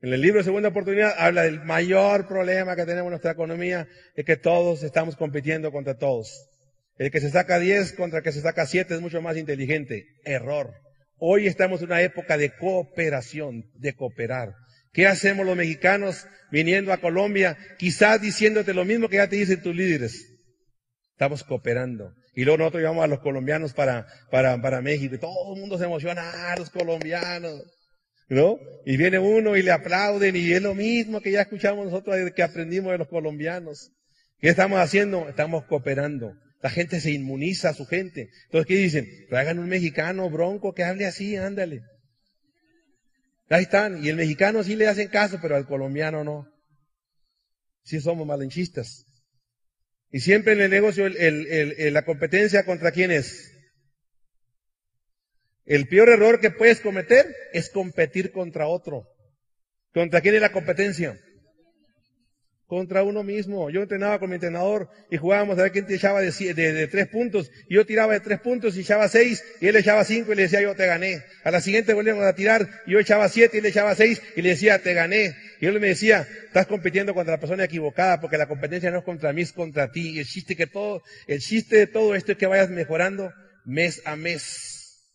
En 0.00 0.12
el 0.12 0.20
libro 0.20 0.38
de 0.38 0.44
Segunda 0.44 0.68
Oportunidad 0.68 1.12
habla 1.18 1.42
del 1.42 1.64
mayor 1.64 2.28
problema 2.28 2.76
que 2.76 2.86
tenemos 2.86 3.06
en 3.06 3.10
nuestra 3.10 3.32
economía, 3.32 3.88
es 4.14 4.24
que 4.24 4.36
todos 4.36 4.84
estamos 4.84 5.16
compitiendo 5.16 5.72
contra 5.72 5.98
todos. 5.98 6.48
El 6.98 7.10
que 7.10 7.20
se 7.20 7.30
saca 7.30 7.58
10 7.58 7.94
contra 7.94 8.18
el 8.18 8.24
que 8.24 8.30
se 8.30 8.40
saca 8.40 8.64
7 8.64 8.94
es 8.94 9.00
mucho 9.00 9.20
más 9.20 9.36
inteligente. 9.36 10.06
Error. 10.24 10.72
Hoy 11.16 11.48
estamos 11.48 11.80
en 11.80 11.88
una 11.88 12.00
época 12.02 12.38
de 12.38 12.50
cooperación, 12.50 13.64
de 13.74 13.94
cooperar. 13.94 14.54
¿Qué 14.92 15.06
hacemos 15.06 15.46
los 15.46 15.56
mexicanos 15.56 16.26
viniendo 16.50 16.92
a 16.92 16.98
Colombia, 16.98 17.56
quizás 17.78 18.20
diciéndote 18.20 18.74
lo 18.74 18.84
mismo 18.84 19.08
que 19.08 19.16
ya 19.16 19.28
te 19.28 19.36
dicen 19.36 19.62
tus 19.62 19.74
líderes? 19.74 20.26
Estamos 21.12 21.44
cooperando. 21.44 22.14
Y 22.34 22.44
luego 22.44 22.58
nosotros 22.58 22.82
llevamos 22.82 23.04
a 23.04 23.08
los 23.08 23.20
colombianos 23.20 23.74
para, 23.74 24.06
para, 24.30 24.60
para 24.62 24.80
México 24.80 25.14
y 25.14 25.18
todo 25.18 25.54
el 25.54 25.60
mundo 25.60 25.76
se 25.76 25.84
emociona, 25.84 26.22
ah, 26.22 26.54
los 26.56 26.70
colombianos. 26.70 27.64
¿no? 28.28 28.58
Y 28.84 28.96
viene 28.96 29.18
uno 29.18 29.56
y 29.56 29.62
le 29.62 29.72
aplauden 29.72 30.36
y 30.36 30.52
es 30.52 30.62
lo 30.62 30.74
mismo 30.74 31.20
que 31.20 31.32
ya 31.32 31.42
escuchamos 31.42 31.86
nosotros 31.86 32.16
que 32.34 32.42
aprendimos 32.42 32.92
de 32.92 32.98
los 32.98 33.08
colombianos. 33.08 33.92
¿Qué 34.38 34.48
estamos 34.48 34.78
haciendo? 34.78 35.28
Estamos 35.28 35.64
cooperando. 35.64 36.34
La 36.62 36.70
gente 36.70 37.00
se 37.00 37.12
inmuniza 37.12 37.70
a 37.70 37.74
su 37.74 37.86
gente. 37.86 38.30
Entonces, 38.44 38.66
¿qué 38.66 38.76
dicen? 38.76 39.08
Traigan 39.28 39.58
un 39.58 39.68
mexicano 39.68 40.28
bronco 40.30 40.74
que 40.74 40.84
hable 40.84 41.06
así, 41.06 41.36
ándale. 41.36 41.82
Ahí 43.48 43.62
están. 43.62 44.04
Y 44.04 44.08
el 44.08 44.16
mexicano 44.16 44.62
sí 44.62 44.76
le 44.76 44.86
hacen 44.86 45.08
caso, 45.08 45.38
pero 45.40 45.56
al 45.56 45.66
colombiano 45.66 46.24
no. 46.24 46.48
Sí 47.82 48.00
somos 48.00 48.26
malenchistas. 48.26 49.06
Y 50.10 50.20
siempre 50.20 50.54
en 50.54 50.60
el 50.60 50.70
negocio 50.70 51.06
el, 51.06 51.92
la 51.92 52.04
competencia 52.04 52.64
contra 52.64 52.92
quién 52.92 53.10
es? 53.10 53.54
El 55.64 55.86
peor 55.86 56.08
error 56.08 56.40
que 56.40 56.50
puedes 56.50 56.80
cometer 56.80 57.26
es 57.52 57.68
competir 57.68 58.32
contra 58.32 58.66
otro. 58.66 59.06
¿Contra 59.92 60.20
quién 60.20 60.34
es 60.34 60.40
la 60.40 60.52
competencia? 60.52 61.18
Contra 62.68 63.02
uno 63.02 63.22
mismo. 63.22 63.70
Yo 63.70 63.80
entrenaba 63.80 64.18
con 64.18 64.28
mi 64.28 64.34
entrenador 64.34 64.90
y 65.10 65.16
jugábamos 65.16 65.58
a 65.58 65.62
ver 65.62 65.72
quién 65.72 65.86
te 65.86 65.94
echaba 65.94 66.20
de, 66.20 66.30
de, 66.30 66.86
tres 66.86 67.08
puntos. 67.08 67.50
Y 67.66 67.76
yo 67.76 67.86
tiraba 67.86 68.12
de 68.12 68.20
tres 68.20 68.40
puntos 68.40 68.76
y 68.76 68.80
echaba 68.80 69.08
seis 69.08 69.42
y 69.62 69.68
él 69.68 69.76
echaba 69.76 70.04
cinco 70.04 70.32
y 70.32 70.36
le 70.36 70.42
decía 70.42 70.60
yo 70.60 70.76
te 70.76 70.86
gané. 70.86 71.24
A 71.44 71.50
la 71.50 71.62
siguiente 71.62 71.94
volvíamos 71.94 72.24
a 72.24 72.34
tirar 72.34 72.68
y 72.86 72.92
yo 72.92 72.98
echaba 72.98 73.30
siete 73.30 73.56
y 73.56 73.60
él 73.60 73.66
echaba 73.66 73.94
seis 73.94 74.20
y 74.36 74.42
le 74.42 74.50
decía 74.50 74.82
te 74.82 74.92
gané. 74.92 75.34
Y 75.62 75.66
él 75.66 75.80
me 75.80 75.88
decía, 75.88 76.28
estás 76.44 76.66
compitiendo 76.66 77.14
contra 77.14 77.36
la 77.36 77.40
persona 77.40 77.64
equivocada 77.64 78.20
porque 78.20 78.36
la 78.36 78.46
competencia 78.46 78.90
no 78.90 78.98
es 78.98 79.04
contra 79.04 79.32
mí, 79.32 79.40
es 79.40 79.52
contra 79.54 79.90
ti. 79.90 80.16
Y 80.16 80.18
el 80.18 80.26
chiste 80.26 80.54
que 80.54 80.66
todo, 80.66 81.02
el 81.26 81.40
chiste 81.40 81.76
de 81.76 81.86
todo 81.86 82.14
esto 82.14 82.32
es 82.32 82.38
que 82.38 82.46
vayas 82.46 82.68
mejorando 82.68 83.32
mes 83.64 84.02
a 84.04 84.14
mes. 84.14 85.06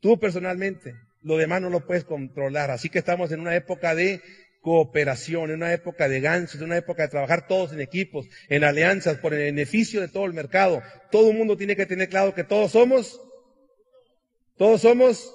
Tú 0.00 0.20
personalmente, 0.20 0.92
lo 1.22 1.38
demás 1.38 1.62
no 1.62 1.70
lo 1.70 1.86
puedes 1.86 2.04
controlar. 2.04 2.70
Así 2.70 2.90
que 2.90 2.98
estamos 2.98 3.32
en 3.32 3.40
una 3.40 3.56
época 3.56 3.94
de 3.94 4.20
cooperación, 4.64 5.50
en 5.50 5.56
una 5.56 5.74
época 5.74 6.08
de 6.08 6.22
ganchos, 6.22 6.54
en 6.54 6.64
una 6.64 6.78
época 6.78 7.02
de 7.02 7.10
trabajar 7.10 7.46
todos 7.46 7.74
en 7.74 7.82
equipos, 7.82 8.26
en 8.48 8.64
alianzas, 8.64 9.18
por 9.18 9.34
el 9.34 9.40
beneficio 9.40 10.00
de 10.00 10.08
todo 10.08 10.24
el 10.24 10.32
mercado. 10.32 10.82
Todo 11.10 11.30
el 11.30 11.36
mundo 11.36 11.54
tiene 11.54 11.76
que 11.76 11.84
tener 11.84 12.08
claro 12.08 12.34
que 12.34 12.44
todos 12.44 12.72
somos, 12.72 13.20
todos 14.56 14.80
somos, 14.80 15.34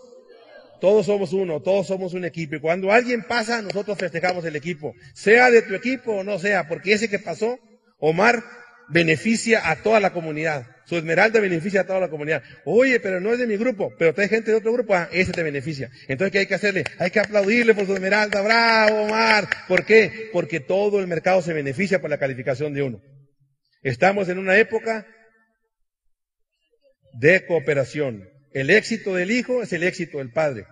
todos 0.81 1.05
somos 1.05 1.31
uno, 1.31 1.61
todos 1.61 1.85
somos 1.85 2.15
un 2.15 2.25
equipo. 2.25 2.55
Y 2.55 2.59
cuando 2.59 2.91
alguien 2.91 3.21
pasa, 3.21 3.61
nosotros 3.61 3.99
festejamos 3.99 4.43
el 4.45 4.55
equipo. 4.55 4.95
Sea 5.13 5.51
de 5.51 5.61
tu 5.61 5.75
equipo 5.75 6.11
o 6.11 6.23
no 6.23 6.39
sea, 6.39 6.67
porque 6.67 6.93
ese 6.93 7.07
que 7.07 7.19
pasó, 7.19 7.59
Omar, 7.99 8.43
beneficia 8.89 9.69
a 9.69 9.81
toda 9.81 9.99
la 9.99 10.11
comunidad. 10.11 10.65
Su 10.85 10.97
esmeralda 10.97 11.39
beneficia 11.39 11.81
a 11.81 11.85
toda 11.85 11.99
la 11.99 12.09
comunidad. 12.09 12.41
Oye, 12.65 12.99
pero 12.99 13.19
no 13.19 13.31
es 13.31 13.39
de 13.39 13.45
mi 13.45 13.57
grupo, 13.57 13.93
pero 13.97 14.13
trae 14.13 14.27
gente 14.27 14.51
de 14.51 14.57
otro 14.57 14.73
grupo, 14.73 14.95
ah, 14.95 15.07
ese 15.11 15.31
te 15.31 15.43
beneficia. 15.43 15.89
Entonces, 16.07 16.31
¿qué 16.31 16.39
hay 16.39 16.47
que 16.47 16.55
hacerle? 16.55 16.83
Hay 16.97 17.11
que 17.11 17.19
aplaudirle 17.19 17.75
por 17.75 17.85
su 17.85 17.93
esmeralda. 17.93 18.41
Bravo, 18.41 19.03
Omar. 19.03 19.47
¿Por 19.67 19.85
qué? 19.85 20.29
Porque 20.33 20.59
todo 20.59 20.99
el 20.99 21.07
mercado 21.07 21.41
se 21.41 21.53
beneficia 21.53 22.01
por 22.01 22.09
la 22.09 22.17
calificación 22.17 22.73
de 22.73 22.81
uno. 22.81 23.01
Estamos 23.83 24.29
en 24.29 24.39
una 24.39 24.57
época 24.57 25.05
de 27.13 27.45
cooperación. 27.45 28.27
El 28.51 28.71
éxito 28.71 29.13
del 29.13 29.29
hijo 29.29 29.61
es 29.61 29.71
el 29.73 29.83
éxito 29.83 30.17
del 30.17 30.31
padre. 30.31 30.65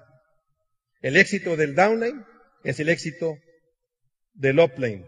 El 1.02 1.16
éxito 1.16 1.56
del 1.56 1.76
downline 1.76 2.26
es 2.64 2.80
el 2.80 2.90
éxito 2.90 3.38
del 4.34 4.60
upline. 4.60 5.06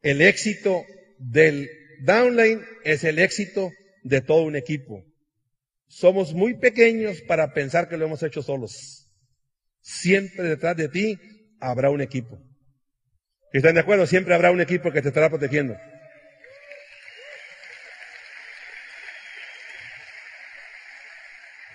El 0.00 0.22
éxito 0.22 0.84
del 1.18 1.68
downline 2.04 2.64
es 2.84 3.04
el 3.04 3.18
éxito 3.18 3.70
de 4.02 4.20
todo 4.20 4.42
un 4.42 4.56
equipo. 4.56 5.04
Somos 5.86 6.34
muy 6.34 6.54
pequeños 6.54 7.22
para 7.22 7.52
pensar 7.54 7.88
que 7.88 7.96
lo 7.96 8.06
hemos 8.06 8.22
hecho 8.22 8.42
solos. 8.42 9.08
Siempre 9.80 10.44
detrás 10.44 10.76
de 10.76 10.88
ti 10.88 11.18
habrá 11.60 11.90
un 11.90 12.00
equipo. 12.00 12.38
¿Están 13.52 13.74
de 13.74 13.80
acuerdo? 13.80 14.06
Siempre 14.06 14.34
habrá 14.34 14.50
un 14.50 14.60
equipo 14.60 14.92
que 14.92 15.00
te 15.00 15.08
estará 15.08 15.30
protegiendo. 15.30 15.76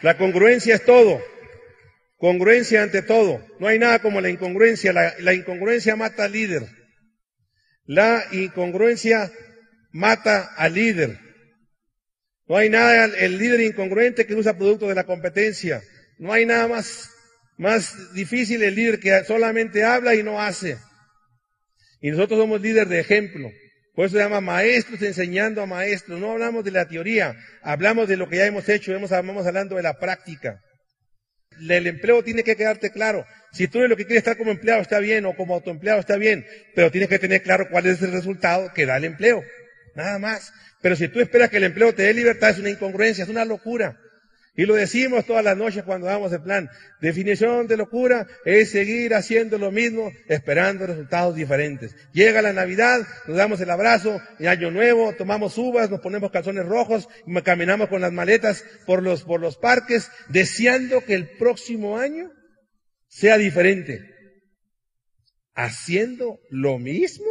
La 0.02 0.18
congruencia 0.18 0.76
es 0.76 0.86
todo. 0.86 1.24
Congruencia 2.18 2.84
ante 2.84 3.02
todo. 3.02 3.44
No 3.60 3.68
hay 3.68 3.80
nada 3.80 4.00
como 4.00 4.22
la 4.22 4.30
incongruencia. 4.30 4.94
La, 4.94 5.14
la 5.20 5.34
incongruencia 5.34 5.96
mata 5.96 6.26
al 6.26 6.34
líder. 6.34 6.68
La 7.86 8.24
incongruencia 8.32 9.32
mata 9.94 10.54
al 10.58 10.74
líder. 10.74 11.18
No 12.48 12.58
hay 12.58 12.70
nada, 12.70 13.06
el 13.06 13.38
líder 13.38 13.62
incongruente 13.62 14.26
que 14.26 14.36
usa 14.36 14.58
productos 14.58 14.90
de 14.90 14.96
la 14.96 15.06
competencia. 15.06 15.82
No 16.18 16.34
hay 16.34 16.46
nada 16.46 16.68
más, 16.68 17.10
más 17.58 18.14
difícil 18.14 18.62
el 18.62 18.76
líder 18.76 19.00
que 19.00 19.24
solamente 19.24 19.86
habla 19.86 20.14
y 20.16 20.24
no 20.24 20.42
hace. 20.42 20.78
Y 22.02 22.12
nosotros 22.12 22.40
somos 22.40 22.60
líderes 22.60 22.90
de 22.90 23.00
ejemplo. 23.00 23.50
Por 23.96 24.08
eso 24.08 24.18
se 24.18 24.24
llama 24.24 24.42
maestros 24.42 25.02
enseñando 25.02 25.62
a 25.62 25.68
maestros. 25.68 26.20
No 26.20 26.32
hablamos 26.32 26.66
de 26.66 26.72
la 26.72 26.88
teoría, 26.88 27.38
hablamos 27.62 28.08
de 28.10 28.18
lo 28.18 28.28
que 28.28 28.38
ya 28.38 28.46
hemos 28.46 28.68
hecho, 28.68 28.94
estamos 28.96 29.46
hablando 29.46 29.76
de 29.76 29.84
la 29.84 30.00
práctica. 30.00 30.60
El 31.62 31.86
empleo 31.86 32.24
tiene 32.24 32.44
que 32.44 32.56
quedarte 32.56 32.92
claro. 32.92 33.26
Si 33.52 33.68
tú 33.68 33.80
lo 33.88 33.96
que 33.96 34.06
quieres 34.06 34.22
estar 34.22 34.38
como 34.38 34.52
empleado 34.52 34.82
está 34.82 35.00
bien 35.00 35.26
o 35.26 35.36
como 35.36 35.54
autoempleado 35.54 36.00
está 36.00 36.18
bien, 36.18 36.46
pero 36.74 36.92
tienes 36.92 37.10
que 37.10 37.20
tener 37.20 37.44
claro 37.44 37.68
cuál 37.70 37.86
es 37.86 38.02
el 38.02 38.12
resultado 38.12 38.74
que 38.74 38.88
da 38.88 38.98
el 38.98 39.06
empleo. 39.06 39.44
Nada 39.96 40.20
más. 40.20 40.54
Pero 40.82 40.96
si 40.96 41.08
tú 41.08 41.20
esperas 41.20 41.50
que 41.50 41.58
el 41.58 41.66
empleo 41.66 41.94
te 41.94 42.04
dé 42.04 42.14
libertad, 42.14 42.50
es 42.50 42.60
una 42.60 42.70
incongruencia, 42.70 43.24
es 43.24 43.30
una 43.30 43.46
locura. 43.46 43.98
Y 44.56 44.68
lo 44.68 44.76
decimos 44.76 45.26
todas 45.26 45.44
las 45.44 45.58
noches 45.58 45.84
cuando 45.84 46.06
damos 46.06 46.32
el 46.32 46.44
plan. 46.44 46.70
Definición 47.02 47.66
de 47.66 47.76
locura 47.76 48.28
es 48.46 48.70
seguir 48.70 49.16
haciendo 49.16 49.58
lo 49.58 49.72
mismo, 49.72 50.12
esperando 50.28 50.86
resultados 50.86 51.36
diferentes. 51.36 51.96
Llega 52.14 52.44
la 52.44 52.54
Navidad, 52.54 53.02
nos 53.26 53.38
damos 53.38 53.60
el 53.62 53.72
abrazo, 53.72 54.22
y 54.38 54.46
Año 54.46 54.70
Nuevo, 54.70 55.14
tomamos 55.16 55.58
uvas, 55.58 55.90
nos 55.90 56.02
ponemos 56.02 56.30
calzones 56.30 56.68
rojos, 56.68 57.10
caminamos 57.44 57.90
con 57.90 58.02
las 58.02 58.14
maletas 58.14 58.64
por 58.86 59.02
los, 59.02 59.24
por 59.24 59.42
los 59.42 59.58
parques, 59.58 60.12
deseando 60.30 61.02
que 61.02 61.16
el 61.16 61.30
próximo 61.38 61.98
año 61.98 62.32
sea 63.08 63.40
diferente. 63.40 64.02
Haciendo 65.56 66.40
lo 66.52 66.78
mismo. 66.78 67.26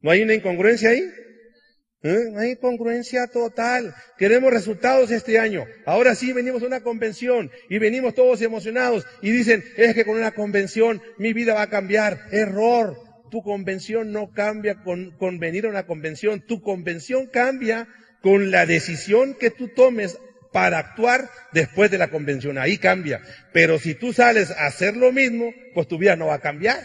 ¿No 0.00 0.10
hay 0.10 0.22
una 0.22 0.34
incongruencia 0.34 0.90
ahí? 0.90 1.02
¿Eh? 2.02 2.32
Hay 2.36 2.50
incongruencia 2.50 3.26
total. 3.26 3.94
Queremos 4.16 4.52
resultados 4.52 5.10
este 5.10 5.38
año. 5.38 5.66
Ahora 5.84 6.14
sí 6.14 6.32
venimos 6.32 6.62
a 6.62 6.66
una 6.66 6.80
convención 6.80 7.50
y 7.68 7.78
venimos 7.78 8.14
todos 8.14 8.40
emocionados 8.40 9.04
y 9.20 9.32
dicen, 9.32 9.64
es 9.76 9.94
que 9.94 10.04
con 10.04 10.16
una 10.16 10.30
convención 10.30 11.02
mi 11.18 11.32
vida 11.32 11.54
va 11.54 11.62
a 11.62 11.70
cambiar. 11.70 12.20
Error. 12.30 12.96
Tu 13.30 13.42
convención 13.42 14.12
no 14.12 14.30
cambia 14.32 14.76
con, 14.82 15.10
con 15.18 15.38
venir 15.38 15.66
a 15.66 15.70
una 15.70 15.86
convención. 15.86 16.40
Tu 16.46 16.62
convención 16.62 17.26
cambia 17.26 17.88
con 18.22 18.50
la 18.50 18.64
decisión 18.64 19.34
que 19.34 19.50
tú 19.50 19.68
tomes 19.68 20.18
para 20.52 20.78
actuar 20.78 21.28
después 21.52 21.90
de 21.90 21.98
la 21.98 22.08
convención. 22.08 22.58
Ahí 22.58 22.78
cambia. 22.78 23.20
Pero 23.52 23.78
si 23.78 23.94
tú 23.94 24.12
sales 24.12 24.50
a 24.52 24.66
hacer 24.66 24.96
lo 24.96 25.12
mismo, 25.12 25.52
pues 25.74 25.88
tu 25.88 25.98
vida 25.98 26.16
no 26.16 26.26
va 26.26 26.34
a 26.34 26.40
cambiar. 26.40 26.78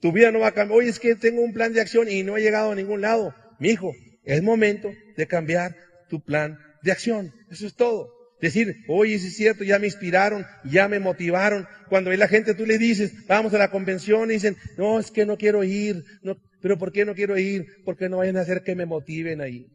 Tu 0.00 0.12
vida 0.12 0.30
no 0.30 0.40
va 0.40 0.48
a 0.48 0.52
cambiar. 0.52 0.78
Oye, 0.78 0.88
es 0.88 1.00
que 1.00 1.16
tengo 1.16 1.42
un 1.42 1.52
plan 1.52 1.72
de 1.72 1.80
acción 1.80 2.08
y 2.08 2.22
no 2.22 2.36
he 2.36 2.42
llegado 2.42 2.72
a 2.72 2.74
ningún 2.74 3.00
lado. 3.00 3.34
Mi 3.58 3.70
hijo, 3.70 3.92
es 4.24 4.42
momento 4.42 4.90
de 5.16 5.26
cambiar 5.26 5.74
tu 6.08 6.22
plan 6.22 6.58
de 6.82 6.92
acción. 6.92 7.32
Eso 7.50 7.66
es 7.66 7.74
todo. 7.74 8.12
Decir, 8.40 8.76
oye, 8.86 9.14
es 9.14 9.36
cierto, 9.36 9.64
ya 9.64 9.80
me 9.80 9.86
inspiraron, 9.86 10.46
ya 10.64 10.86
me 10.86 11.00
motivaron. 11.00 11.66
Cuando 11.88 12.12
la 12.12 12.28
gente 12.28 12.54
tú 12.54 12.66
le 12.66 12.78
dices, 12.78 13.26
vamos 13.26 13.52
a 13.54 13.58
la 13.58 13.70
convención 13.70 14.30
y 14.30 14.34
dicen, 14.34 14.56
no, 14.76 15.00
es 15.00 15.10
que 15.10 15.26
no 15.26 15.36
quiero 15.36 15.64
ir. 15.64 16.04
No, 16.22 16.36
pero 16.60 16.78
¿por 16.78 16.92
qué 16.92 17.04
no 17.04 17.14
quiero 17.14 17.36
ir? 17.36 17.66
Porque 17.84 18.08
no 18.08 18.18
vayan 18.18 18.36
a 18.36 18.42
hacer 18.42 18.62
que 18.62 18.76
me 18.76 18.86
motiven 18.86 19.40
ahí. 19.40 19.66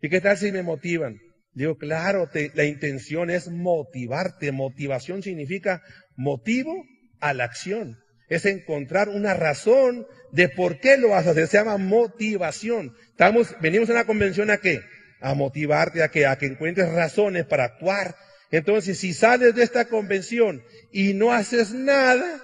¿Y 0.00 0.08
qué 0.08 0.20
tal 0.20 0.38
si 0.38 0.50
me 0.52 0.62
motivan? 0.62 1.18
Digo, 1.52 1.76
claro, 1.76 2.30
la 2.54 2.64
intención 2.64 3.30
es 3.30 3.50
motivarte. 3.50 4.52
Motivación 4.52 5.22
significa 5.22 5.82
motivo 6.16 6.84
a 7.20 7.34
la 7.34 7.44
acción. 7.44 7.98
Es 8.28 8.44
encontrar 8.44 9.08
una 9.08 9.34
razón 9.34 10.06
de 10.32 10.48
por 10.48 10.80
qué 10.80 10.96
lo 10.98 11.10
vas 11.10 11.26
a 11.26 11.30
hacer. 11.30 11.46
Se 11.48 11.56
llama 11.56 11.78
motivación. 11.78 12.94
Estamos, 13.10 13.56
venimos 13.60 13.88
a 13.88 13.92
una 13.92 14.04
convención 14.04 14.50
a 14.50 14.58
qué? 14.58 14.80
A 15.20 15.34
motivarte, 15.34 16.02
a 16.02 16.10
que, 16.10 16.26
a 16.26 16.36
que 16.36 16.46
encuentres 16.46 16.92
razones 16.92 17.46
para 17.46 17.64
actuar. 17.64 18.14
Entonces, 18.50 18.98
si 18.98 19.14
sales 19.14 19.54
de 19.54 19.62
esta 19.62 19.86
convención 19.86 20.62
y 20.92 21.14
no 21.14 21.32
haces 21.32 21.72
nada, 21.72 22.42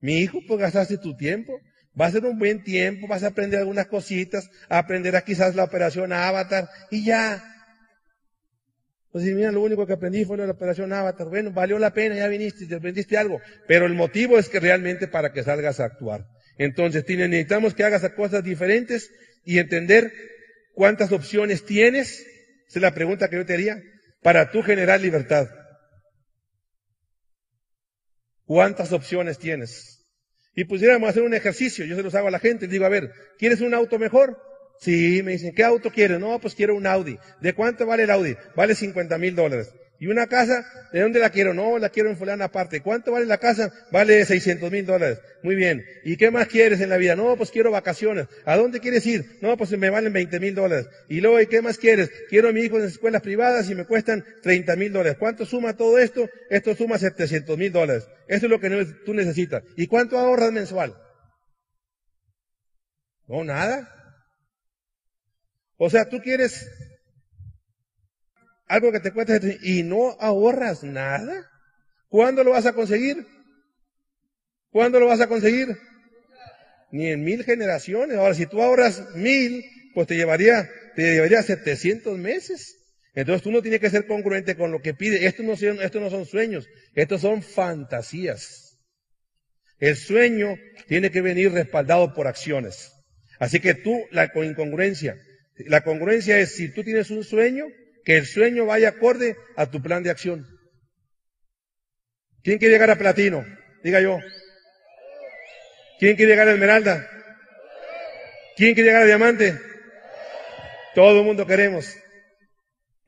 mi 0.00 0.18
hijo, 0.18 0.40
pues 0.46 0.60
gastaste 0.60 0.98
tu 0.98 1.16
tiempo. 1.16 1.60
Va 1.98 2.06
a 2.06 2.10
ser 2.10 2.24
un 2.24 2.38
buen 2.38 2.62
tiempo, 2.62 3.06
vas 3.08 3.22
a 3.22 3.28
aprender 3.28 3.60
algunas 3.60 3.86
cositas, 3.86 4.50
aprenderás 4.68 5.22
quizás 5.22 5.54
la 5.54 5.64
operación 5.64 6.12
Avatar 6.12 6.68
y 6.90 7.04
ya. 7.04 7.52
Pues 9.16 9.24
mira, 9.34 9.50
lo 9.50 9.62
único 9.62 9.86
que 9.86 9.94
aprendí 9.94 10.26
fue 10.26 10.36
la 10.36 10.50
operación 10.50 10.92
Avatar. 10.92 11.28
Bueno, 11.28 11.50
valió 11.50 11.78
la 11.78 11.94
pena, 11.94 12.16
ya 12.16 12.28
viniste, 12.28 12.66
te 12.66 12.74
aprendiste 12.74 13.16
algo. 13.16 13.40
Pero 13.66 13.86
el 13.86 13.94
motivo 13.94 14.38
es 14.38 14.50
que 14.50 14.60
realmente 14.60 15.08
para 15.08 15.32
que 15.32 15.42
salgas 15.42 15.80
a 15.80 15.86
actuar. 15.86 16.26
Entonces, 16.58 17.02
necesitamos 17.08 17.72
que 17.72 17.82
hagas 17.84 18.06
cosas 18.10 18.44
diferentes 18.44 19.10
y 19.42 19.58
entender 19.58 20.12
cuántas 20.74 21.12
opciones 21.12 21.64
tienes. 21.64 22.26
Esa 22.68 22.78
es 22.78 22.82
la 22.82 22.92
pregunta 22.92 23.30
que 23.30 23.36
yo 23.36 23.46
te 23.46 23.54
haría. 23.54 23.82
Para 24.20 24.50
tú 24.50 24.60
generar 24.60 25.00
libertad. 25.00 25.48
¿Cuántas 28.44 28.92
opciones 28.92 29.38
tienes? 29.38 30.06
Y 30.54 30.64
pudiéramos 30.64 31.08
hacer 31.08 31.22
un 31.22 31.32
ejercicio, 31.32 31.86
yo 31.86 31.96
se 31.96 32.02
los 32.02 32.14
hago 32.14 32.28
a 32.28 32.32
la 32.32 32.38
gente, 32.38 32.66
digo, 32.66 32.84
a 32.84 32.90
ver, 32.90 33.10
¿quieres 33.38 33.62
un 33.62 33.72
auto 33.72 33.98
mejor? 33.98 34.38
Sí, 34.80 35.22
me 35.24 35.32
dicen, 35.32 35.54
¿qué 35.54 35.64
auto 35.64 35.90
quieres? 35.90 36.18
No, 36.18 36.38
pues 36.38 36.54
quiero 36.54 36.74
un 36.74 36.86
Audi. 36.86 37.18
¿De 37.40 37.54
cuánto 37.54 37.86
vale 37.86 38.04
el 38.04 38.10
Audi? 38.10 38.36
Vale 38.54 38.74
50 38.74 39.18
mil 39.18 39.34
dólares. 39.34 39.72
¿Y 39.98 40.08
una 40.08 40.26
casa? 40.26 40.66
¿De 40.92 41.00
dónde 41.00 41.20
la 41.20 41.30
quiero? 41.30 41.54
No, 41.54 41.78
la 41.78 41.88
quiero 41.88 42.10
en 42.10 42.18
fulana 42.18 42.46
aparte. 42.46 42.82
¿Cuánto 42.82 43.12
vale 43.12 43.24
la 43.24 43.38
casa? 43.38 43.72
Vale 43.90 44.24
600 44.26 44.70
mil 44.70 44.84
dólares. 44.84 45.20
Muy 45.42 45.54
bien. 45.54 45.84
¿Y 46.04 46.16
qué 46.16 46.30
más 46.30 46.48
quieres 46.48 46.80
en 46.80 46.90
la 46.90 46.98
vida? 46.98 47.16
No, 47.16 47.34
pues 47.36 47.50
quiero 47.50 47.70
vacaciones. 47.70 48.26
¿A 48.44 48.56
dónde 48.56 48.80
quieres 48.80 49.06
ir? 49.06 49.38
No, 49.40 49.56
pues 49.56 49.70
me 49.78 49.88
valen 49.88 50.12
20 50.12 50.38
mil 50.38 50.54
dólares. 50.54 50.86
Y 51.08 51.20
luego, 51.20 51.40
¿y 51.40 51.46
qué 51.46 51.62
más 51.62 51.78
quieres? 51.78 52.10
Quiero 52.28 52.50
a 52.50 52.52
mi 52.52 52.60
hijo 52.60 52.78
en 52.78 52.84
escuelas 52.84 53.22
privadas 53.22 53.70
y 53.70 53.74
me 53.74 53.86
cuestan 53.86 54.24
30 54.42 54.76
mil 54.76 54.92
dólares. 54.92 55.16
¿Cuánto 55.18 55.46
suma 55.46 55.76
todo 55.76 55.98
esto? 55.98 56.28
Esto 56.50 56.74
suma 56.74 56.98
700 56.98 57.56
mil 57.56 57.72
dólares. 57.72 58.06
Esto 58.28 58.46
es 58.46 58.50
lo 58.50 58.60
que 58.60 58.86
tú 59.06 59.14
necesitas. 59.14 59.62
¿Y 59.76 59.86
cuánto 59.86 60.18
ahorras 60.18 60.52
mensual? 60.52 60.94
No, 63.26 63.44
nada. 63.44 63.95
O 65.78 65.90
sea, 65.90 66.08
tú 66.08 66.20
quieres 66.20 66.70
algo 68.66 68.92
que 68.92 69.00
te 69.00 69.12
cueste 69.12 69.58
y 69.62 69.82
no 69.82 70.16
ahorras 70.20 70.82
nada. 70.82 71.50
¿Cuándo 72.08 72.44
lo 72.44 72.52
vas 72.52 72.66
a 72.66 72.72
conseguir? 72.72 73.26
¿Cuándo 74.70 75.00
lo 75.00 75.06
vas 75.06 75.20
a 75.20 75.28
conseguir? 75.28 75.76
Ni 76.90 77.08
en 77.08 77.24
mil 77.24 77.44
generaciones. 77.44 78.16
Ahora, 78.16 78.34
si 78.34 78.46
tú 78.46 78.62
ahorras 78.62 79.14
mil, 79.14 79.64
pues 79.94 80.06
te 80.06 80.16
llevaría, 80.16 80.68
te 80.94 81.14
llevaría 81.14 81.42
700 81.42 82.18
meses. 82.18 82.76
Entonces 83.14 83.42
tú 83.42 83.50
no 83.50 83.62
tienes 83.62 83.80
que 83.80 83.90
ser 83.90 84.06
congruente 84.06 84.56
con 84.56 84.70
lo 84.70 84.80
que 84.80 84.94
pide. 84.94 85.26
Estos 85.26 85.44
no 85.44 85.56
son, 85.56 85.80
estos 85.80 86.02
no 86.02 86.10
son 86.10 86.26
sueños, 86.26 86.68
estos 86.94 87.22
son 87.22 87.42
fantasías. 87.42 88.78
El 89.78 89.96
sueño 89.96 90.56
tiene 90.86 91.10
que 91.10 91.22
venir 91.22 91.52
respaldado 91.52 92.14
por 92.14 92.26
acciones. 92.26 92.92
Así 93.38 93.60
que 93.60 93.74
tú, 93.74 94.04
la 94.10 94.30
incongruencia, 94.34 95.16
la 95.58 95.82
congruencia 95.82 96.38
es 96.38 96.54
si 96.54 96.68
tú 96.68 96.84
tienes 96.84 97.10
un 97.10 97.24
sueño, 97.24 97.66
que 98.04 98.16
el 98.16 98.26
sueño 98.26 98.66
vaya 98.66 98.90
acorde 98.90 99.36
a 99.56 99.70
tu 99.70 99.82
plan 99.82 100.02
de 100.02 100.10
acción. 100.10 100.46
¿Quién 102.42 102.58
quiere 102.58 102.74
llegar 102.74 102.90
a 102.90 102.98
platino? 102.98 103.44
Diga 103.82 104.00
yo. 104.00 104.20
¿Quién 105.98 106.14
quiere 106.14 106.32
llegar 106.32 106.48
a 106.48 106.52
esmeralda? 106.52 107.10
¿Quién 108.56 108.74
quiere 108.74 108.90
llegar 108.90 109.02
a 109.02 109.06
diamante? 109.06 109.58
Todo 110.94 111.20
el 111.20 111.26
mundo 111.26 111.46
queremos. 111.46 111.96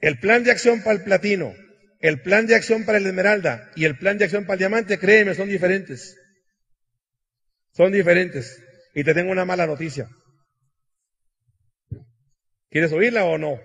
El 0.01 0.19
plan 0.19 0.45
de 0.45 0.51
acción 0.51 0.83
para 0.83 0.97
el 0.97 1.05
platino, 1.05 1.55
el 2.01 2.21
plan 2.23 2.47
de 2.47 2.55
acción 2.55 2.85
para 2.85 2.99
el 2.99 3.07
esmeralda 3.07 3.71
y 3.77 3.85
el 3.85 3.99
plan 3.99 4.19
de 4.19 4.25
acción 4.25 4.45
para 4.45 4.55
el 4.55 4.59
diamante, 4.61 4.99
créeme, 4.99 5.35
son 5.35 5.49
diferentes. 5.49 6.17
Son 7.73 7.93
diferentes. 7.93 8.63
Y 8.95 9.05
te 9.05 9.15
tengo 9.15 9.31
una 9.31 9.45
mala 9.45 9.67
noticia. 9.67 10.09
¿Quieres 12.71 12.93
oírla 12.93 13.25
o 13.25 13.39
no? 13.39 13.59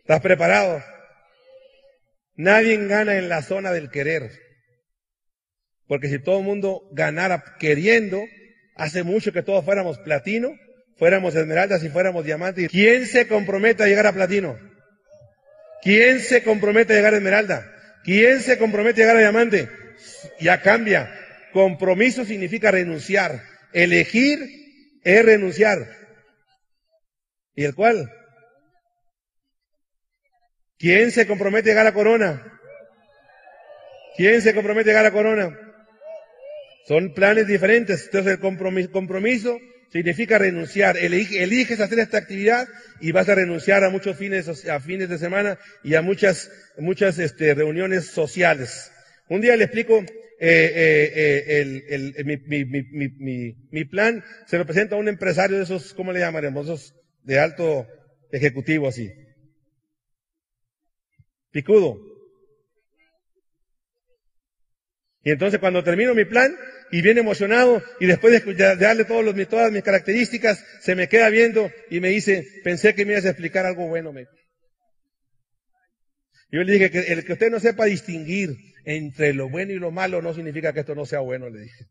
¿Estás 0.00 0.20
preparado? 0.20 0.82
Nadie 2.34 2.76
gana 2.86 3.16
en 3.16 3.28
la 3.28 3.42
zona 3.42 3.72
del 3.72 3.90
querer. 3.90 4.30
Porque 5.86 6.08
si 6.08 6.18
todo 6.18 6.38
el 6.38 6.44
mundo 6.44 6.82
ganara 6.92 7.42
queriendo, 7.58 8.22
hace 8.76 9.02
mucho 9.02 9.32
que 9.32 9.42
todos 9.42 9.64
fuéramos 9.64 9.98
platino, 9.98 10.50
fuéramos 10.96 11.34
esmeraldas 11.34 11.82
y 11.82 11.88
fuéramos 11.88 12.24
diamantes. 12.24 12.70
¿Quién 12.70 13.06
se 13.06 13.26
compromete 13.26 13.82
a 13.82 13.86
llegar 13.86 14.06
a 14.06 14.12
platino? 14.12 14.58
¿Quién 15.82 16.20
se 16.20 16.42
compromete 16.42 16.92
a 16.92 16.96
llegar 16.96 17.14
a 17.14 17.16
esmeralda? 17.16 17.74
¿Quién 18.04 18.40
se 18.40 18.58
compromete 18.58 19.00
a 19.00 19.04
llegar 19.04 19.16
a 19.16 19.20
diamante? 19.20 19.68
Ya 20.38 20.60
cambia. 20.60 21.10
Compromiso 21.52 22.24
significa 22.24 22.70
renunciar. 22.70 23.42
Elegir 23.72 24.38
es 25.02 25.24
renunciar. 25.24 25.99
¿Y 27.60 27.64
el 27.64 27.74
cual? 27.74 28.10
¿Quién 30.78 31.10
se 31.10 31.26
compromete 31.26 31.68
a 31.68 31.72
llegar 31.72 31.86
a 31.86 31.90
la 31.90 31.94
corona? 31.94 32.58
¿Quién 34.16 34.40
se 34.40 34.54
compromete 34.54 34.88
a 34.88 34.92
llegar 34.92 35.04
a 35.04 35.08
la 35.10 35.14
corona? 35.14 35.58
Son 36.88 37.12
planes 37.12 37.46
diferentes. 37.46 38.06
Entonces 38.06 38.32
el 38.32 38.90
compromiso, 38.90 39.58
significa 39.92 40.38
renunciar. 40.38 40.96
eliges 40.96 41.80
hacer 41.80 41.98
esta 41.98 42.16
actividad 42.16 42.66
y 42.98 43.12
vas 43.12 43.28
a 43.28 43.34
renunciar 43.34 43.84
a 43.84 43.90
muchos 43.90 44.16
fines, 44.16 44.48
a 44.66 44.80
fines 44.80 45.10
de 45.10 45.18
semana 45.18 45.58
y 45.84 45.96
a 45.96 46.00
muchas, 46.00 46.50
muchas 46.78 47.18
este, 47.18 47.52
reuniones 47.52 48.06
sociales. 48.06 48.90
Un 49.28 49.42
día 49.42 49.54
le 49.56 49.64
explico 49.64 50.02
mi, 53.70 53.84
plan, 53.84 54.24
se 54.46 54.56
lo 54.56 54.64
presenta 54.64 54.94
a 54.94 54.98
un 54.98 55.08
empresario 55.08 55.58
de 55.58 55.64
esos, 55.64 55.92
¿cómo 55.92 56.10
le 56.10 56.20
llamaremos? 56.20 56.94
De 57.30 57.38
alto 57.38 57.86
ejecutivo 58.32 58.88
así. 58.88 59.08
Picudo. 61.52 61.96
Y 65.22 65.30
entonces 65.30 65.60
cuando 65.60 65.84
termino 65.84 66.12
mi 66.12 66.24
plan 66.24 66.56
y 66.90 67.02
viene 67.02 67.20
emocionado 67.20 67.84
y 68.00 68.06
después 68.06 68.44
de, 68.44 68.76
darle 68.76 69.04
todos 69.04 69.24
los, 69.24 69.48
todas 69.48 69.70
mis 69.70 69.84
características, 69.84 70.64
se 70.80 70.96
me 70.96 71.08
queda 71.08 71.28
viendo 71.28 71.70
y 71.88 72.00
me 72.00 72.08
dice, 72.08 72.44
pensé 72.64 72.96
que 72.96 73.04
me 73.04 73.12
ibas 73.12 73.26
a 73.26 73.30
explicar 73.30 73.64
algo 73.64 73.86
bueno. 73.86 74.12
Me. 74.12 74.26
Yo 76.50 76.64
le 76.64 76.72
dije 76.72 76.90
que 76.90 77.12
el 77.12 77.24
que 77.24 77.34
usted 77.34 77.52
no 77.52 77.60
sepa 77.60 77.84
distinguir 77.84 78.56
entre 78.84 79.34
lo 79.34 79.48
bueno 79.48 79.70
y 79.70 79.78
lo 79.78 79.92
malo 79.92 80.20
no 80.20 80.34
significa 80.34 80.72
que 80.72 80.80
esto 80.80 80.96
no 80.96 81.06
sea 81.06 81.20
bueno, 81.20 81.48
le 81.48 81.60
dije. 81.60 81.86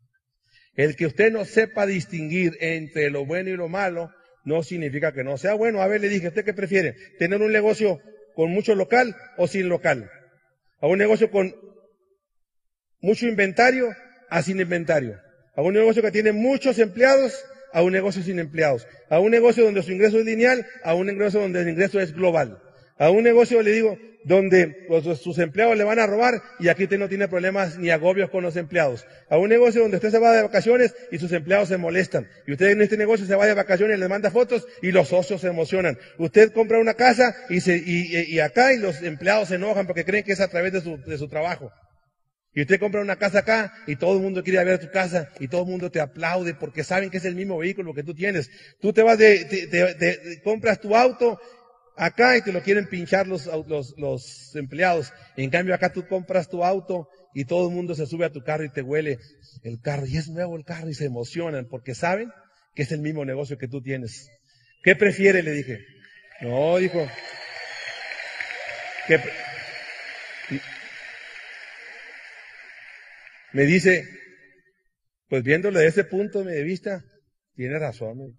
El 0.74 0.96
que 0.96 1.06
usted 1.06 1.32
no 1.32 1.46
sepa 1.46 1.86
distinguir 1.86 2.58
entre 2.60 3.08
lo 3.08 3.24
bueno 3.24 3.48
y 3.48 3.56
lo 3.56 3.70
malo 3.70 4.10
no 4.44 4.62
significa 4.62 5.12
que 5.12 5.24
no 5.24 5.36
sea 5.38 5.54
bueno. 5.54 5.82
A 5.82 5.86
ver, 5.86 6.00
le 6.00 6.08
dije, 6.08 6.28
¿usted 6.28 6.44
qué 6.44 6.54
prefiere? 6.54 6.96
¿Tener 7.18 7.40
un 7.42 7.52
negocio 7.52 8.00
con 8.34 8.50
mucho 8.50 8.74
local 8.74 9.16
o 9.36 9.46
sin 9.46 9.68
local? 9.68 10.10
¿A 10.80 10.86
un 10.86 10.98
negocio 10.98 11.30
con 11.30 11.54
mucho 13.00 13.26
inventario 13.26 13.94
a 14.28 14.42
sin 14.42 14.60
inventario? 14.60 15.20
¿A 15.54 15.62
un 15.62 15.74
negocio 15.74 16.02
que 16.02 16.10
tiene 16.10 16.32
muchos 16.32 16.78
empleados 16.78 17.44
a 17.72 17.82
un 17.82 17.92
negocio 17.92 18.22
sin 18.22 18.38
empleados? 18.38 18.86
¿A 19.08 19.20
un 19.20 19.30
negocio 19.30 19.64
donde 19.64 19.82
su 19.82 19.92
ingreso 19.92 20.18
es 20.18 20.24
lineal 20.24 20.66
a 20.82 20.94
un 20.94 21.06
negocio 21.06 21.40
donde 21.40 21.60
el 21.60 21.68
ingreso 21.68 22.00
es 22.00 22.14
global? 22.14 22.62
¿A 23.00 23.08
un 23.08 23.24
negocio, 23.24 23.62
le 23.62 23.72
digo, 23.72 23.98
donde 24.24 24.86
sus 25.18 25.38
empleados 25.38 25.74
le 25.74 25.84
van 25.84 25.98
a 25.98 26.06
robar 26.06 26.42
y 26.58 26.68
aquí 26.68 26.84
usted 26.84 26.98
no 26.98 27.08
tiene 27.08 27.28
problemas 27.28 27.78
ni 27.78 27.88
agobios 27.88 28.28
con 28.28 28.42
los 28.42 28.56
empleados. 28.56 29.06
A 29.30 29.38
un 29.38 29.48
negocio 29.48 29.80
donde 29.80 29.96
usted 29.96 30.10
se 30.10 30.18
va 30.18 30.32
de 30.32 30.42
vacaciones 30.42 30.94
y 31.10 31.18
sus 31.18 31.32
empleados 31.32 31.68
se 31.68 31.78
molestan. 31.78 32.28
Y 32.46 32.52
usted 32.52 32.68
en 32.68 32.82
este 32.82 32.98
negocio 32.98 33.24
se 33.24 33.34
va 33.34 33.46
de 33.46 33.54
vacaciones, 33.54 33.96
y 33.96 34.00
le 34.00 34.08
manda 34.08 34.30
fotos 34.30 34.66
y 34.82 34.92
los 34.92 35.08
socios 35.08 35.40
se 35.40 35.48
emocionan. 35.48 35.98
Usted 36.18 36.52
compra 36.52 36.78
una 36.78 36.92
casa 36.92 37.34
y, 37.48 37.60
se, 37.60 37.82
y, 37.82 38.38
acá 38.40 38.74
y 38.74 38.78
los 38.78 39.02
empleados 39.02 39.48
se 39.48 39.54
enojan 39.54 39.86
porque 39.86 40.04
creen 40.04 40.22
que 40.22 40.32
es 40.32 40.40
a 40.40 40.48
través 40.48 40.74
de 40.74 40.82
su, 40.82 40.98
de 40.98 41.16
su 41.16 41.26
trabajo. 41.26 41.72
Y 42.52 42.62
usted 42.62 42.80
compra 42.80 43.00
una 43.00 43.16
casa 43.16 43.38
acá 43.38 43.72
y 43.86 43.96
todo 43.96 44.16
el 44.16 44.22
mundo 44.22 44.42
quiere 44.42 44.62
ver 44.62 44.78
tu 44.78 44.90
casa 44.90 45.30
y 45.38 45.48
todo 45.48 45.62
el 45.62 45.68
mundo 45.68 45.90
te 45.90 46.00
aplaude 46.00 46.52
porque 46.52 46.84
saben 46.84 47.08
que 47.08 47.18
es 47.18 47.24
el 47.24 47.36
mismo 47.36 47.56
vehículo 47.56 47.94
que 47.94 48.02
tú 48.02 48.12
tienes. 48.12 48.50
Tú 48.80 48.92
te 48.92 49.02
vas 49.02 49.16
de, 49.16 49.44
de 49.46 50.40
compras 50.42 50.80
tu 50.80 50.94
auto 50.94 51.38
acá 52.00 52.38
y 52.38 52.42
te 52.42 52.50
lo 52.50 52.62
quieren 52.62 52.88
pinchar 52.88 53.26
los, 53.26 53.46
los, 53.68 53.94
los 53.98 54.56
empleados. 54.56 55.12
En 55.36 55.50
cambio 55.50 55.74
acá 55.74 55.92
tú 55.92 56.06
compras 56.08 56.48
tu 56.48 56.64
auto 56.64 57.08
y 57.34 57.44
todo 57.44 57.68
el 57.68 57.74
mundo 57.74 57.94
se 57.94 58.06
sube 58.06 58.24
a 58.24 58.32
tu 58.32 58.42
carro 58.42 58.64
y 58.64 58.70
te 58.70 58.80
huele 58.80 59.18
el 59.62 59.80
carro 59.80 60.06
y 60.06 60.16
es 60.16 60.28
nuevo 60.28 60.56
el 60.56 60.64
carro 60.64 60.88
y 60.88 60.94
se 60.94 61.04
emocionan 61.04 61.66
porque 61.68 61.94
saben 61.94 62.30
que 62.74 62.82
es 62.82 62.92
el 62.92 63.00
mismo 63.00 63.24
negocio 63.26 63.58
que 63.58 63.68
tú 63.68 63.82
tienes. 63.82 64.30
¿Qué 64.82 64.96
prefiere? 64.96 65.42
Le 65.42 65.52
dije. 65.52 65.84
No, 66.40 66.78
dijo. 66.78 67.06
Me 73.52 73.64
dice, 73.64 74.08
pues 75.28 75.42
viéndole 75.42 75.80
de 75.80 75.88
ese 75.88 76.04
punto 76.04 76.42
de 76.44 76.62
vista, 76.62 77.04
tiene 77.54 77.78
razón. 77.78 78.38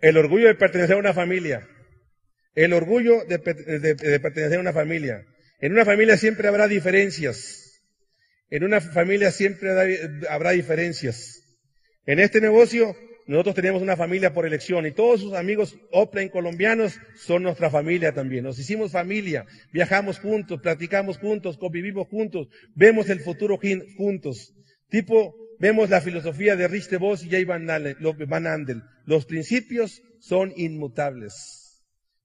El 0.00 0.16
orgullo 0.16 0.46
de 0.46 0.54
pertenecer 0.54 0.96
a 0.96 0.98
una 0.98 1.14
familia. 1.14 1.66
El 2.54 2.72
orgullo 2.72 3.24
de, 3.24 3.38
pertenecer 3.38 4.58
a 4.58 4.60
una 4.60 4.72
familia. 4.72 5.24
En 5.60 5.72
una 5.72 5.84
familia 5.84 6.16
siempre 6.16 6.48
habrá 6.48 6.68
diferencias. 6.68 7.82
En 8.50 8.64
una 8.64 8.80
familia 8.80 9.30
siempre 9.30 9.70
habrá 10.28 10.50
diferencias. 10.50 11.42
En 12.04 12.20
este 12.20 12.40
negocio 12.40 12.96
nosotros 13.26 13.56
tenemos 13.56 13.82
una 13.82 13.96
familia 13.96 14.32
por 14.32 14.46
elección 14.46 14.86
y 14.86 14.92
todos 14.92 15.20
sus 15.20 15.32
amigos 15.32 15.76
Oplen 15.90 16.28
colombianos 16.28 17.00
son 17.16 17.42
nuestra 17.42 17.70
familia 17.70 18.12
también. 18.12 18.44
Nos 18.44 18.58
hicimos 18.58 18.92
familia, 18.92 19.46
viajamos 19.72 20.20
juntos, 20.20 20.60
platicamos 20.60 21.18
juntos, 21.18 21.58
convivimos 21.58 22.06
juntos, 22.06 22.48
vemos 22.74 23.10
el 23.10 23.20
futuro 23.20 23.58
juntos. 23.96 24.54
Tipo, 24.88 25.34
vemos 25.58 25.90
la 25.90 26.00
filosofía 26.00 26.56
de 26.56 26.68
Rich 26.68 26.88
DeVos 26.88 27.24
y 27.24 27.30
Jay 27.30 27.44
Van 27.44 27.68
Andel. 27.68 28.82
Los 29.04 29.26
principios 29.26 30.02
son 30.20 30.52
inmutables. 30.56 31.66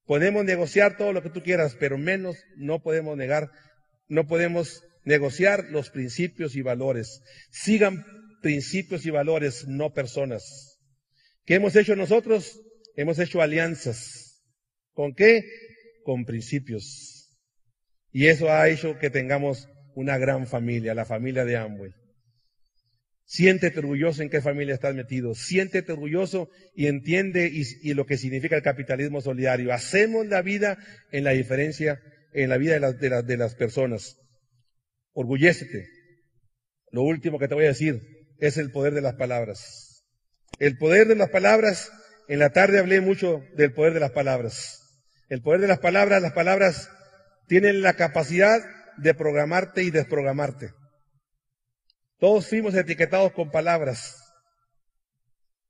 Podemos 0.06 0.44
negociar 0.44 0.98
todo 0.98 1.14
lo 1.14 1.24
que 1.24 1.30
tú 1.30 1.42
quieras, 1.42 1.76
pero 1.80 1.98
menos 1.98 2.36
no 2.58 2.82
podemos 2.82 3.16
negar, 3.16 3.50
no 4.08 4.28
podemos 4.28 4.84
negociar 5.06 5.66
los 5.70 5.90
principios 5.90 6.56
y 6.56 6.62
valores. 6.62 7.22
Sigan 7.50 8.06
principios 8.42 9.06
y 9.06 9.12
valores, 9.12 9.68
no 9.68 9.94
personas. 9.94 10.80
¿Qué 11.46 11.56
hemos 11.56 11.76
hecho 11.76 11.96
nosotros? 11.96 12.60
Hemos 12.96 13.20
hecho 13.20 13.42
alianzas. 13.42 14.44
¿Con 14.94 15.14
qué? 15.14 15.44
Con 16.04 16.26
principios. 16.26 17.38
Y 18.12 18.28
eso 18.28 18.52
ha 18.52 18.68
hecho 18.68 18.98
que 19.00 19.10
tengamos 19.10 19.70
una 19.96 20.18
gran 20.18 20.48
familia, 20.48 20.94
la 20.94 21.06
familia 21.06 21.46
de 21.46 21.58
Amway. 21.58 22.01
Siéntete 23.34 23.80
orgulloso 23.80 24.22
en 24.22 24.30
qué 24.30 24.42
familia 24.42 24.74
estás 24.74 24.94
metido. 24.94 25.34
Siéntete 25.36 25.94
orgulloso 25.94 26.50
y 26.76 26.88
entiende 26.88 27.50
y, 27.50 27.94
lo 27.94 28.06
que 28.06 28.18
significa 28.18 28.58
el 28.58 28.62
capitalismo 28.62 29.22
solidario. 29.22 29.72
Hacemos 29.72 30.28
la 30.28 30.42
vida 30.42 30.78
en 31.14 31.24
la 31.24 31.32
diferencia, 31.32 32.02
en 32.34 32.50
la 32.50 32.58
vida 32.58 32.78
de, 32.78 33.24
de 33.24 33.38
las 33.38 33.56
personas. 33.56 34.18
Orgullécete. 35.14 35.88
Lo 36.92 37.04
último 37.04 37.40
que 37.40 37.48
te 37.48 37.56
voy 37.56 37.64
a 37.64 37.70
decir 37.70 38.02
es 38.38 38.58
el 38.58 38.70
poder 38.70 38.94
de 38.94 39.02
las 39.02 39.16
palabras. 39.16 40.04
El 40.60 40.78
poder 40.78 41.08
de 41.08 41.16
las 41.16 41.30
palabras, 41.30 41.90
en 42.28 42.40
la 42.40 42.50
tarde 42.50 42.80
hablé 42.80 43.00
mucho 43.00 43.46
del 43.56 43.72
poder 43.72 43.94
de 43.94 44.02
las 44.02 44.12
palabras. 44.12 45.06
El 45.30 45.42
poder 45.42 45.62
de 45.62 45.68
las 45.68 45.80
palabras, 45.80 46.22
las 46.22 46.34
palabras 46.34 46.90
tienen 47.48 47.82
la 47.82 47.94
capacidad 47.94 48.60
de 48.98 49.14
programarte 49.14 49.84
y 49.84 49.90
desprogramarte. 49.90 50.81
Todos 52.22 52.48
fuimos 52.48 52.76
etiquetados 52.76 53.32
con 53.32 53.50
palabras. 53.50 54.16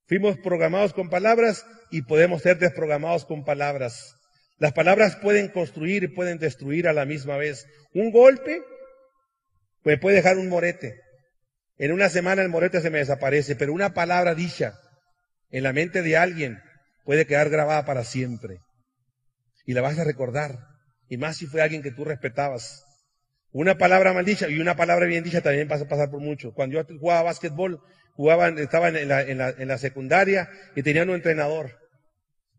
Fuimos 0.05 0.37
programados 0.37 0.91
con 0.91 1.09
palabras 1.09 1.65
y 1.91 2.01
podemos 2.01 2.41
ser 2.41 2.59
desprogramados 2.59 3.23
con 3.23 3.45
palabras. 3.45 4.17
Las 4.57 4.73
palabras 4.73 5.15
pueden 5.15 5.47
construir 5.47 6.03
y 6.03 6.07
pueden 6.09 6.39
destruir 6.39 6.89
a 6.89 6.93
la 6.93 7.05
misma 7.05 7.37
vez. 7.37 7.65
Un 7.93 8.11
golpe 8.11 8.61
me 9.85 9.97
puede 9.97 10.17
dejar 10.17 10.37
un 10.37 10.49
morete. 10.49 10.99
En 11.77 11.93
una 11.93 12.09
semana 12.09 12.41
el 12.41 12.49
morete 12.49 12.81
se 12.81 12.89
me 12.89 12.99
desaparece, 12.99 13.55
pero 13.55 13.71
una 13.71 13.93
palabra 13.93 14.35
dicha 14.35 14.73
en 15.51 15.63
la 15.63 15.71
mente 15.71 16.01
de 16.01 16.17
alguien 16.17 16.59
puede 17.05 17.25
quedar 17.25 17.49
grabada 17.49 17.85
para 17.85 18.03
siempre. 18.03 18.57
Y 19.65 19.71
la 19.71 19.79
vas 19.79 19.97
a 19.99 20.03
recordar. 20.03 20.59
Y 21.07 21.15
más 21.15 21.37
si 21.37 21.45
fue 21.45 21.61
alguien 21.61 21.81
que 21.81 21.91
tú 21.91 22.03
respetabas. 22.03 22.83
Una 23.53 23.77
palabra 23.77 24.13
mal 24.13 24.25
dicha 24.25 24.49
y 24.49 24.59
una 24.59 24.75
palabra 24.75 25.05
bien 25.05 25.23
dicha 25.23 25.41
también 25.41 25.67
pasa 25.67 25.85
a 25.85 25.87
pasar 25.87 26.09
por 26.09 26.21
mucho. 26.21 26.53
Cuando 26.53 26.81
yo 26.81 26.97
jugaba 26.99 27.23
básquetbol, 27.23 27.81
jugaba, 28.13 28.47
estaba 28.49 28.89
en 28.89 29.07
la, 29.07 29.21
en, 29.21 29.37
la, 29.37 29.49
en 29.49 29.67
la 29.67 29.77
secundaria 29.77 30.49
y 30.75 30.83
tenía 30.83 31.03
un 31.03 31.11
entrenador. 31.11 31.77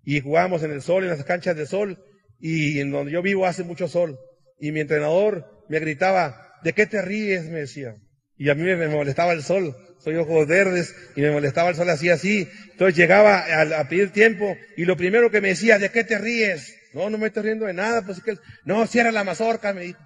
Y 0.04 0.20
jugábamos 0.20 0.62
en 0.62 0.72
el 0.72 0.82
sol, 0.82 1.04
en 1.04 1.10
las 1.10 1.24
canchas 1.24 1.56
de 1.56 1.66
sol. 1.66 2.04
Y 2.38 2.80
en 2.80 2.90
donde 2.90 3.12
yo 3.12 3.22
vivo 3.22 3.46
hace 3.46 3.62
mucho 3.62 3.88
sol. 3.88 4.18
Y 4.58 4.72
mi 4.72 4.80
entrenador 4.80 5.64
me 5.68 5.78
gritaba, 5.78 6.58
¿de 6.62 6.72
qué 6.72 6.86
te 6.86 7.00
ríes? 7.00 7.44
Me 7.44 7.60
decía. 7.60 7.94
Y 8.36 8.50
a 8.50 8.54
mí 8.54 8.62
me 8.62 8.88
molestaba 8.88 9.32
el 9.32 9.42
sol, 9.42 9.76
soy 10.00 10.16
ojos 10.16 10.48
verdes 10.48 10.94
y 11.14 11.20
me 11.20 11.30
molestaba 11.30 11.68
el 11.70 11.76
sol 11.76 11.88
así, 11.90 12.10
así. 12.10 12.48
Entonces 12.72 12.96
llegaba 12.96 13.44
a, 13.78 13.88
pedir 13.88 14.10
tiempo 14.10 14.56
y 14.76 14.84
lo 14.84 14.96
primero 14.96 15.30
que 15.30 15.40
me 15.40 15.48
decía, 15.48 15.78
¿de 15.78 15.90
qué 15.90 16.02
te 16.02 16.18
ríes? 16.18 16.76
No, 16.92 17.08
no 17.08 17.18
me 17.18 17.28
estoy 17.28 17.44
riendo 17.44 17.66
de 17.66 17.72
nada, 17.72 18.02
pues 18.02 18.20
que, 18.20 18.36
no, 18.64 18.86
cierra 18.86 19.12
la 19.12 19.22
mazorca, 19.22 19.72
me 19.72 19.82
dijo. 19.82 20.00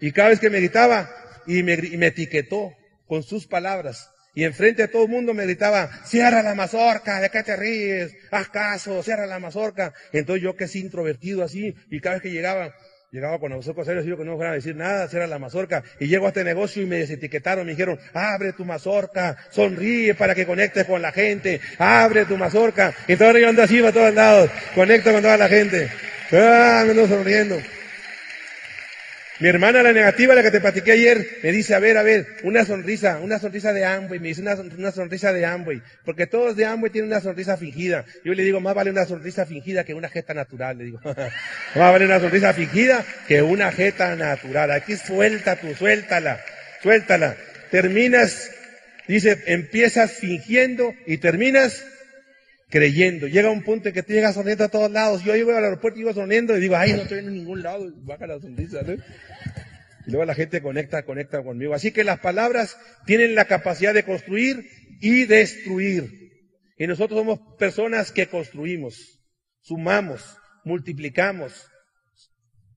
Y 0.00 0.12
cada 0.12 0.30
vez 0.30 0.40
que 0.40 0.50
me 0.50 0.58
gritaba 0.58 1.10
y 1.46 1.62
me, 1.62 1.74
y 1.74 1.96
me 1.96 2.08
etiquetó 2.08 2.72
con 3.06 3.22
sus 3.22 3.46
palabras. 3.46 4.10
Y 4.34 4.44
enfrente 4.44 4.82
de 4.82 4.88
todo 4.88 5.04
el 5.04 5.08
mundo 5.08 5.34
me 5.34 5.44
gritaba, 5.44 5.90
cierra 6.04 6.42
la 6.42 6.54
mazorca, 6.54 7.20
¿de 7.20 7.30
qué 7.30 7.42
te 7.42 7.56
ríes? 7.56 8.14
Haz 8.30 8.48
caso, 8.50 9.02
cierra 9.02 9.26
la 9.26 9.40
mazorca. 9.40 9.92
Entonces 10.12 10.42
yo 10.42 10.54
que 10.56 10.64
es 10.64 10.76
introvertido 10.76 11.42
así, 11.42 11.74
y 11.90 12.00
cada 12.00 12.16
vez 12.16 12.22
que 12.22 12.30
llegaba, 12.30 12.72
Llegaba 13.10 13.38
con 13.38 13.50
nosotros 13.50 13.86
serios 13.86 14.04
y 14.04 14.10
yo 14.10 14.18
que 14.18 14.24
no 14.24 14.36
me 14.36 14.46
a 14.46 14.52
decir 14.52 14.76
nada, 14.76 15.08
era 15.10 15.26
la 15.26 15.38
mazorca. 15.38 15.82
Y 15.98 16.08
llego 16.08 16.26
a 16.26 16.28
este 16.28 16.44
negocio 16.44 16.82
y 16.82 16.86
me 16.86 16.96
desetiquetaron, 16.96 17.64
me 17.64 17.72
dijeron, 17.72 17.98
abre 18.12 18.52
tu 18.52 18.66
mazorca, 18.66 19.34
sonríe 19.48 20.14
para 20.14 20.34
que 20.34 20.44
conectes 20.44 20.84
con 20.84 21.00
la 21.00 21.10
gente, 21.10 21.58
abre 21.78 22.26
tu 22.26 22.36
mazorca. 22.36 22.94
Y 23.06 23.16
todo 23.16 23.38
yo 23.38 23.48
ando 23.48 23.62
así 23.62 23.80
para 23.80 23.92
todos 23.92 24.14
lados, 24.14 24.50
conecto 24.74 25.10
con 25.10 25.22
toda 25.22 25.38
la 25.38 25.48
gente. 25.48 25.88
Ah, 26.32 26.82
me 26.84 26.90
ando 26.90 27.08
sonriendo. 27.08 27.58
Mi 29.40 29.48
hermana, 29.48 29.84
la 29.84 29.92
negativa, 29.92 30.34
la 30.34 30.42
que 30.42 30.50
te 30.50 30.60
platiqué 30.60 30.92
ayer, 30.92 31.38
me 31.44 31.52
dice, 31.52 31.72
a 31.72 31.78
ver, 31.78 31.96
a 31.96 32.02
ver, 32.02 32.26
una 32.42 32.64
sonrisa, 32.64 33.20
una 33.22 33.38
sonrisa 33.38 33.72
de 33.72 33.84
Amway, 33.84 34.18
me 34.18 34.28
dice 34.28 34.40
una, 34.40 34.90
sonrisa 34.90 35.32
de 35.32 35.46
Amway, 35.46 35.80
porque 36.04 36.26
todos 36.26 36.56
de 36.56 36.64
Amway 36.64 36.90
tienen 36.90 37.12
una 37.12 37.20
sonrisa 37.20 37.56
fingida. 37.56 38.04
Yo 38.24 38.34
le 38.34 38.42
digo, 38.42 38.60
más 38.60 38.74
vale 38.74 38.90
una 38.90 39.04
sonrisa 39.04 39.46
fingida 39.46 39.84
que 39.84 39.94
una 39.94 40.08
jeta 40.08 40.34
natural, 40.34 40.78
le 40.78 40.84
digo. 40.84 41.00
más 41.04 41.92
vale 41.92 42.06
una 42.06 42.18
sonrisa 42.18 42.52
fingida 42.52 43.04
que 43.28 43.40
una 43.40 43.70
jeta 43.70 44.16
natural. 44.16 44.72
Aquí 44.72 44.96
suelta 44.96 45.54
tú, 45.54 45.72
suéltala, 45.72 46.40
suéltala. 46.82 47.36
Terminas, 47.70 48.50
dice, 49.06 49.40
empiezas 49.46 50.10
fingiendo 50.14 50.94
y 51.06 51.18
terminas 51.18 51.84
creyendo. 52.68 53.26
Llega 53.26 53.50
un 53.50 53.62
punto 53.62 53.88
en 53.88 53.94
que 53.94 54.02
te 54.02 54.12
llegas 54.12 54.34
sonriendo 54.34 54.64
a 54.64 54.68
todos 54.68 54.90
lados. 54.90 55.24
Yo 55.24 55.34
llego 55.34 55.56
al 55.56 55.64
aeropuerto 55.64 55.98
y 55.98 56.02
iba 56.02 56.12
sonriendo 56.12 56.56
y 56.56 56.60
digo, 56.60 56.76
ay, 56.76 56.92
no 56.92 57.02
estoy 57.02 57.20
en 57.20 57.32
ningún 57.32 57.62
lado. 57.62 57.90
Baja 58.02 58.26
la 58.26 58.40
sonrisa, 58.40 58.82
¿no? 58.82 58.94
Y 58.94 60.10
luego 60.10 60.24
la 60.24 60.34
gente 60.34 60.62
conecta, 60.62 61.02
conecta 61.04 61.42
conmigo. 61.42 61.74
Así 61.74 61.92
que 61.92 62.04
las 62.04 62.20
palabras 62.20 62.78
tienen 63.04 63.34
la 63.34 63.46
capacidad 63.46 63.92
de 63.92 64.04
construir 64.04 64.66
y 65.00 65.24
destruir. 65.26 66.28
Y 66.78 66.86
nosotros 66.86 67.18
somos 67.18 67.40
personas 67.58 68.12
que 68.12 68.26
construimos, 68.26 69.20
sumamos, 69.60 70.38
multiplicamos, 70.64 71.66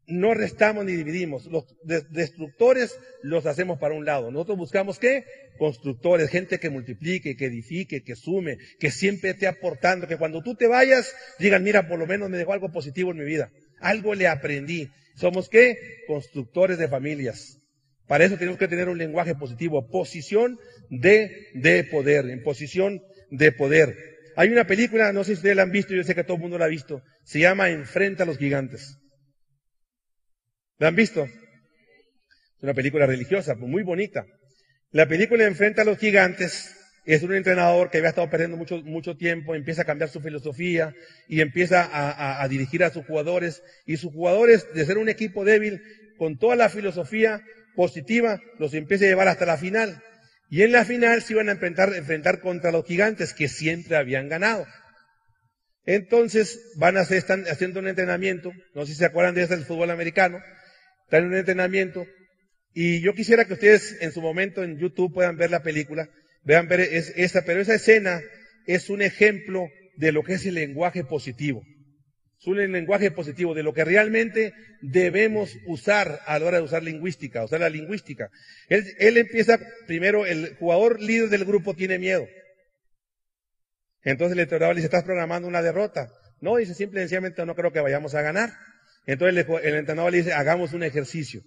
no 0.08 0.34
restamos 0.34 0.86
ni 0.86 0.94
dividimos. 0.94 1.46
Los 1.46 1.66
destructores 1.84 2.98
los 3.22 3.46
hacemos 3.46 3.80
para 3.80 3.96
un 3.96 4.06
lado. 4.06 4.32
Nosotros 4.32 4.58
buscamos 4.58 5.00
qué? 5.00 5.26
Constructores, 5.58 6.30
gente 6.30 6.60
que 6.60 6.70
multiplique, 6.70 7.36
que 7.36 7.46
edifique, 7.46 8.04
que 8.04 8.16
sume, 8.16 8.58
que 8.80 8.92
siempre 8.92 9.32
esté 9.32 9.48
aportando, 9.48 10.08
que 10.08 10.18
cuando 10.18 10.42
tú 10.42 10.56
te 10.56 10.68
vayas 10.68 11.14
digan, 11.40 11.64
mira, 11.64 11.88
por 11.88 12.00
lo 12.00 12.08
menos 12.08 12.30
me 12.30 12.38
dejó 12.38 12.54
algo 12.54 12.72
positivo 12.72 13.12
en 13.12 13.18
mi 13.18 13.26
vida. 13.26 13.52
Algo 13.80 14.16
le 14.16 14.28
aprendí. 14.28 14.90
Somos 15.16 15.50
qué? 15.50 15.78
Constructores 16.08 16.78
de 16.78 16.88
familias. 16.88 17.60
Para 18.08 18.26
eso 18.26 18.38
tenemos 18.38 18.60
que 18.60 18.68
tener 18.68 18.90
un 18.90 18.98
lenguaje 18.98 19.36
positivo. 19.36 19.88
Posición 19.90 20.60
de, 20.90 21.48
de 21.54 21.84
poder. 21.86 22.30
En 22.30 22.44
posición 22.44 23.02
de 23.30 23.52
poder. 23.52 23.96
Hay 24.36 24.50
una 24.50 24.66
película, 24.66 25.12
no 25.14 25.24
sé 25.24 25.32
si 25.32 25.38
ustedes 25.38 25.56
la 25.56 25.64
han 25.64 25.72
visto, 25.72 25.94
yo 25.94 26.04
sé 26.04 26.16
que 26.16 26.24
todo 26.24 26.36
el 26.36 26.42
mundo 26.42 26.58
la 26.58 26.66
ha 26.66 26.70
visto. 26.70 27.02
Se 27.24 27.40
llama 27.40 27.70
Enfrenta 27.70 28.24
a 28.24 28.26
los 28.26 28.38
gigantes. 28.38 29.01
¿La 30.82 30.88
han 30.88 30.96
visto? 30.96 31.26
Es 31.26 32.64
una 32.64 32.74
película 32.74 33.06
religiosa, 33.06 33.54
pues, 33.54 33.70
muy 33.70 33.84
bonita. 33.84 34.26
La 34.90 35.08
película 35.08 35.46
enfrenta 35.46 35.84
a 35.84 35.86
los 35.86 36.00
gigantes. 36.00 36.76
Es 37.06 37.22
un 37.22 37.36
entrenador 37.36 37.92
que 37.92 38.00
había 38.00 38.10
estado 38.10 38.32
perdiendo 38.32 38.58
mucho, 38.58 38.82
mucho 38.82 39.16
tiempo, 39.16 39.54
empieza 39.54 39.84
a 39.84 39.86
cambiar 39.86 40.10
su 40.10 40.22
filosofía 40.22 40.96
y 41.28 41.42
empieza 41.42 41.88
a, 42.42 42.48
dirigir 42.48 42.84
a 42.84 42.90
sus 42.90 43.06
jugadores. 43.06 43.62
Y 43.86 43.98
sus 43.98 44.12
jugadores, 44.12 44.74
de 44.74 44.84
ser 44.84 44.98
un 44.98 45.08
equipo 45.08 45.46
débil, 45.46 45.84
con 46.18 46.40
toda 46.40 46.56
la 46.56 46.68
filosofía 46.68 47.44
positiva, 47.76 48.40
los 48.58 48.74
empieza 48.74 49.06
a 49.06 49.10
llevar 49.10 49.28
hasta 49.28 49.46
la 49.46 49.58
final. 49.58 50.02
Y 50.50 50.64
en 50.64 50.72
la 50.72 50.84
final 50.84 51.22
se 51.22 51.34
iban 51.34 51.50
a 51.50 51.52
enfrentar, 51.52 51.94
enfrentar 51.94 52.40
contra 52.40 52.72
los 52.72 52.88
gigantes 52.88 53.36
que 53.36 53.50
siempre 53.50 53.98
habían 53.98 54.30
ganado. 54.30 54.66
Entonces 55.86 56.60
van 56.78 56.98
a 56.98 57.02
hacer, 57.02 57.24
haciendo 57.52 57.80
un 57.80 57.88
entrenamiento, 57.88 58.52
no 58.74 58.88
sé 58.88 58.94
si 58.94 58.98
se 58.98 59.06
acuerdan 59.06 59.36
de 59.36 59.44
eso 59.44 59.56
del 59.56 59.66
fútbol 59.66 59.92
americano, 59.92 60.40
están 61.12 61.26
en 61.26 61.32
un 61.32 61.38
entrenamiento. 61.40 62.08
Y 62.74 63.02
yo 63.02 63.14
quisiera 63.14 63.44
que 63.44 63.56
ustedes 63.56 63.98
en 64.00 64.14
su 64.14 64.22
momento 64.22 64.64
en 64.64 64.80
YouTube 64.80 65.14
puedan 65.14 65.36
ver 65.36 65.52
la 65.52 65.62
película, 65.62 66.10
vean 66.44 66.70
ver 66.70 66.80
esa, 66.80 67.44
pero 67.44 67.60
esa 67.60 67.76
escena 67.76 68.22
es 68.66 68.90
un 68.90 69.02
ejemplo 69.02 69.68
de 69.98 70.14
lo 70.14 70.24
que 70.24 70.36
es 70.36 70.46
el 70.46 70.54
lenguaje 70.54 71.04
positivo. 71.04 71.64
Es 72.40 72.48
un 72.48 72.72
lenguaje 72.72 73.12
positivo, 73.12 73.54
de 73.54 73.62
lo 73.62 73.74
que 73.74 73.84
realmente 73.84 74.54
debemos 74.82 75.58
usar 75.68 76.22
a 76.26 76.40
la 76.40 76.46
hora 76.46 76.58
de 76.58 76.64
usar 76.64 76.82
lingüística, 76.82 77.44
usar 77.44 77.60
la 77.60 77.70
lingüística. 77.70 78.30
Él, 78.70 78.86
él 78.98 79.18
empieza, 79.18 79.60
primero, 79.88 80.26
el 80.26 80.56
jugador 80.56 81.02
líder 81.02 81.28
del 81.28 81.44
grupo 81.44 81.76
tiene 81.76 82.00
miedo. 82.00 82.26
Entonces 84.04 84.32
el 84.32 84.40
entrenador 84.44 84.76
le 84.76 84.80
dice, 84.80 84.88
estás 84.88 85.04
programando 85.04 85.50
una 85.50 85.62
derrota. 85.62 86.08
No, 86.40 86.56
dice, 86.56 86.74
simple 86.74 87.02
y 87.02 87.04
sencillamente 87.04 87.46
no 87.46 87.54
creo 87.54 87.74
que 87.74 87.82
vayamos 87.82 88.16
a 88.16 88.22
ganar. 88.22 88.54
Entonces 89.06 89.46
el, 89.64 89.76
entrenador 89.76 90.12
le 90.12 90.20
dice, 90.20 90.34
hagamos 90.34 90.74
un 90.74 90.84
ejercicio. 90.84 91.42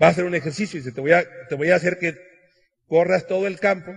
Va 0.00 0.08
a 0.08 0.10
hacer 0.10 0.24
un 0.24 0.34
ejercicio, 0.34 0.78
dice, 0.78 0.92
te 0.92 1.00
voy 1.00 1.12
a, 1.12 1.24
te 1.48 1.54
voy 1.54 1.70
a 1.70 1.76
hacer 1.76 1.98
que 1.98 2.14
corras 2.86 3.26
todo 3.26 3.46
el 3.46 3.58
campo 3.58 3.92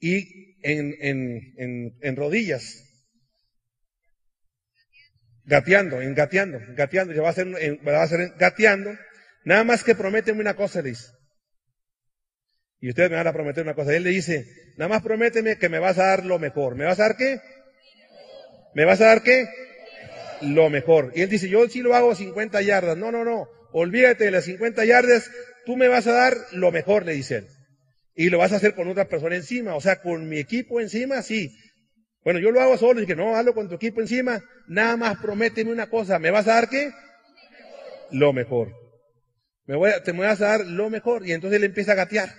y 0.00 0.56
en, 0.62 0.94
en, 1.00 1.54
en, 1.56 1.98
en 2.00 2.16
rodillas, 2.16 2.84
gateando, 5.44 6.00
en 6.00 6.14
gateando, 6.14 6.58
gateando, 6.74 7.22
va 7.22 7.30
a 7.30 7.34
ser, 7.34 7.46
va 7.86 8.02
a 8.02 8.08
ser 8.08 8.32
gateando, 8.36 8.96
nada 9.44 9.64
más 9.64 9.84
que 9.84 9.94
prométeme 9.94 10.40
una 10.40 10.54
cosa, 10.54 10.82
le 10.82 10.90
dice. 10.90 11.12
Y 12.82 12.88
ustedes 12.88 13.10
me 13.10 13.16
van 13.16 13.28
a 13.28 13.32
prometer 13.32 13.62
una 13.62 13.74
cosa. 13.74 13.94
Él 13.94 14.02
le 14.02 14.10
dice, 14.10 14.44
nada 14.76 14.88
más 14.88 15.02
prométeme 15.02 15.56
que 15.56 15.68
me 15.68 15.78
vas 15.78 15.98
a 15.98 16.06
dar 16.06 16.26
lo 16.26 16.40
mejor. 16.40 16.74
¿Me 16.74 16.84
vas 16.84 16.98
a 16.98 17.04
dar 17.04 17.16
qué? 17.16 17.40
¿Me 18.74 18.84
vas 18.84 19.00
a 19.00 19.06
dar 19.06 19.22
qué? 19.22 19.46
Lo 20.40 20.70
mejor. 20.70 21.12
Y 21.14 21.22
él 21.22 21.28
dice, 21.28 21.48
yo 21.48 21.68
sí 21.68 21.82
lo 21.82 21.94
hago 21.94 22.14
50 22.14 22.60
yardas. 22.62 22.96
No, 22.96 23.12
no, 23.12 23.24
no. 23.24 23.48
Olvídate 23.72 24.24
de 24.24 24.30
las 24.30 24.44
50 24.44 24.84
yardas. 24.84 25.30
Tú 25.64 25.76
me 25.76 25.88
vas 25.88 26.06
a 26.06 26.12
dar 26.12 26.36
lo 26.52 26.72
mejor, 26.72 27.04
le 27.06 27.12
dice 27.12 27.36
él. 27.36 27.48
Y 28.14 28.30
lo 28.30 28.38
vas 28.38 28.52
a 28.52 28.56
hacer 28.56 28.74
con 28.74 28.88
otra 28.88 29.08
persona 29.08 29.36
encima. 29.36 29.74
O 29.74 29.80
sea, 29.80 30.00
con 30.02 30.28
mi 30.28 30.38
equipo 30.38 30.80
encima, 30.80 31.22
sí. 31.22 31.56
Bueno, 32.24 32.40
yo 32.40 32.50
lo 32.50 32.60
hago 32.60 32.76
solo. 32.76 33.00
Y 33.02 33.06
que 33.06 33.16
no, 33.16 33.36
hazlo 33.36 33.54
con 33.54 33.68
tu 33.68 33.76
equipo 33.76 34.00
encima. 34.00 34.42
Nada 34.66 34.96
más 34.96 35.18
prométeme 35.18 35.70
una 35.70 35.88
cosa. 35.88 36.18
¿Me 36.18 36.30
vas 36.30 36.48
a 36.48 36.54
dar 36.54 36.68
qué? 36.68 36.90
Lo 38.10 38.32
mejor. 38.32 38.72
Me 39.66 39.76
voy 39.76 39.90
a, 39.90 40.02
te 40.02 40.12
vas 40.12 40.40
a 40.40 40.48
dar 40.48 40.66
lo 40.66 40.90
mejor. 40.90 41.26
Y 41.26 41.32
entonces 41.32 41.58
él 41.58 41.64
empieza 41.64 41.92
a 41.92 41.96
gatear. 41.96 42.30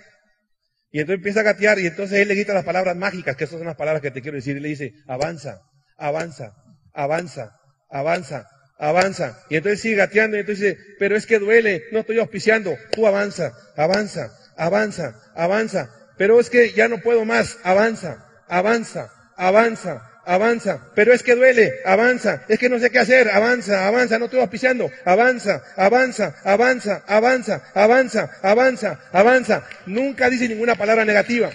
Y 0.90 1.00
entonces 1.00 1.18
empieza 1.18 1.40
a 1.40 1.42
gatear 1.42 1.80
y 1.80 1.88
entonces 1.88 2.20
él 2.20 2.28
le 2.28 2.36
quita 2.36 2.54
las 2.54 2.64
palabras 2.64 2.96
mágicas, 2.96 3.34
que 3.34 3.42
esas 3.42 3.58
son 3.58 3.66
las 3.66 3.74
palabras 3.74 4.00
que 4.00 4.12
te 4.12 4.22
quiero 4.22 4.36
decir. 4.36 4.56
Y 4.56 4.60
le 4.60 4.68
dice, 4.68 4.92
avanza, 5.08 5.60
avanza, 5.96 6.54
avanza, 6.92 7.58
avanza, 7.90 8.48
avanza. 8.78 9.44
Y 9.48 9.56
entonces 9.56 9.80
sigue 9.80 9.96
gateando 9.96 10.36
y 10.36 10.40
entonces 10.40 10.76
dice, 10.76 10.78
pero 10.98 11.16
es 11.16 11.26
que 11.26 11.38
duele, 11.38 11.84
no 11.92 12.00
estoy 12.00 12.18
auspiciando. 12.18 12.76
Tú 12.92 13.06
avanza, 13.06 13.52
avanza, 13.76 14.30
avanza, 14.56 15.14
avanza. 15.34 15.90
Pero 16.16 16.38
es 16.40 16.50
que 16.50 16.72
ya 16.72 16.88
no 16.88 16.98
puedo 16.98 17.24
más, 17.24 17.58
avanza, 17.64 18.24
avanza, 18.48 19.10
avanza, 19.36 20.14
avanza, 20.26 20.90
pero 20.94 21.12
es 21.12 21.22
que 21.22 21.34
duele, 21.34 21.72
avanza, 21.84 22.44
es 22.48 22.58
que 22.58 22.68
no 22.68 22.78
sé 22.78 22.90
qué 22.90 22.98
hacer, 22.98 23.28
avanza, 23.28 23.86
avanza, 23.86 24.18
no 24.18 24.26
estoy 24.26 24.40
auspiciando, 24.40 24.90
avanza, 25.04 25.62
avanza, 25.76 26.34
avanza, 26.44 27.02
avanza, 27.06 27.62
avanza, 27.74 28.30
avanza, 28.42 29.00
avanza. 29.12 29.66
Nunca 29.86 30.30
dice 30.30 30.48
ninguna 30.48 30.74
palabra 30.74 31.04
negativa. 31.04 31.50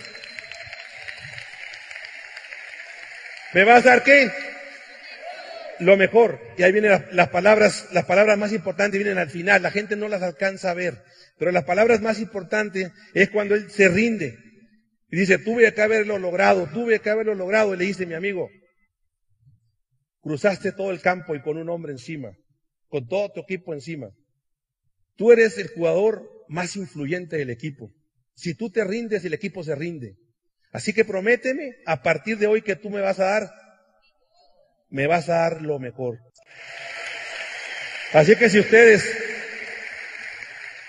¿Me 3.54 3.64
vas 3.64 3.86
a 3.86 3.90
dar 3.90 4.04
qué? 4.04 4.32
Lo 5.80 5.98
mejor. 5.98 6.40
Y 6.58 6.64
ahí 6.64 6.72
vienen 6.72 6.92
las, 6.92 7.14
las, 7.14 7.30
palabras, 7.30 7.88
las 7.92 8.06
palabras 8.06 8.38
más 8.38 8.54
importantes 8.54 9.00
vienen 9.00 9.18
al 9.18 9.30
final. 9.30 9.62
La 9.62 9.72
gente 9.72 9.96
no 9.96 10.08
las 10.08 10.22
alcanza 10.22 10.72
a 10.72 10.76
ver. 10.76 11.04
Pero 11.38 11.52
las 11.52 11.64
palabras 11.64 12.02
más 12.02 12.20
importantes 12.20 12.92
es 13.14 13.30
cuando 13.30 13.56
él 13.56 13.72
se 13.72 13.88
rinde. 13.88 14.38
Y 15.12 15.18
dice, 15.18 15.40
tuve 15.40 15.74
que 15.74 15.82
haberlo 15.82 16.20
logrado, 16.20 16.68
tuve 16.68 17.00
que 17.00 17.10
haberlo 17.10 17.34
logrado. 17.34 17.74
Y 17.74 17.78
le 17.78 17.86
dice 17.86 18.06
mi 18.06 18.14
amigo, 18.14 18.50
cruzaste 20.22 20.72
todo 20.72 20.92
el 20.92 21.02
campo 21.02 21.36
y 21.36 21.42
con 21.42 21.58
un 21.58 21.70
hombre 21.70 21.94
encima, 21.94 22.32
con 22.88 23.08
todo 23.08 23.32
tu 23.32 23.42
equipo 23.42 23.74
encima. 23.74 24.12
Tú 25.16 25.32
eres 25.32 25.58
el 25.58 25.70
jugador 25.70 26.30
más 26.48 26.76
influyente 26.76 27.38
del 27.38 27.50
equipo. 27.50 27.92
Si 28.36 28.54
tú 28.54 28.70
te 28.70 28.84
rindes, 28.84 29.26
el 29.26 29.34
equipo 29.34 29.64
se 29.64 29.76
rinde. 29.76 30.16
Así 30.72 30.94
que 30.94 31.06
prométeme 31.06 31.76
a 31.86 32.04
partir 32.04 32.38
de 32.38 32.48
hoy 32.48 32.62
que 32.62 32.76
tú 32.76 32.90
me 32.90 33.02
vas 33.02 33.20
a 33.20 33.26
dar, 33.26 33.50
me 34.90 35.08
vas 35.08 35.30
a 35.30 35.38
dar 35.40 35.62
lo 35.62 35.80
mejor. 35.80 36.20
Así 38.14 38.36
que 38.36 38.50
si 38.50 38.60
ustedes 38.60 39.08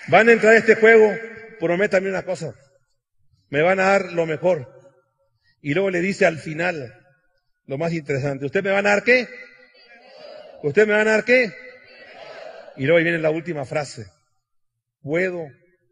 van 0.09 0.29
a 0.29 0.33
entrar 0.33 0.55
a 0.55 0.59
este 0.59 0.75
juego, 0.75 1.13
prométame 1.59 2.09
una 2.09 2.25
cosa 2.25 2.55
me 3.51 3.63
van 3.63 3.81
a 3.81 3.85
dar 3.85 4.13
lo 4.13 4.27
mejor. 4.27 4.69
Y 5.61 5.75
luego 5.75 5.91
le 5.91 6.01
dice 6.01 6.25
al 6.25 6.39
final, 6.39 6.95
lo 7.67 7.77
más 7.77 7.93
interesante, 7.93 8.47
¿usted 8.47 8.63
me 8.65 8.71
van 8.71 8.87
a 8.87 8.91
dar 8.91 9.05
qué? 9.05 9.29
¿Usted 10.63 10.87
me 10.87 10.95
van 10.95 11.09
a 11.09 11.13
dar 11.13 11.25
qué? 11.25 11.53
Y 12.77 12.87
luego 12.87 13.03
viene 13.03 13.19
la 13.19 13.31
última 13.31 13.65
frase, 13.67 14.07
¿puedo 15.03 15.45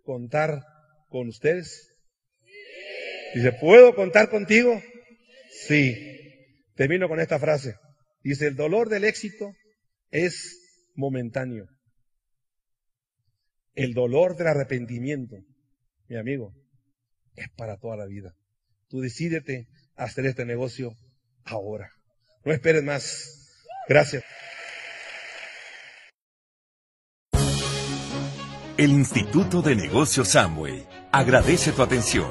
contar 0.04 0.62
con 1.10 1.28
ustedes? 1.28 1.87
Dice, 3.34 3.52
¿puedo 3.52 3.94
contar 3.94 4.30
contigo? 4.30 4.80
Sí. 5.50 5.94
Termino 6.74 7.08
con 7.08 7.20
esta 7.20 7.38
frase. 7.38 7.74
Dice, 8.22 8.46
el 8.46 8.56
dolor 8.56 8.88
del 8.88 9.04
éxito 9.04 9.52
es 10.10 10.90
momentáneo. 10.94 11.66
El 13.74 13.94
dolor 13.94 14.36
del 14.36 14.48
arrepentimiento, 14.48 15.36
mi 16.08 16.16
amigo, 16.16 16.52
es 17.36 17.48
para 17.56 17.76
toda 17.76 17.96
la 17.96 18.06
vida. 18.06 18.34
Tú 18.88 19.00
decídete 19.00 19.68
a 19.96 20.04
hacer 20.04 20.26
este 20.26 20.44
negocio 20.44 20.94
ahora. 21.44 21.90
No 22.44 22.52
esperes 22.52 22.82
más. 22.82 23.64
Gracias. 23.88 24.24
El 28.76 28.90
Instituto 28.90 29.60
de 29.60 29.74
Negocios 29.74 30.28
Samway 30.28 30.86
agradece 31.10 31.72
tu 31.72 31.82
atención. 31.82 32.30